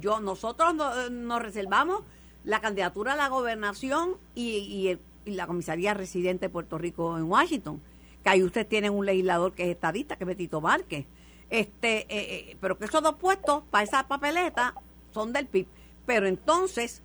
Yo, 0.00 0.20
nosotros 0.20 0.74
nos 1.10 1.42
reservamos 1.42 2.02
la 2.42 2.60
candidatura 2.60 3.12
a 3.12 3.16
la 3.16 3.28
gobernación 3.28 4.12
y, 4.34 4.58
y 4.58 4.88
el 4.88 4.98
la 5.24 5.46
comisaría 5.46 5.94
residente 5.94 6.46
de 6.46 6.50
Puerto 6.50 6.78
Rico 6.78 7.16
en 7.18 7.24
Washington, 7.24 7.80
que 8.22 8.30
ahí 8.30 8.42
ustedes 8.42 8.68
tienen 8.68 8.92
un 8.92 9.06
legislador 9.06 9.52
que 9.52 9.64
es 9.64 9.68
estadista, 9.70 10.16
que 10.16 10.24
es 10.24 10.28
Betito 10.28 10.60
Márquez. 10.60 11.06
Este, 11.50 11.98
eh, 11.98 12.06
eh, 12.08 12.56
pero 12.60 12.78
que 12.78 12.86
esos 12.86 13.02
dos 13.02 13.16
puestos 13.16 13.62
para 13.70 13.84
esa 13.84 14.08
papeleta 14.08 14.74
son 15.12 15.32
del 15.32 15.46
PIB. 15.46 15.66
Pero 16.06 16.26
entonces, 16.26 17.02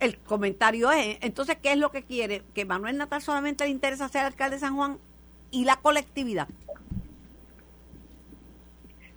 el 0.00 0.18
comentario 0.18 0.90
es, 0.90 1.18
entonces, 1.22 1.56
¿qué 1.62 1.72
es 1.72 1.78
lo 1.78 1.90
que 1.90 2.02
quiere? 2.02 2.42
Que 2.54 2.64
Manuel 2.64 2.98
Natal 2.98 3.22
solamente 3.22 3.64
le 3.64 3.70
interesa 3.70 4.08
ser 4.08 4.24
alcalde 4.24 4.56
de 4.56 4.60
San 4.60 4.76
Juan 4.76 4.98
y 5.50 5.64
la 5.64 5.76
colectividad. 5.76 6.48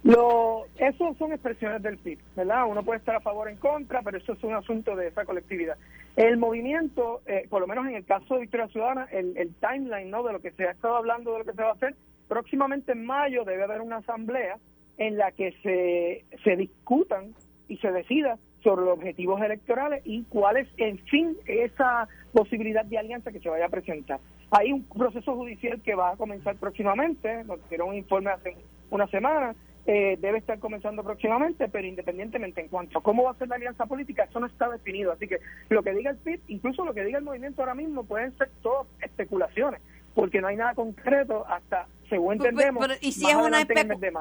Lo, 0.04 0.66
eso 0.78 1.16
son 1.20 1.32
expresiones 1.32 1.84
del 1.84 1.98
PIB, 1.98 2.18
¿verdad? 2.36 2.66
Uno 2.68 2.84
puede 2.84 3.00
estar 3.00 3.16
a 3.16 3.20
favor 3.20 3.48
o 3.48 3.52
en 3.52 3.58
contra, 3.58 4.02
pero 4.02 4.18
eso 4.18 4.34
es 4.34 4.44
un 4.44 4.54
asunto 4.54 4.96
de 4.96 5.08
esa 5.08 5.26
colectividad. 5.26 5.78
El 6.16 6.38
movimiento, 6.38 7.22
eh, 7.26 7.48
por 7.50 7.62
lo 7.62 7.68
menos 7.68 7.88
en 7.88 7.96
el 7.96 8.06
caso 8.06 8.36
de 8.36 8.42
Victoria 8.42 8.68
Ciudadana, 8.68 9.08
el, 9.12 9.38
el, 9.38 9.54
timeline 9.56 10.10
¿no? 10.10 10.24
de 10.24 10.34
lo 10.34 10.42
que 10.42 10.52
se 10.52 10.68
ha 10.68 10.72
estado 10.72 10.98
hablando, 10.98 11.32
de 11.34 11.40
lo 11.40 11.46
que 11.46 11.54
se 11.54 11.62
va 11.62 11.70
a 11.70 11.74
hacer, 11.74 11.96
próximamente 12.28 12.92
en 12.92 13.06
mayo 13.06 13.46
debe 13.46 13.64
haber 13.64 13.82
una 13.82 13.98
asamblea 13.98 14.58
en 14.98 15.18
la 15.18 15.32
que 15.32 15.54
se, 15.64 16.26
se 16.44 16.56
discutan 16.56 17.34
y 17.68 17.78
se 17.78 17.92
decida 17.92 18.38
sobre 18.62 18.86
los 18.86 18.98
objetivos 18.98 19.42
electorales 19.42 20.02
y 20.06 20.24
cuál 20.24 20.58
es, 20.58 20.68
en 20.78 21.00
fin, 21.00 21.38
esa 21.46 22.08
posibilidad 22.34 22.86
de 22.86 22.98
alianza 22.98 23.32
que 23.32 23.40
se 23.40 23.50
vaya 23.50 23.66
a 23.66 23.70
presentar. 23.70 24.20
Hay 24.52 24.72
un 24.72 24.84
proceso 24.84 25.34
judicial 25.36 25.82
que 25.82 25.96
va 25.96 26.12
a 26.12 26.18
comenzar 26.18 26.58
próximamente, 26.58 27.44
nos 27.46 27.68
dieron 27.70 27.90
un 27.90 27.96
informe 27.96 28.32
hace 28.32 28.56
una 28.90 29.08
semana, 29.08 29.56
eh, 29.86 30.18
debe 30.22 30.38
estar 30.38 30.60
comenzando 30.60 31.04
próximamente, 31.04 31.68
pero 31.68 31.88
independientemente 31.88 32.62
en 32.62 32.68
cuanto 32.68 33.00
a 33.00 33.04
cómo 33.04 33.24
va 33.24 33.32
a 33.32 33.36
ser 33.36 33.48
la 33.48 33.56
alianza 33.56 33.86
política, 33.88 34.26
eso 34.26 34.40
no 34.40 34.46
está 34.46 34.70
definido. 34.70 35.12
Así 35.12 35.28
que 35.28 35.40
lo 35.70 35.82
que 35.82 35.92
diga 35.94 36.12
el 36.12 36.18
PIB, 36.18 36.40
incluso 36.50 36.86
lo 36.86 36.94
que 36.94 37.04
diga 37.04 37.18
el 37.18 37.24
movimiento 37.24 37.62
ahora 37.62 37.74
mismo, 37.74 38.04
pueden 38.04 38.38
ser 38.38 38.52
todas 38.62 38.86
especulaciones, 39.02 39.82
porque 40.14 40.40
no 40.40 40.48
hay 40.48 40.56
nada 40.56 40.76
concreto 40.76 41.46
hasta, 41.48 41.88
según 42.10 42.34
entendemos, 42.34 42.88
y 43.02 43.12
si 43.12 43.28
es 43.28 43.36
una 43.36 43.62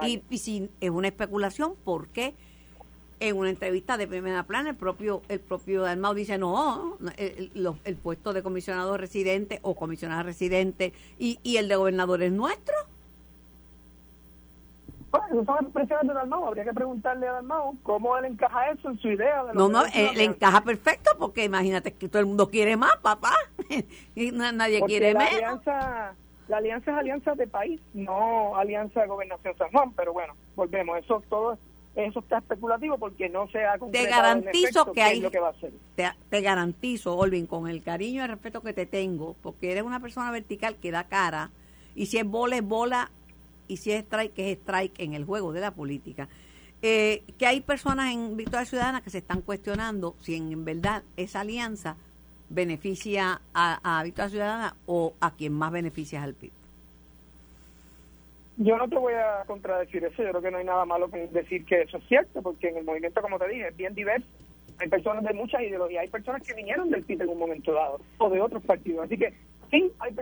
y, 0.02 0.22
y, 0.30 0.38
si 0.38 0.70
es 0.80 0.90
una 0.90 1.08
especulación, 1.08 1.74
¿por 1.84 2.08
qué? 2.08 2.34
En 3.18 3.36
una 3.36 3.50
entrevista 3.50 3.98
de 3.98 4.06
primera 4.06 4.44
plana, 4.44 4.70
el 4.70 4.76
propio 4.76 5.20
el 5.28 5.40
propio 5.40 5.82
Dalmau 5.82 6.14
dice, 6.14 6.38
no, 6.38 6.96
el, 7.18 7.50
el, 7.84 7.96
puesto 7.96 8.32
de 8.32 8.42
comisionado 8.42 8.96
residente 8.96 9.58
o 9.60 9.74
comisionada 9.74 10.22
residente 10.22 10.94
y, 11.18 11.38
y 11.42 11.58
el 11.58 11.68
de 11.68 11.76
gobernador 11.76 12.22
es 12.22 12.32
nuestro. 12.32 12.74
Bueno, 15.10 15.44
son 15.44 15.64
expresiones 15.64 16.08
de 16.08 16.14
Dalmau, 16.14 16.46
habría 16.46 16.64
que 16.64 16.72
preguntarle 16.72 17.26
a 17.26 17.32
Dalmau 17.32 17.76
cómo 17.82 18.16
él 18.16 18.26
encaja 18.26 18.70
eso 18.70 18.90
en 18.90 18.98
su 18.98 19.08
idea. 19.08 19.44
De 19.44 19.54
no, 19.54 19.68
no, 19.68 19.84
él 19.86 20.20
encaja 20.20 20.60
perfecto 20.62 21.10
porque 21.18 21.44
imagínate 21.44 21.92
que 21.92 22.08
todo 22.08 22.20
el 22.20 22.26
mundo 22.26 22.48
quiere 22.48 22.76
más, 22.76 22.96
papá, 22.98 23.34
y 24.14 24.30
nadie 24.30 24.80
quiere 24.82 25.12
la 25.12 25.20
menos. 25.20 25.34
Alianza, 25.34 26.14
la 26.48 26.56
alianza 26.58 26.90
es 26.92 26.96
alianza 26.96 27.34
de 27.34 27.46
país, 27.46 27.80
no 27.92 28.56
alianza 28.56 29.00
de 29.00 29.08
gobernación 29.08 29.56
San 29.56 29.70
Juan, 29.70 29.92
pero 29.92 30.12
bueno, 30.12 30.34
volvemos, 30.54 30.98
eso 30.98 31.22
todo 31.28 31.58
eso 31.96 32.20
está 32.20 32.38
especulativo 32.38 32.98
porque 32.98 33.28
no 33.28 33.48
se 33.48 33.64
ha 33.64 33.76
Te 33.78 34.06
garantizo 34.06 34.92
que 34.92 35.02
hay, 35.02 35.22
Te, 35.96 36.08
te, 36.28 36.40
garantizo, 36.40 37.16
Olvin, 37.16 37.46
con 37.46 37.68
el 37.68 37.82
cariño 37.82 38.20
y 38.20 38.24
el 38.24 38.30
respeto 38.30 38.62
que 38.62 38.72
te 38.72 38.86
tengo, 38.86 39.34
porque 39.42 39.72
eres 39.72 39.82
una 39.82 39.98
persona 39.98 40.30
vertical 40.30 40.76
que 40.76 40.92
da 40.92 41.04
cara, 41.04 41.50
y 41.96 42.06
si 42.06 42.18
es 42.18 42.24
bola, 42.26 42.56
es 42.56 42.64
bola, 42.64 43.10
y 43.70 43.76
si 43.76 43.92
es 43.92 44.00
strike, 44.00 44.34
que 44.34 44.50
es 44.50 44.58
strike 44.58 44.98
en 44.98 45.14
el 45.14 45.24
juego 45.24 45.52
de 45.52 45.60
la 45.60 45.70
política. 45.70 46.28
Eh, 46.82 47.22
que 47.38 47.46
hay 47.46 47.60
personas 47.60 48.12
en 48.12 48.36
Victoria 48.36 48.64
Ciudadana 48.64 49.02
que 49.02 49.10
se 49.10 49.18
están 49.18 49.42
cuestionando 49.42 50.16
si 50.20 50.34
en 50.34 50.64
verdad 50.64 51.02
esa 51.16 51.40
alianza 51.40 51.96
beneficia 52.48 53.40
a, 53.54 53.98
a 54.00 54.02
Victoria 54.02 54.30
Ciudadana 54.30 54.76
o 54.86 55.14
a 55.20 55.30
quien 55.30 55.52
más 55.52 55.70
beneficia 55.70 56.18
es 56.18 56.24
al 56.24 56.34
PIB. 56.34 56.50
Yo 58.56 58.76
no 58.76 58.88
te 58.88 58.96
voy 58.96 59.14
a 59.14 59.44
contradecir 59.46 60.04
eso, 60.04 60.22
yo 60.22 60.30
creo 60.30 60.42
que 60.42 60.50
no 60.50 60.58
hay 60.58 60.64
nada 60.64 60.84
malo 60.84 61.08
en 61.12 61.32
decir 61.32 61.64
que 61.64 61.82
eso 61.82 61.98
es 61.98 62.04
cierto, 62.08 62.42
porque 62.42 62.68
en 62.68 62.78
el 62.78 62.84
movimiento, 62.84 63.22
como 63.22 63.38
te 63.38 63.48
dije, 63.48 63.68
es 63.68 63.76
bien 63.76 63.94
diverso. 63.94 64.26
hay 64.78 64.88
personas 64.88 65.22
de 65.24 65.32
muchas 65.32 65.62
ideologías, 65.62 66.02
hay 66.02 66.08
personas 66.08 66.42
que 66.42 66.54
vinieron 66.54 66.90
del 66.90 67.04
PIB 67.04 67.22
en 67.22 67.28
un 67.28 67.38
momento 67.38 67.72
dado 67.72 68.00
o 68.18 68.28
de 68.28 68.40
otros 68.40 68.62
partidos. 68.64 69.04
Así 69.04 69.16
que 69.16 69.32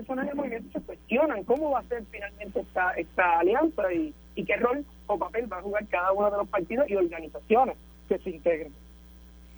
personas 0.08 0.26
del 0.26 0.36
movimiento 0.36 0.70
se 0.72 0.84
cuestionan 0.86 1.44
cómo 1.44 1.70
va 1.70 1.80
a 1.80 1.84
ser 1.84 2.02
finalmente 2.10 2.60
esta, 2.60 2.92
esta 2.92 3.40
alianza 3.40 3.92
y, 3.92 4.14
y 4.34 4.44
qué 4.44 4.56
rol 4.56 4.84
o 5.06 5.18
papel 5.18 5.52
va 5.52 5.58
a 5.58 5.62
jugar 5.62 5.86
cada 5.88 6.12
uno 6.12 6.30
de 6.30 6.38
los 6.38 6.48
partidos 6.48 6.88
y 6.88 6.96
organizaciones 6.96 7.76
que 8.08 8.18
se 8.18 8.30
integren. 8.30 8.72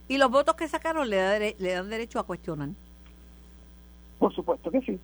¿Y 0.08 0.18
los 0.18 0.28
votos 0.28 0.56
que 0.56 0.66
sacaron 0.66 1.08
le, 1.08 1.54
le 1.56 1.72
dan 1.72 1.88
derecho 1.88 2.18
a 2.18 2.24
cuestionar? 2.24 2.70
Por 4.18 4.34
supuesto 4.34 4.72
que 4.72 4.80
sí. 4.80 4.98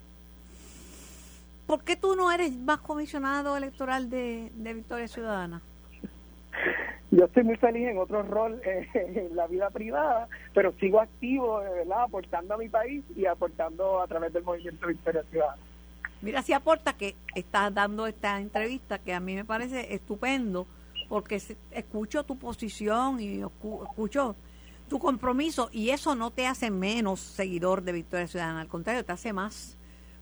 ¿Por 1.69 1.85
qué 1.85 1.95
tú 1.95 2.17
no 2.17 2.33
eres 2.33 2.53
más 2.57 2.79
comisionado 2.79 3.57
electoral 3.57 4.11
de, 4.11 4.51
de 4.53 4.75
Victoria 4.75 5.07
Ciudadana? 5.07 5.63
Yo 7.11 7.25
estoy 7.27 7.45
muy 7.45 7.57
feliz 7.57 7.89
en 7.89 7.99
otro 7.99 8.23
rol 8.23 8.61
eh, 8.65 8.89
en 8.95 9.37
la 9.37 9.47
vida 9.47 9.71
privada, 9.71 10.29
pero 10.55 10.73
sigo 10.81 11.01
activo, 11.01 11.59
¿verdad? 11.59 12.03
Aportando 12.03 12.55
a 12.55 12.59
mi 12.59 12.69
país 12.69 13.05
y 13.15 13.27
aportando 13.27 14.01
a 14.01 14.07
través 14.07 14.33
del 14.33 14.43
movimiento 14.43 14.87
Victoria 14.87 15.23
Ciudadana. 15.31 15.63
Mira, 16.23 16.43
si 16.43 16.53
aporta 16.53 16.95
que 16.95 17.15
estás 17.35 17.73
dando 17.73 18.07
esta 18.07 18.41
entrevista 18.41 18.99
que 18.99 19.15
a 19.15 19.21
mí 19.21 19.35
me 19.35 19.45
parece 19.45 19.95
estupendo, 19.95 20.67
porque 21.09 21.41
escucho 21.71 22.25
tu 22.25 22.37
posición 22.37 23.21
y 23.21 23.43
escucho 23.43 24.35
tu 24.89 24.99
compromiso 24.99 25.69
y 25.73 25.91
eso 25.91 26.15
no 26.15 26.31
te 26.31 26.47
hace 26.47 26.71
menos 26.71 27.21
seguidor 27.21 27.83
de 27.83 27.93
Victoria 27.93 28.27
Ciudadana, 28.27 28.61
al 28.61 28.69
contrario, 28.69 29.05
te 29.05 29.13
hace 29.13 29.33
más, 29.33 29.77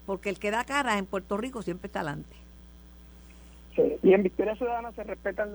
porque 0.07 0.29
el 0.29 0.39
que 0.39 0.51
da 0.51 0.65
cara 0.65 0.99
en 0.99 1.07
Puerto 1.07 1.37
Rico 1.37 1.63
siempre 1.63 1.87
está 1.87 2.01
adelante. 2.01 2.37
Sí, 3.77 3.97
y 4.03 4.13
en 4.13 4.23
Victoria 4.23 4.55
Ciudadana 4.57 4.93
se 4.93 5.05
respetan 5.05 5.53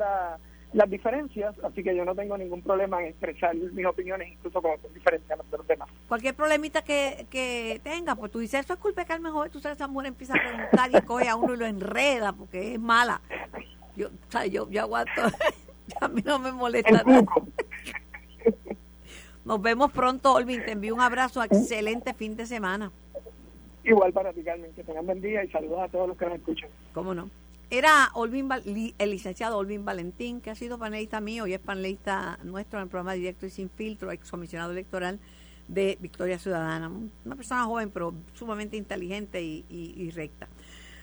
las 0.74 0.90
diferencias, 0.90 1.56
así 1.64 1.84
que 1.84 1.96
yo 1.96 2.06
no 2.06 2.14
tengo 2.14 2.38
ningún 2.38 2.62
problema 2.62 3.02
en 3.02 3.08
expresar 3.08 3.56
mis 3.56 3.86
opiniones, 3.86 4.30
incluso 4.32 4.62
con 4.62 4.74
diferencias 4.94 5.40
de 5.50 5.58
los 5.58 5.68
demás. 5.68 5.90
Cualquier 6.08 6.36
problemita 6.36 6.84
que, 6.84 7.26
que 7.30 7.82
tenga, 7.84 8.16
pues 8.16 8.32
tú 8.32 8.40
dices, 8.40 8.62
eso 8.62 8.74
es 8.74 8.80
culpa 8.80 9.02
de 9.02 9.08
Carmen 9.08 9.32
Joven, 9.32 9.52
tú 9.52 9.60
sabes, 9.60 9.78
esa 9.78 9.88
mujer 9.88 10.10
empieza 10.10 10.34
a 10.34 10.38
preguntar 10.38 10.92
y 10.94 11.06
coge 11.06 11.28
a 11.28 11.36
uno 11.36 11.54
y 11.56 11.58
lo 11.58 11.66
enreda 11.66 12.34
porque 12.34 12.74
es 12.74 12.80
mala. 12.80 13.22
Yo, 13.96 14.08
o 14.08 14.32
sea, 14.32 14.46
yo, 14.46 14.70
yo 14.70 14.82
aguanto, 14.82 15.22
a 16.02 16.08
mí 16.08 16.22
no 16.24 16.38
me 16.40 16.52
molesta 16.52 17.04
nada. 17.04 17.26
Nos 19.46 19.62
vemos 19.62 19.92
pronto, 19.92 20.34
Olvin. 20.34 20.64
Te 20.64 20.74
envío 20.74 20.94
un 20.94 21.02
abrazo. 21.02 21.44
Excelente 21.44 22.14
fin 22.14 22.36
de 22.36 22.46
semana. 22.46 22.92
Igual 23.84 24.14
para 24.14 24.32
ti, 24.32 24.44
Carmen. 24.44 24.72
Que 24.74 24.84
tengan 24.84 25.08
buen 25.08 25.22
día 25.22 25.44
y 25.44 25.50
saludos 25.50 25.80
a 25.82 25.88
todos 25.88 26.08
los 26.08 26.18
que 26.18 26.26
nos 26.26 26.36
escuchan. 26.36 26.70
¿Cómo 26.94 27.16
no? 27.16 27.32
Era 27.72 28.10
Olvin, 28.14 28.50
el 28.98 29.12
licenciado 29.12 29.58
Olvin 29.58 29.86
Valentín, 29.86 30.42
que 30.42 30.50
ha 30.50 30.56
sido 30.56 30.80
panelista 30.80 31.22
mío 31.22 31.46
y 31.46 31.54
es 31.54 31.60
panelista 31.60 32.40
nuestro 32.44 32.80
en 32.80 32.84
el 32.84 32.90
programa 32.90 33.14
Directo 33.14 33.46
y 33.46 33.52
Sin 33.52 33.70
Filtro, 33.70 34.12
excomisionado 34.12 34.72
electoral 34.72 35.20
de 35.68 35.98
Victoria 36.02 36.40
Ciudadana. 36.40 36.92
Una 37.26 37.36
persona 37.36 37.66
joven, 37.66 37.92
pero 37.92 38.14
sumamente 38.34 38.76
inteligente 38.76 39.42
y 39.42 40.12
recta. 40.16 40.48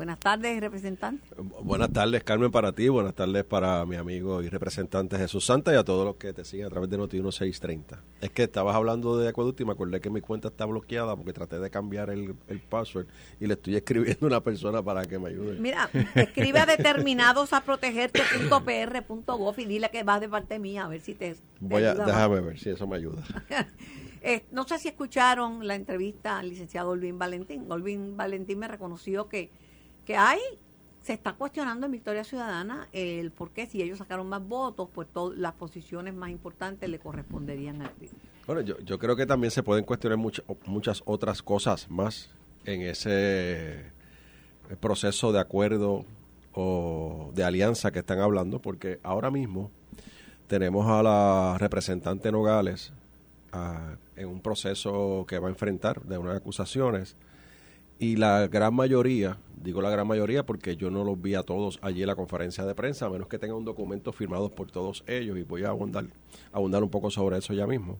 Buenas 0.00 0.18
tardes, 0.18 0.58
representante. 0.58 1.28
Buenas 1.62 1.92
tardes, 1.92 2.24
Carmen, 2.24 2.50
para 2.50 2.72
ti. 2.72 2.88
Buenas 2.88 3.14
tardes 3.14 3.44
para 3.44 3.84
mi 3.84 3.96
amigo 3.96 4.42
y 4.42 4.48
representante 4.48 5.18
Jesús 5.18 5.44
Santa 5.44 5.74
y 5.74 5.76
a 5.76 5.84
todos 5.84 6.06
los 6.06 6.16
que 6.16 6.32
te 6.32 6.42
siguen 6.42 6.68
a 6.68 6.70
través 6.70 6.88
de 6.88 6.96
Noti 6.96 7.18
1630. 7.18 8.02
Es 8.22 8.30
que 8.30 8.44
estabas 8.44 8.74
hablando 8.74 9.18
de 9.18 9.28
acueducto 9.28 9.62
y 9.62 9.66
me 9.66 9.72
acordé 9.72 10.00
que 10.00 10.08
mi 10.08 10.22
cuenta 10.22 10.48
está 10.48 10.64
bloqueada 10.64 11.14
porque 11.16 11.34
traté 11.34 11.60
de 11.60 11.68
cambiar 11.68 12.08
el, 12.08 12.34
password 12.70 13.08
y 13.40 13.46
le 13.46 13.52
estoy 13.52 13.76
escribiendo 13.76 14.24
a 14.24 14.28
una 14.28 14.40
persona 14.40 14.82
para 14.82 15.04
que 15.04 15.18
me 15.18 15.28
ayude. 15.28 15.60
Mira, 15.60 15.90
escribe 16.14 16.60
a 16.60 16.64
determinados 16.64 17.52
a 17.52 17.60
protegerte.pr.gov 17.60 19.60
y 19.60 19.66
dile 19.66 19.90
que 19.90 20.02
vas 20.02 20.22
de 20.22 20.30
parte 20.30 20.58
mía 20.58 20.86
a 20.86 20.88
ver 20.88 21.02
si 21.02 21.14
te. 21.14 21.36
Voy 21.60 21.84
a, 21.84 21.92
déjame 21.92 22.40
ver 22.40 22.58
si 22.58 22.70
eso 22.70 22.86
me 22.86 22.96
ayuda. 22.96 23.22
Eh, 24.22 24.44
no 24.50 24.68
sé 24.68 24.78
si 24.78 24.88
escucharon 24.88 25.66
la 25.66 25.74
entrevista 25.74 26.38
al 26.38 26.50
licenciado 26.50 26.90
Olvin 26.90 27.18
Valentín. 27.18 27.72
Olvin 27.72 28.18
Valentín 28.18 28.58
me 28.58 28.68
reconoció 28.68 29.28
que 29.28 29.48
que 30.10 30.16
hay, 30.16 30.40
se 31.02 31.12
está 31.12 31.34
cuestionando 31.34 31.86
en 31.86 31.92
Victoria 31.92 32.24
Ciudadana 32.24 32.88
el 32.92 33.30
por 33.30 33.52
qué 33.52 33.66
si 33.66 33.80
ellos 33.80 33.98
sacaron 33.98 34.28
más 34.28 34.44
votos, 34.44 34.88
pues 34.92 35.06
todas 35.06 35.38
las 35.38 35.52
posiciones 35.52 36.14
más 36.14 36.30
importantes 36.30 36.90
le 36.90 36.98
corresponderían 36.98 37.80
a 37.82 37.84
él. 38.00 38.10
Bueno, 38.44 38.60
yo, 38.62 38.76
yo 38.80 38.98
creo 38.98 39.14
que 39.14 39.24
también 39.24 39.52
se 39.52 39.62
pueden 39.62 39.84
cuestionar 39.84 40.18
muchas 40.66 41.02
otras 41.04 41.44
cosas 41.44 41.88
más 41.88 42.28
en 42.64 42.80
ese 42.80 43.12
eh, 43.12 43.92
proceso 44.80 45.30
de 45.30 45.38
acuerdo 45.38 46.04
o 46.54 47.30
de 47.32 47.44
alianza 47.44 47.92
que 47.92 48.00
están 48.00 48.18
hablando, 48.18 48.58
porque 48.58 48.98
ahora 49.04 49.30
mismo 49.30 49.70
tenemos 50.48 50.88
a 50.88 51.04
la 51.04 51.56
representante 51.56 52.32
Nogales 52.32 52.92
ah, 53.52 53.94
en 54.16 54.26
un 54.26 54.40
proceso 54.40 55.24
que 55.28 55.38
va 55.38 55.46
a 55.46 55.50
enfrentar 55.50 56.02
de 56.02 56.18
unas 56.18 56.36
acusaciones 56.36 57.14
y 58.00 58.16
la 58.16 58.48
gran 58.48 58.74
mayoría, 58.74 59.36
digo 59.62 59.82
la 59.82 59.90
gran 59.90 60.06
mayoría 60.06 60.46
porque 60.46 60.74
yo 60.74 60.90
no 60.90 61.04
los 61.04 61.20
vi 61.20 61.34
a 61.34 61.42
todos 61.42 61.78
allí 61.82 62.00
en 62.00 62.06
la 62.06 62.16
conferencia 62.16 62.64
de 62.64 62.74
prensa, 62.74 63.04
a 63.04 63.10
menos 63.10 63.28
que 63.28 63.38
tenga 63.38 63.54
un 63.54 63.66
documento 63.66 64.10
firmado 64.10 64.50
por 64.50 64.70
todos 64.70 65.04
ellos, 65.06 65.36
y 65.36 65.42
voy 65.42 65.64
a 65.64 65.68
abundar, 65.68 66.06
abundar 66.50 66.82
un 66.82 66.88
poco 66.88 67.10
sobre 67.10 67.36
eso 67.36 67.52
ya 67.52 67.66
mismo. 67.66 67.98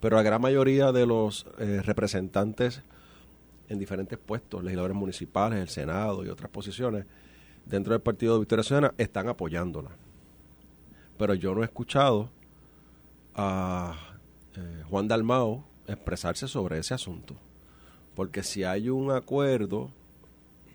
Pero 0.00 0.16
la 0.16 0.22
gran 0.22 0.40
mayoría 0.40 0.92
de 0.92 1.04
los 1.04 1.46
eh, 1.58 1.82
representantes 1.84 2.82
en 3.68 3.78
diferentes 3.78 4.18
puestos, 4.18 4.64
legisladores 4.64 4.96
municipales, 4.96 5.60
el 5.60 5.68
Senado 5.68 6.24
y 6.24 6.30
otras 6.30 6.50
posiciones, 6.50 7.04
dentro 7.66 7.92
del 7.92 8.00
Partido 8.00 8.32
de 8.32 8.40
Victoria 8.40 8.62
Ciudadana, 8.62 8.94
están 8.96 9.28
apoyándola. 9.28 9.90
Pero 11.18 11.34
yo 11.34 11.54
no 11.54 11.60
he 11.60 11.66
escuchado 11.66 12.30
a 13.34 13.94
eh, 14.56 14.84
Juan 14.88 15.06
Dalmao 15.06 15.66
expresarse 15.86 16.48
sobre 16.48 16.78
ese 16.78 16.94
asunto. 16.94 17.36
Porque 18.18 18.42
si 18.42 18.64
hay 18.64 18.90
un 18.90 19.12
acuerdo... 19.12 19.92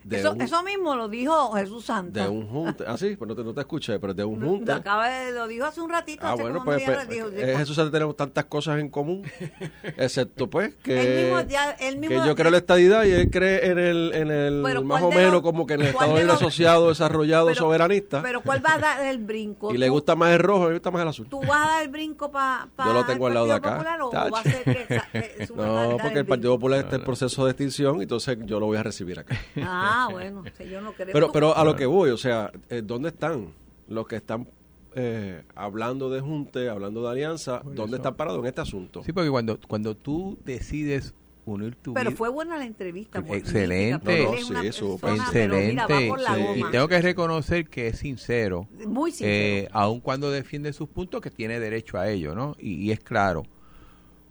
De 0.04 0.18
eso, 0.18 0.36
eso 0.38 0.62
mismo 0.62 0.94
lo 0.94 1.08
dijo 1.08 1.52
Jesús 1.52 1.86
Santa. 1.86 2.24
De 2.24 2.28
un 2.28 2.46
junte. 2.46 2.84
Ah, 2.86 2.98
sí, 2.98 3.16
pero 3.18 3.26
no 3.26 3.34
te, 3.34 3.42
no 3.42 3.54
te 3.54 3.60
escuché, 3.60 3.98
pero 3.98 4.12
de 4.12 4.22
un 4.22 4.38
junte. 4.44 4.70
Lo, 4.70 4.74
acaba 4.76 5.08
de, 5.08 5.32
lo 5.32 5.48
dijo 5.48 5.64
hace 5.64 5.80
un 5.80 5.88
ratito. 5.88 6.26
Ah, 6.26 6.34
bueno, 6.34 6.62
pues, 6.62 6.82
pues 6.84 7.08
eh, 7.10 7.54
Jesús 7.56 7.74
Santa 7.74 7.90
tenemos 7.90 8.14
tantas 8.14 8.44
cosas 8.44 8.78
en 8.80 8.90
común, 8.90 9.22
excepto 9.96 10.48
pues 10.50 10.74
que, 10.82 11.24
mismo, 11.24 11.40
ya, 11.48 11.76
mismo, 11.96 12.08
que 12.08 12.28
yo 12.28 12.34
creo 12.34 12.48
en 12.48 12.52
la 12.52 12.58
estadidad 12.58 13.04
y 13.04 13.12
él 13.12 13.30
cree 13.30 13.70
en 13.70 13.78
el, 13.78 14.12
en 14.14 14.30
el 14.30 14.84
más 14.84 15.02
o 15.02 15.10
menos 15.10 15.40
como 15.40 15.66
que 15.66 15.74
en 15.74 15.80
el 15.80 15.86
Estado 15.88 16.16
de 16.16 16.30
Asociado, 16.30 16.88
Desarrollado, 16.88 17.54
Soberanista. 17.54 18.20
Pero 18.22 18.42
¿cuál 18.42 18.64
va 18.64 18.74
a 18.74 18.78
dar 18.78 19.06
el 19.06 19.18
brinco? 19.18 19.72
Y 19.74 19.78
le 19.78 19.88
gusta 19.88 20.14
más 20.14 20.32
el 20.32 20.38
rojo, 20.38 20.68
le 20.68 20.74
gusta 20.74 20.90
más 20.90 21.02
el 21.02 21.08
azul. 21.08 21.26
¿Tú 21.28 21.40
vas 21.40 21.66
a 21.66 21.68
dar 21.68 21.82
el 21.82 21.88
brinco 21.88 22.30
para 22.30 22.68
pa 22.76 22.86
Yo 22.86 22.92
lo 22.92 23.06
tengo 23.06 23.26
al 23.26 23.34
lado 23.34 23.46
de 23.46 23.52
acá. 23.54 23.72
Popular, 23.72 24.02
o 24.02 24.10
va 24.10 24.40
a 24.40 24.42
ser 24.42 24.62
que, 24.62 25.48
no, 25.56 25.96
porque 26.00 26.18
el 26.18 26.26
Partido 26.26 26.52
Popular 26.54 26.80
está 26.80 26.96
en 26.96 27.04
proceso 27.04 27.44
de 27.44 27.52
extinción, 27.52 28.02
entonces 28.02 28.38
yo 28.44 28.60
lo 28.60 28.66
voy 28.66 28.76
a 28.76 28.82
recibir 28.82 29.18
acá. 29.18 29.36
Ah, 29.62 29.93
bueno, 30.10 30.44
yo 30.70 30.80
no 30.80 30.92
creo. 30.92 31.12
Pero, 31.12 31.32
pero 31.32 31.56
a 31.56 31.64
lo 31.64 31.76
que 31.76 31.86
voy, 31.86 32.10
o 32.10 32.16
sea, 32.16 32.52
eh, 32.68 32.82
¿dónde 32.84 33.08
están 33.08 33.52
los 33.88 34.06
que 34.06 34.16
están 34.16 34.48
eh, 34.94 35.42
hablando 35.54 36.08
de 36.10 36.20
junte, 36.20 36.68
hablando 36.68 37.02
de 37.02 37.10
alianza, 37.10 37.62
¿dónde 37.64 37.96
están 37.96 38.14
parados 38.14 38.40
en 38.40 38.46
este 38.46 38.60
asunto? 38.60 39.02
Sí, 39.04 39.12
porque 39.12 39.30
cuando, 39.30 39.58
cuando 39.66 39.96
tú 39.96 40.38
decides 40.44 41.14
unir 41.46 41.74
tu 41.76 41.94
Pero 41.94 42.12
fue 42.12 42.28
buena 42.28 42.56
la 42.56 42.64
entrevista. 42.64 43.18
Excelente. 43.18 44.22
excelente. 44.22 46.12
Y 46.56 46.64
tengo 46.70 46.88
que 46.88 47.00
reconocer 47.00 47.68
que 47.68 47.88
es 47.88 47.98
sincero. 47.98 48.68
Muy 48.86 49.10
sincero. 49.10 49.66
Eh, 49.66 49.68
aun 49.72 50.00
cuando 50.00 50.30
defiende 50.30 50.72
sus 50.72 50.88
puntos, 50.88 51.20
que 51.20 51.30
tiene 51.30 51.60
derecho 51.60 51.98
a 51.98 52.08
ello, 52.08 52.34
¿no? 52.34 52.54
Y, 52.58 52.90
es 52.90 53.00
claro. 53.00 53.44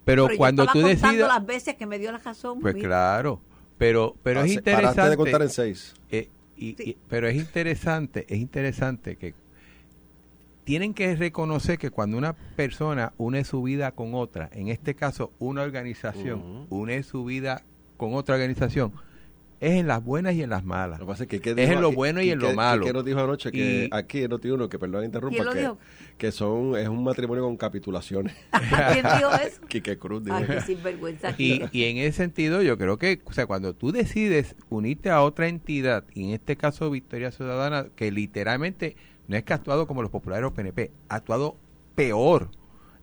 Pero, 0.04 0.28
cuando 0.36 0.66
tú 0.66 0.80
decides... 0.80 1.18
las 1.18 1.44
veces 1.44 1.76
que 1.76 1.86
me 1.86 1.98
dio 1.98 2.12
la 2.12 2.18
razón. 2.18 2.60
Pues 2.60 2.74
claro. 2.74 3.40
Pero, 3.78 4.16
pero 4.22 4.42
es 4.42 4.52
interesante. 4.52 5.10
de 5.10 5.16
contar 5.16 5.42
en 5.42 5.50
seis. 5.50 5.94
Eh, 6.10 6.28
pero 7.08 7.28
es 7.28 7.36
interesante, 7.36 8.26
es 8.28 8.38
interesante 8.38 9.16
que 9.16 9.34
tienen 10.64 10.94
que 10.94 11.14
reconocer 11.14 11.78
que 11.78 11.90
cuando 11.90 12.16
una 12.16 12.32
persona 12.32 13.12
une 13.18 13.44
su 13.44 13.62
vida 13.62 13.92
con 13.92 14.14
otra, 14.14 14.48
en 14.52 14.68
este 14.68 14.94
caso 14.94 15.30
una 15.38 15.62
organización 15.62 16.66
une 16.70 17.02
su 17.02 17.24
vida 17.24 17.62
con 17.96 18.14
otra 18.14 18.36
organización, 18.36 18.92
es 19.60 19.72
en 19.72 19.86
las 19.86 20.02
buenas 20.02 20.34
y 20.34 20.42
en 20.42 20.50
las 20.50 20.64
malas. 20.64 21.00
Lo 21.00 21.06
que 21.06 21.36
es, 21.36 21.70
en 21.70 21.80
lo 21.80 21.92
bueno 21.92 22.20
y 22.20 22.30
en 22.30 22.38
lo 22.38 22.52
malo. 22.54 22.84
¿Qué 22.84 22.92
nos 22.92 23.04
dijo 23.04 23.20
anoche? 23.20 23.50
Que 23.50 23.88
aquí 23.92 24.24
aquí 24.24 24.38
tiene 24.40 24.54
uno, 24.54 24.68
que 24.68 24.78
perdón 24.78 25.04
interrumpa, 25.04 25.52
que, 25.52 25.72
que, 26.18 26.32
son, 26.32 26.76
es 26.76 26.88
un 26.88 27.02
matrimonio 27.02 27.44
con 27.44 27.56
capitulaciones. 27.56 28.34
¿Quién 28.92 29.04
dijo 29.04 29.32
eso? 29.34 29.60
Quique 29.68 29.98
Cruz. 29.98 30.22
Ay, 30.30 30.44
qué 30.46 30.60
sinvergüenza. 30.60 31.34
Y, 31.38 31.62
y 31.72 31.84
en 31.84 31.98
ese 31.98 32.18
sentido 32.18 32.62
yo 32.62 32.78
creo 32.78 32.98
que, 32.98 33.20
o 33.24 33.32
sea, 33.32 33.46
cuando 33.46 33.74
tú 33.74 33.92
decides 33.92 34.56
unirte 34.70 35.10
a 35.10 35.22
otra 35.22 35.48
entidad, 35.48 36.04
y 36.14 36.24
en 36.24 36.30
este 36.30 36.56
caso 36.56 36.90
Victoria 36.90 37.30
Ciudadana, 37.30 37.86
que 37.96 38.10
literalmente 38.10 38.96
no 39.28 39.36
es 39.36 39.44
que 39.44 39.52
ha 39.52 39.56
actuado 39.56 39.86
como 39.86 40.02
los 40.02 40.10
populares 40.10 40.46
o 40.46 40.52
PNP, 40.52 40.90
ha 41.08 41.16
actuado 41.16 41.56
peor, 41.94 42.50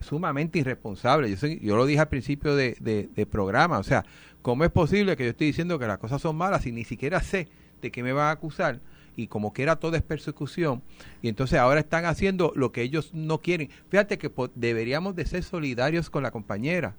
sumamente 0.01 0.59
irresponsable. 0.59 1.33
Yo, 1.35 1.47
yo 1.47 1.75
lo 1.75 1.85
dije 1.85 1.99
al 1.99 2.09
principio 2.09 2.55
de, 2.55 2.75
de, 2.79 3.25
programa, 3.25 3.79
o 3.79 3.83
sea, 3.83 4.05
¿cómo 4.41 4.63
es 4.63 4.71
posible 4.71 5.15
que 5.15 5.23
yo 5.23 5.29
estoy 5.31 5.47
diciendo 5.47 5.79
que 5.79 5.87
las 5.87 5.97
cosas 5.97 6.21
son 6.21 6.35
malas 6.35 6.65
y 6.65 6.71
ni 6.71 6.83
siquiera 6.83 7.21
sé 7.21 7.47
de 7.81 7.91
qué 7.91 8.03
me 8.03 8.13
van 8.13 8.27
a 8.27 8.31
acusar? 8.31 8.79
Y 9.15 9.27
como 9.27 9.53
que 9.53 9.63
era 9.63 9.75
todo 9.75 9.95
es 9.97 10.01
persecución, 10.01 10.81
y 11.21 11.27
entonces 11.27 11.59
ahora 11.59 11.81
están 11.81 12.05
haciendo 12.05 12.53
lo 12.55 12.71
que 12.71 12.81
ellos 12.81 13.13
no 13.13 13.41
quieren. 13.41 13.69
Fíjate 13.89 14.17
que 14.17 14.31
deberíamos 14.55 15.15
de 15.15 15.25
ser 15.25 15.43
solidarios 15.43 16.09
con 16.09 16.23
la 16.23 16.31
compañera. 16.31 16.95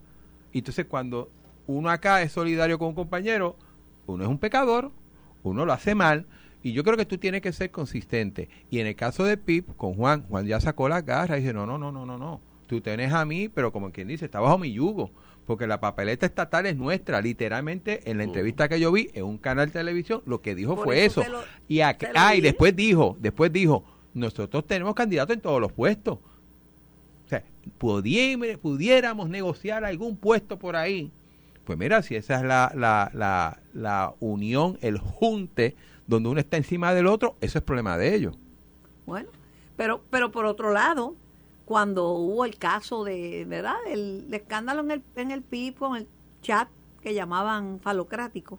Y 0.53 0.59
entonces 0.59 0.84
cuando 0.84 1.30
uno 1.66 1.88
acá 1.88 2.20
es 2.22 2.32
solidario 2.32 2.78
con 2.78 2.88
un 2.88 2.95
compañero, 2.95 3.57
uno 4.07 4.24
es 4.24 4.28
un 4.28 4.38
pecador, 4.38 4.93
uno 5.43 5.64
lo 5.64 5.72
hace 5.72 5.95
mal, 5.95 6.26
y 6.62 6.72
yo 6.72 6.84
creo 6.84 6.97
que 6.97 7.07
tú 7.07 7.18
tienes 7.18 7.40
que 7.40 7.53
ser 7.53 7.70
consistente. 7.70 8.49
Y 8.70 8.78
en 8.78 8.86
el 8.86 8.95
caso 8.95 9.24
de 9.24 9.36
Pip, 9.36 9.76
con 9.76 9.95
Juan, 9.95 10.22
Juan 10.28 10.47
ya 10.47 10.61
sacó 10.61 10.88
la 10.88 11.03
garra 11.03 11.36
y 11.36 11.40
dice, 11.40 11.53
no, 11.53 11.66
no, 11.66 11.78
no, 11.78 11.90
no, 11.90 12.07
no, 12.07 12.18
no. 12.18 12.40
Tú 12.66 12.80
tenés 12.80 13.12
a 13.12 13.24
mí, 13.24 13.49
pero 13.49 13.72
como 13.72 13.90
quien 13.90 14.09
dice, 14.09 14.26
está 14.26 14.40
bajo 14.40 14.59
mi 14.59 14.72
yugo. 14.72 15.11
Porque 15.53 15.66
la 15.66 15.80
papeleta 15.80 16.24
estatal 16.24 16.64
es 16.64 16.78
nuestra. 16.78 17.20
Literalmente, 17.20 18.11
en 18.11 18.16
la 18.16 18.24
entrevista 18.24 18.70
que 18.70 18.80
yo 18.80 18.90
vi 18.90 19.11
en 19.12 19.24
un 19.24 19.36
canal 19.36 19.66
de 19.66 19.72
televisión, 19.72 20.22
lo 20.24 20.40
que 20.40 20.55
dijo 20.55 20.78
fue 20.78 21.05
eso. 21.05 21.22
y, 21.68 21.80
ah, 21.80 21.94
y 22.34 22.40
después 22.40 22.74
dijo, 22.74 23.18
después 23.20 23.53
dijo, 23.53 23.84
nosotros 24.14 24.66
tenemos 24.66 24.94
candidatos 24.94 25.36
en 25.36 25.42
todos 25.42 25.61
los 25.61 25.70
puestos. 25.70 26.14
O 26.14 27.28
sea, 27.28 27.44
pudiéramos 27.76 29.28
negociar 29.28 29.84
algún 29.84 30.16
puesto 30.16 30.59
por 30.59 30.74
ahí. 30.74 31.11
Pues 31.66 31.78
mira, 31.78 32.00
si 32.00 32.16
esa 32.16 32.36
es 32.36 32.42
la, 32.44 32.72
la, 32.74 33.11
la, 33.12 33.59
la 33.74 34.14
unión, 34.20 34.78
el 34.80 34.96
junte 34.96 35.76
donde 36.07 36.30
uno 36.30 36.40
está 36.40 36.57
encima 36.57 36.94
del 36.94 37.09
otro, 37.09 37.36
eso 37.42 37.59
es 37.59 37.64
problema 37.64 37.98
de 37.98 38.14
ellos. 38.14 38.38
Bueno, 39.05 39.28
pero, 39.76 40.00
pero 40.09 40.32
por 40.32 40.46
otro 40.46 40.72
lado, 40.72 41.14
cuando 41.73 42.11
hubo 42.11 42.45
el 42.45 42.59
caso 42.59 43.03
de, 43.03 43.47
¿verdad? 43.49 43.77
El, 43.87 44.27
escándalo 44.31 44.83
en 44.83 44.91
el, 44.91 45.03
en 45.16 45.31
el 45.31 45.41
PIB 45.41 45.75
con 45.79 45.97
el 45.97 46.07
chat 46.43 46.68
que 47.01 47.14
llamaban 47.14 47.81
falocrático, 47.81 48.59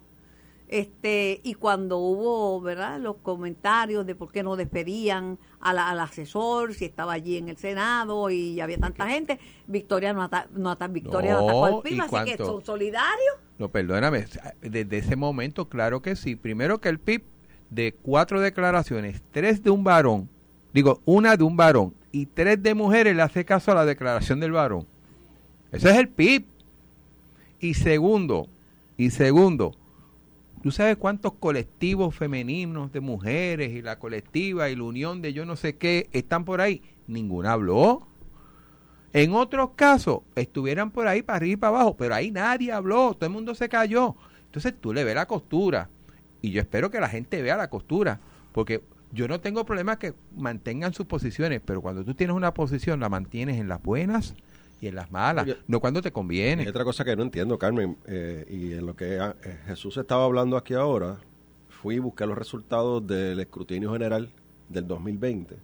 este 0.66 1.40
y 1.44 1.54
cuando 1.54 1.98
hubo 1.98 2.60
verdad 2.60 2.98
los 2.98 3.14
comentarios 3.18 4.04
de 4.04 4.16
por 4.16 4.32
qué 4.32 4.42
no 4.42 4.56
despedían 4.56 5.38
al 5.60 6.00
asesor 6.00 6.74
si 6.74 6.86
estaba 6.86 7.12
allí 7.12 7.36
en 7.36 7.48
el 7.48 7.56
senado 7.56 8.30
y 8.30 8.60
había 8.60 8.78
tanta 8.78 9.06
gente 9.06 9.38
Victoria 9.68 10.12
no 10.12 10.24
ata, 10.24 10.48
no 10.52 10.76
Victoria 10.90 11.34
no, 11.34 11.44
atacó 11.44 11.66
al 11.66 11.82
PIB 11.82 12.00
así 12.00 12.32
que 12.32 12.36
son 12.38 12.64
solidarios. 12.64 13.36
No 13.58 13.68
perdóname 13.68 14.26
desde 14.60 14.98
ese 14.98 15.14
momento 15.14 15.68
claro 15.68 16.02
que 16.02 16.16
sí. 16.16 16.34
Primero 16.34 16.80
que 16.80 16.88
el 16.88 16.98
PIB 16.98 17.22
de 17.70 17.92
cuatro 17.92 18.40
declaraciones, 18.40 19.22
tres 19.30 19.62
de 19.62 19.70
un 19.70 19.84
varón, 19.84 20.28
digo, 20.72 21.00
una 21.04 21.36
de 21.36 21.44
un 21.44 21.56
varón 21.56 21.94
y 22.14 22.26
tres 22.26 22.62
de 22.62 22.74
mujeres 22.74 23.16
le 23.16 23.22
hace 23.22 23.44
caso 23.44 23.72
a 23.72 23.74
la 23.74 23.84
declaración 23.84 24.38
del 24.38 24.52
varón. 24.52 24.86
Ese 25.72 25.90
es 25.90 25.96
el 25.96 26.08
PIB. 26.08 26.44
Y 27.58 27.74
segundo, 27.74 28.46
y 28.96 29.10
segundo, 29.10 29.74
¿tú 30.62 30.70
sabes 30.70 30.96
cuántos 30.96 31.32
colectivos 31.32 32.14
femeninos 32.14 32.92
de 32.92 33.00
mujeres 33.00 33.72
y 33.72 33.82
la 33.82 33.98
colectiva 33.98 34.70
y 34.70 34.76
la 34.76 34.84
unión 34.84 35.22
de 35.22 35.32
yo 35.32 35.44
no 35.44 35.56
sé 35.56 35.74
qué 35.74 36.08
están 36.12 36.44
por 36.44 36.60
ahí? 36.60 36.82
Ninguna 37.08 37.54
habló. 37.54 38.06
En 39.12 39.32
otros 39.32 39.70
casos 39.74 40.20
estuvieran 40.36 40.92
por 40.92 41.08
ahí 41.08 41.22
para 41.22 41.38
arriba 41.38 41.52
y 41.52 41.56
para 41.56 41.76
abajo, 41.78 41.96
pero 41.96 42.14
ahí 42.14 42.30
nadie 42.30 42.70
habló, 42.70 43.14
todo 43.14 43.26
el 43.26 43.32
mundo 43.32 43.56
se 43.56 43.68
cayó. 43.68 44.14
Entonces 44.46 44.72
tú 44.80 44.92
le 44.92 45.02
ves 45.02 45.16
la 45.16 45.26
costura 45.26 45.90
y 46.40 46.52
yo 46.52 46.60
espero 46.60 46.92
que 46.92 47.00
la 47.00 47.08
gente 47.08 47.42
vea 47.42 47.56
la 47.56 47.70
costura, 47.70 48.20
porque 48.52 48.82
yo 49.14 49.28
no 49.28 49.40
tengo 49.40 49.64
problema 49.64 49.98
que 49.98 50.12
mantengan 50.36 50.92
sus 50.92 51.06
posiciones, 51.06 51.62
pero 51.64 51.80
cuando 51.80 52.04
tú 52.04 52.12
tienes 52.14 52.36
una 52.36 52.52
posición 52.52 53.00
la 53.00 53.08
mantienes 53.08 53.58
en 53.60 53.68
las 53.68 53.80
buenas 53.80 54.34
y 54.80 54.88
en 54.88 54.96
las 54.96 55.12
malas, 55.12 55.46
no 55.68 55.78
cuando 55.80 56.02
te 56.02 56.12
conviene. 56.12 56.62
Hay 56.62 56.68
otra 56.68 56.84
cosa 56.84 57.04
que 57.04 57.14
no 57.14 57.22
entiendo, 57.22 57.56
Carmen, 57.58 57.96
eh, 58.06 58.44
y 58.50 58.72
en 58.72 58.84
lo 58.84 58.96
que 58.96 59.20
ah, 59.20 59.36
eh, 59.44 59.60
Jesús 59.66 59.96
estaba 59.96 60.24
hablando 60.24 60.56
aquí 60.56 60.74
ahora, 60.74 61.18
fui 61.68 61.94
y 61.94 62.00
busqué 62.00 62.26
los 62.26 62.36
resultados 62.36 63.06
del 63.06 63.38
escrutinio 63.38 63.92
general 63.92 64.32
del 64.68 64.88
2020. 64.88 65.56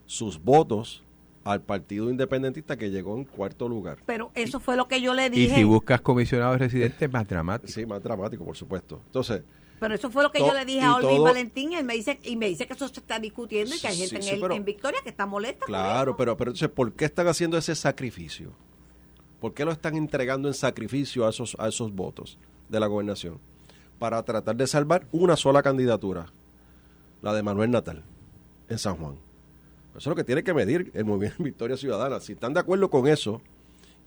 sus 0.05 0.41
votos 0.41 1.03
al 1.43 1.63
Partido 1.63 2.09
Independentista 2.09 2.77
que 2.77 2.89
llegó 2.89 3.17
en 3.17 3.25
cuarto 3.25 3.67
lugar. 3.67 3.97
Pero 4.05 4.31
eso 4.35 4.61
fue 4.61 4.77
lo 4.77 4.88
que 4.88 5.01
yo 5.01 5.13
le 5.13 5.29
dije. 5.29 5.53
Y 5.53 5.57
si 5.57 5.65
buscas 5.65 5.99
comisionados 5.99 6.57
residentes, 6.57 7.11
más 7.11 7.27
dramático. 7.27 7.69
Sí, 7.69 7.85
más 7.85 8.01
dramático, 8.01 8.45
por 8.45 8.55
supuesto. 8.55 9.01
Entonces... 9.07 9.43
Pero 9.81 9.95
eso 9.95 10.09
fue 10.09 10.23
lo 10.23 10.31
que 10.31 10.39
yo 10.39 10.53
le 10.53 10.63
dije 10.63 10.79
a 10.79 10.95
Olvin 10.95 11.25
Valentín 11.25 11.73
y 11.73 11.75
él 11.75 11.83
me 11.83 11.95
dice 11.95 12.21
y 12.23 12.38
me 12.38 12.47
dice 12.47 12.65
que 12.65 12.73
eso 12.73 12.88
se 12.88 13.01
está 13.01 13.19
discutiendo 13.19 13.75
y 13.75 13.79
que 13.79 13.88
hay 13.89 13.97
gente 13.97 14.55
en, 14.55 14.63
Victoria 14.63 15.01
que 15.03 15.09
está 15.09 15.25
molesta. 15.25 15.65
Claro, 15.65 16.15
pero, 16.15 16.38
pero 16.38 16.51
entonces, 16.51 16.69
¿por 16.69 16.93
qué 16.93 17.03
están 17.03 17.27
haciendo 17.27 17.57
ese 17.57 17.75
sacrificio? 17.75 18.53
¿Por 19.39 19.53
qué 19.53 19.65
lo 19.65 19.71
están 19.71 19.95
entregando 19.95 20.47
en 20.47 20.53
sacrificio 20.53 21.25
a 21.25 21.29
esos, 21.29 21.55
a 21.59 21.67
esos 21.67 21.93
votos 21.93 22.38
de 22.69 22.79
la 22.79 22.88
gobernación? 22.88 23.39
Para 23.99 24.23
tratar 24.23 24.55
de 24.55 24.67
salvar 24.67 25.07
una 25.11 25.35
sola 25.35 25.61
candidatura, 25.61 26.27
la 27.21 27.33
de 27.33 27.43
Manuel 27.43 27.71
Natal, 27.71 28.03
en 28.69 28.77
San 28.77 28.95
Juan. 28.97 29.15
Eso 29.91 29.97
es 29.97 30.07
lo 30.07 30.15
que 30.15 30.23
tiene 30.23 30.43
que 30.43 30.53
medir 30.53 30.91
el 30.93 31.05
movimiento 31.05 31.43
Victoria 31.43 31.77
Ciudadana. 31.77 32.19
Si 32.19 32.33
están 32.33 32.53
de 32.53 32.59
acuerdo 32.59 32.89
con 32.89 33.07
eso, 33.07 33.41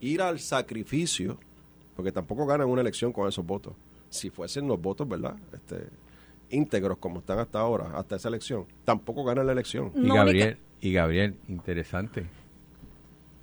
ir 0.01 0.23
al 0.23 0.41
sacrificio, 0.41 1.39
porque 1.95 2.13
tampoco 2.13 2.47
ganan 2.47 2.69
una 2.69 2.81
elección 2.81 3.13
con 3.13 3.29
esos 3.29 3.47
votos. 3.47 3.75
Si 4.09 4.31
fuesen 4.31 4.67
los 4.67 4.81
votos, 4.81 5.09
¿verdad? 5.09 5.37
Este, 5.53 5.87
íntegros 6.51 6.99
como 6.99 7.21
están 7.21 7.39
hasta 7.39 7.61
ahora, 7.61 7.93
hasta 7.97 8.17
esa 8.17 8.29
elección, 8.29 8.67
tampoco 8.85 9.23
ganan 9.23 9.47
la 9.47 9.53
elección. 9.53 9.93
Y 9.95 10.09
Gabriel, 10.09 10.59
y 10.81 10.93
Gabriel, 10.93 11.37
interesante 11.49 12.40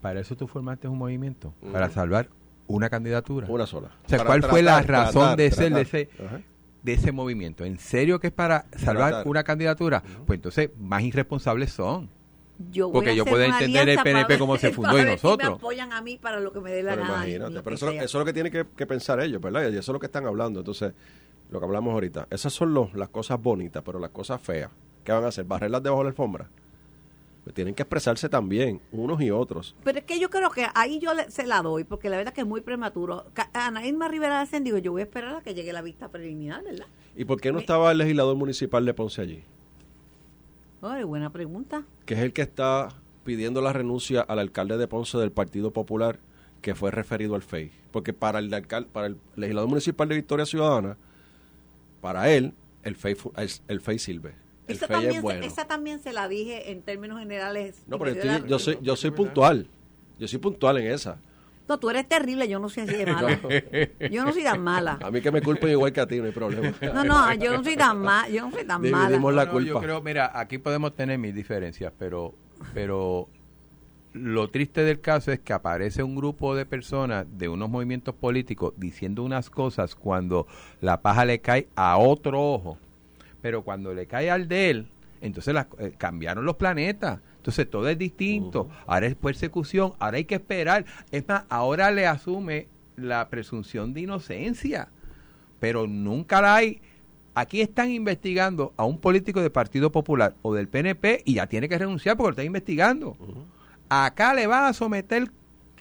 para 0.01 0.19
eso 0.19 0.35
tú 0.35 0.47
formaste 0.47 0.87
un 0.87 0.97
movimiento, 0.97 1.53
para 1.71 1.89
salvar 1.89 2.29
una 2.67 2.89
candidatura. 2.89 3.47
Una 3.49 3.65
sola. 3.65 3.91
O 4.05 4.09
sea, 4.09 4.23
¿cuál 4.25 4.43
fue 4.43 4.61
la 4.61 4.81
razón 4.81 5.35
de 5.37 5.51
ser 5.51 5.73
de 5.73 5.81
ese, 5.81 6.09
de 6.83 6.93
ese 6.93 7.11
movimiento? 7.11 7.65
¿En 7.65 7.79
serio 7.79 8.19
que 8.19 8.27
es 8.27 8.33
para 8.33 8.65
salvar 8.75 9.27
una 9.27 9.43
candidatura? 9.43 10.03
Pues 10.25 10.37
entonces, 10.37 10.69
más 10.77 11.03
irresponsables 11.03 11.71
son. 11.71 12.09
Porque 12.91 13.15
yo 13.15 13.23
puedo 13.23 13.43
entender 13.43 13.89
el 13.89 13.99
PNP 13.99 14.37
como 14.39 14.57
se 14.57 14.71
fundó 14.71 14.99
y 14.99 15.05
nosotros. 15.05 15.49
me 15.49 15.55
apoyan 15.55 15.93
a 15.93 16.01
mí 16.01 16.17
para 16.17 16.39
lo 16.39 16.51
que 16.51 16.59
me 16.59 16.71
dé 16.71 16.81
la 16.81 16.93
pero 16.93 17.05
Imagínate, 17.05 17.61
pero 17.61 17.75
eso, 17.75 17.91
es 17.91 18.13
lo 18.13 18.25
que 18.25 18.33
tienen 18.33 18.51
que, 18.51 18.85
pensar 18.85 19.19
ellos, 19.19 19.41
¿verdad? 19.41 19.63
Y 19.71 19.77
eso 19.77 19.79
es 19.79 19.87
lo 19.89 19.99
que 19.99 20.07
están 20.07 20.25
hablando. 20.25 20.59
Entonces, 20.59 20.93
lo 21.51 21.59
que 21.59 21.65
hablamos 21.65 21.93
ahorita, 21.93 22.27
esas 22.31 22.51
son 22.51 22.73
los, 22.73 22.93
las 22.95 23.09
cosas 23.09 23.41
bonitas, 23.41 23.83
pero 23.85 23.99
las 23.99 24.09
cosas 24.09 24.41
feas. 24.41 24.71
¿Qué 25.03 25.11
van 25.11 25.23
a 25.23 25.27
hacer? 25.27 25.45
¿Barrerlas 25.45 25.83
debajo 25.83 26.01
de 26.01 26.05
la 26.05 26.09
alfombra? 26.09 26.49
Pues 27.47 27.55
tienen 27.55 27.73
que 27.73 27.83
expresarse 27.83 28.27
también, 28.27 28.81
unos 28.91 29.21
y 29.21 29.31
otros. 29.31 29.73
Pero 29.85 29.99
es 29.99 30.03
que 30.03 30.19
yo 30.19 30.29
creo 30.29 30.49
que 30.49 30.67
ahí 30.75 30.99
yo 30.99 31.11
se 31.29 31.47
la 31.47 31.61
doy, 31.61 31.85
porque 31.85 32.09
la 32.09 32.17
verdad 32.17 32.33
que 32.33 32.41
es 32.41 32.47
muy 32.47 32.59
prematuro. 32.59 33.23
Ana 33.53 33.87
Irma 33.87 34.09
Rivera 34.09 34.41
Hacen, 34.41 34.65
digo, 34.65 34.77
yo 34.79 34.91
voy 34.91 34.99
a 34.99 35.05
esperar 35.05 35.33
a 35.33 35.41
que 35.41 35.53
llegue 35.53 35.71
la 35.71 35.81
vista 35.81 36.09
preliminar, 36.09 36.61
¿verdad? 36.65 36.87
¿Y 37.15 37.23
por 37.23 37.39
qué 37.39 37.53
no 37.53 37.59
estaba 37.59 37.89
el 37.93 37.99
legislador 37.99 38.35
municipal 38.35 38.83
de 38.83 38.93
Ponce 38.93 39.21
allí? 39.21 39.43
Ay, 40.81 41.05
buena 41.05 41.29
pregunta. 41.29 41.85
Que 42.05 42.15
es 42.15 42.19
el 42.19 42.33
que 42.33 42.41
está 42.41 42.89
pidiendo 43.23 43.61
la 43.61 43.71
renuncia 43.71 44.19
al 44.19 44.39
alcalde 44.39 44.77
de 44.77 44.89
Ponce 44.89 45.17
del 45.17 45.31
Partido 45.31 45.71
Popular 45.71 46.19
que 46.61 46.75
fue 46.75 46.91
referido 46.91 47.33
al 47.35 47.43
FEI. 47.43 47.71
Porque 47.93 48.11
para 48.11 48.39
el, 48.39 48.53
alcalde, 48.53 48.89
para 48.91 49.07
el 49.07 49.15
legislador 49.37 49.69
municipal 49.69 50.09
de 50.09 50.15
Victoria 50.15 50.45
Ciudadana, 50.45 50.97
para 52.01 52.29
él, 52.29 52.53
el 52.83 52.97
FEI, 52.97 53.15
el 53.69 53.79
FEI 53.79 53.99
sirve 53.99 54.46
esa 54.67 54.87
también, 54.87 55.43
esa 55.43 55.65
también 55.65 55.99
se 55.99 56.13
la 56.13 56.27
dije 56.27 56.71
en 56.71 56.81
términos 56.81 57.19
generales. 57.19 57.83
No, 57.87 57.97
pero 57.99 58.13
yo, 58.45 58.59
soy, 58.59 58.77
yo 58.81 58.95
soy 58.95 59.11
puntual. 59.11 59.67
Yo 60.19 60.27
soy 60.27 60.39
puntual 60.39 60.77
en 60.79 60.91
esa. 60.91 61.17
No, 61.67 61.77
tú 61.77 61.89
eres 61.89 62.07
terrible, 62.07 62.47
yo 62.47 62.59
no 62.59 62.69
soy 62.69 62.83
así 62.83 62.95
de 62.95 63.05
mala. 63.11 63.39
Yo 64.09 64.23
no 64.23 64.31
soy 64.31 64.43
tan 64.43 64.63
mala. 64.63 64.99
A 65.01 65.11
mí 65.11 65.19
que 65.21 65.31
me 65.31 65.41
culpen 65.41 65.69
igual 65.69 65.91
que 65.91 65.99
a 65.99 66.07
ti, 66.07 66.17
no 66.17 66.25
hay 66.25 66.31
problema. 66.31 66.73
No, 66.93 67.03
no, 67.03 67.33
yo 67.33 67.57
no 67.57 67.63
soy 67.63 67.75
tan 67.75 67.99
mala, 67.99 68.29
yo 68.29 68.45
no 68.45 68.51
soy 68.51 68.63
tan 68.65 68.81
mala. 68.81 69.05
Dividimos 69.07 69.33
la 69.33 69.45
No, 69.45 69.51
culpa. 69.51 69.67
yo 69.67 69.79
creo, 69.81 70.01
mira, 70.01 70.31
aquí 70.33 70.57
podemos 70.59 70.95
tener 70.95 71.17
mis 71.19 71.35
diferencias, 71.35 71.91
pero, 71.99 72.33
pero 72.73 73.27
lo 74.13 74.49
triste 74.49 74.83
del 74.83 75.01
caso 75.01 75.31
es 75.31 75.39
que 75.39 75.51
aparece 75.53 76.01
un 76.03 76.15
grupo 76.15 76.55
de 76.55 76.65
personas 76.65 77.25
de 77.37 77.49
unos 77.49 77.69
movimientos 77.69 78.15
políticos 78.15 78.73
diciendo 78.77 79.21
unas 79.23 79.49
cosas 79.49 79.93
cuando 79.93 80.47
la 80.81 81.01
paja 81.01 81.25
le 81.25 81.39
cae 81.39 81.67
a 81.75 81.97
otro 81.97 82.41
ojo, 82.41 82.77
pero 83.41 83.63
cuando 83.63 83.93
le 83.93 84.05
cae 84.07 84.29
al 84.31 84.47
de 84.47 84.69
él, 84.69 84.87
entonces 85.21 85.53
las- 85.53 85.67
eh, 85.79 85.93
cambiaron 85.97 86.45
los 86.45 86.55
planetas. 86.57 87.19
Entonces 87.37 87.69
todo 87.69 87.87
es 87.87 87.97
distinto. 87.97 88.69
Ahora 88.87 89.07
es 89.07 89.15
persecución, 89.15 89.93
ahora 89.99 90.17
hay 90.17 90.25
que 90.25 90.35
esperar. 90.35 90.85
Es 91.11 91.27
más, 91.27 91.43
ahora 91.49 91.91
le 91.91 92.05
asume 92.05 92.67
la 92.97 93.29
presunción 93.29 93.93
de 93.93 94.01
inocencia, 94.01 94.89
pero 95.59 95.87
nunca 95.87 96.41
la 96.41 96.55
hay. 96.55 96.81
Aquí 97.35 97.61
están 97.61 97.91
investigando 97.91 98.73
a 98.77 98.85
un 98.85 98.97
político 98.99 99.39
del 99.41 99.51
Partido 99.51 99.91
Popular 99.91 100.33
o 100.41 100.53
del 100.55 100.67
PNP 100.67 101.21
y 101.23 101.35
ya 101.35 101.47
tiene 101.47 101.69
que 101.69 101.77
renunciar 101.77 102.17
porque 102.17 102.27
lo 102.27 102.31
están 102.31 102.45
investigando. 102.47 103.15
Acá 103.89 104.33
le 104.33 104.47
van 104.47 104.65
a 104.65 104.73
someter 104.73 105.29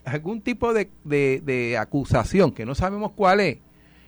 algún 0.04 0.40
tipo 0.42 0.72
de, 0.72 0.88
de- 1.04 1.42
de 1.44 1.78
acusación 1.78 2.52
que 2.52 2.64
no 2.64 2.74
sabemos 2.74 3.12
cuál 3.12 3.40
es 3.40 3.58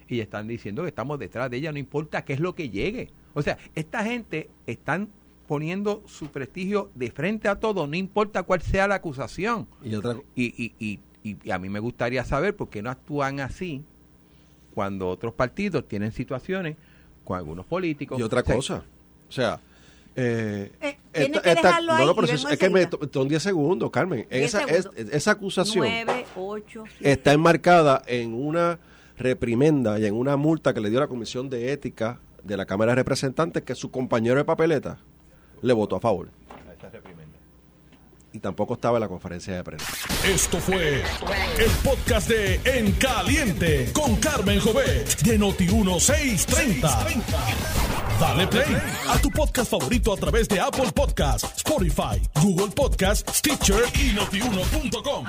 y 0.06 0.20
están 0.20 0.46
diciendo 0.46 0.82
que 0.82 0.88
estamos 0.88 1.18
detrás 1.18 1.50
de 1.50 1.56
ella, 1.56 1.72
no 1.72 1.78
importa 1.78 2.24
qué 2.24 2.34
es 2.34 2.40
lo 2.40 2.54
que 2.54 2.70
llegue. 2.70 3.10
O 3.38 3.42
sea, 3.42 3.56
esta 3.74 4.04
gente 4.04 4.50
están 4.66 5.08
poniendo 5.46 6.02
su 6.06 6.26
prestigio 6.26 6.90
de 6.94 7.10
frente 7.10 7.48
a 7.48 7.58
todo, 7.58 7.86
no 7.86 7.96
importa 7.96 8.42
cuál 8.42 8.60
sea 8.62 8.86
la 8.88 8.96
acusación. 8.96 9.66
Y 9.82 9.94
otra, 9.94 10.16
Y, 10.34 10.46
y, 10.62 10.74
y, 10.78 11.36
y 11.44 11.50
a 11.50 11.58
mí 11.58 11.68
me 11.68 11.78
gustaría 11.80 12.24
saber 12.24 12.54
por 12.56 12.68
qué 12.68 12.82
no 12.82 12.90
actúan 12.90 13.40
así 13.40 13.82
cuando 14.74 15.08
otros 15.08 15.32
partidos 15.34 15.86
tienen 15.88 16.12
situaciones 16.12 16.76
con 17.24 17.36
algunos 17.38 17.64
políticos. 17.66 18.18
y 18.18 18.22
otra 18.22 18.40
O 18.40 18.44
sea, 18.44 18.54
cosa. 18.56 18.82
O 19.28 19.32
sea, 19.32 19.60
eh, 20.16 20.70
Eh, 20.80 20.96
tiene 21.12 21.40
que 21.40 21.48
dejarlo 21.54 21.92
ahí 21.92 22.00
no, 22.00 22.06
no, 22.06 22.14
pero 22.14 22.26
es, 22.26 22.44
es 22.44 22.58
que 22.58 22.70
me 22.70 22.88
son 23.12 23.28
10 23.28 23.42
segundos, 23.42 23.90
Carmen. 23.90 24.26
Diez 24.30 24.54
Esa, 24.54 24.62
es- 24.64 24.82
segundos. 24.84 25.14
esa 25.14 25.30
acusación 25.32 25.78
Nueve, 25.86 26.26
ocho, 26.36 26.84
siete. 26.98 27.12
está 27.12 27.32
enmarcada 27.32 28.02
en 28.06 28.34
una 28.34 28.78
reprimenda 29.16 29.98
y 29.98 30.06
en 30.06 30.14
una 30.14 30.36
multa 30.36 30.72
que 30.74 30.80
le 30.80 30.90
dio 30.90 31.00
la 31.00 31.08
Comisión 31.08 31.48
de 31.50 31.72
Ética 31.72 32.20
de 32.42 32.56
la 32.56 32.66
Cámara 32.66 32.92
de 32.92 32.96
Representantes 32.96 33.62
que 33.62 33.74
su 33.74 33.90
compañero 33.90 34.36
de 34.36 34.44
papeleta 34.44 34.98
le 35.62 35.72
votó 35.72 35.96
a 35.96 36.00
favor. 36.00 36.30
Y 38.32 38.40
tampoco 38.40 38.74
estaba 38.74 38.98
en 38.98 39.00
la 39.00 39.08
conferencia 39.08 39.56
de 39.56 39.64
prensa. 39.64 39.86
Esto 40.26 40.58
fue 40.58 41.02
el 41.58 41.70
podcast 41.82 42.28
de 42.28 42.60
En 42.64 42.92
Caliente 42.92 43.90
con 43.92 44.16
Carmen 44.16 44.60
Jovet 44.60 45.22
de 45.22 45.40
Noti1630. 45.40 47.22
Dale 48.20 48.46
play 48.48 48.76
a 49.08 49.18
tu 49.18 49.30
podcast 49.30 49.70
favorito 49.70 50.12
a 50.12 50.16
través 50.16 50.48
de 50.48 50.60
Apple 50.60 50.90
Podcasts, 50.94 51.56
Spotify, 51.56 52.20
Google 52.42 52.68
Podcasts, 52.74 53.38
Stitcher 53.38 53.82
y 53.94 54.12
notiuno.com. 54.14 55.24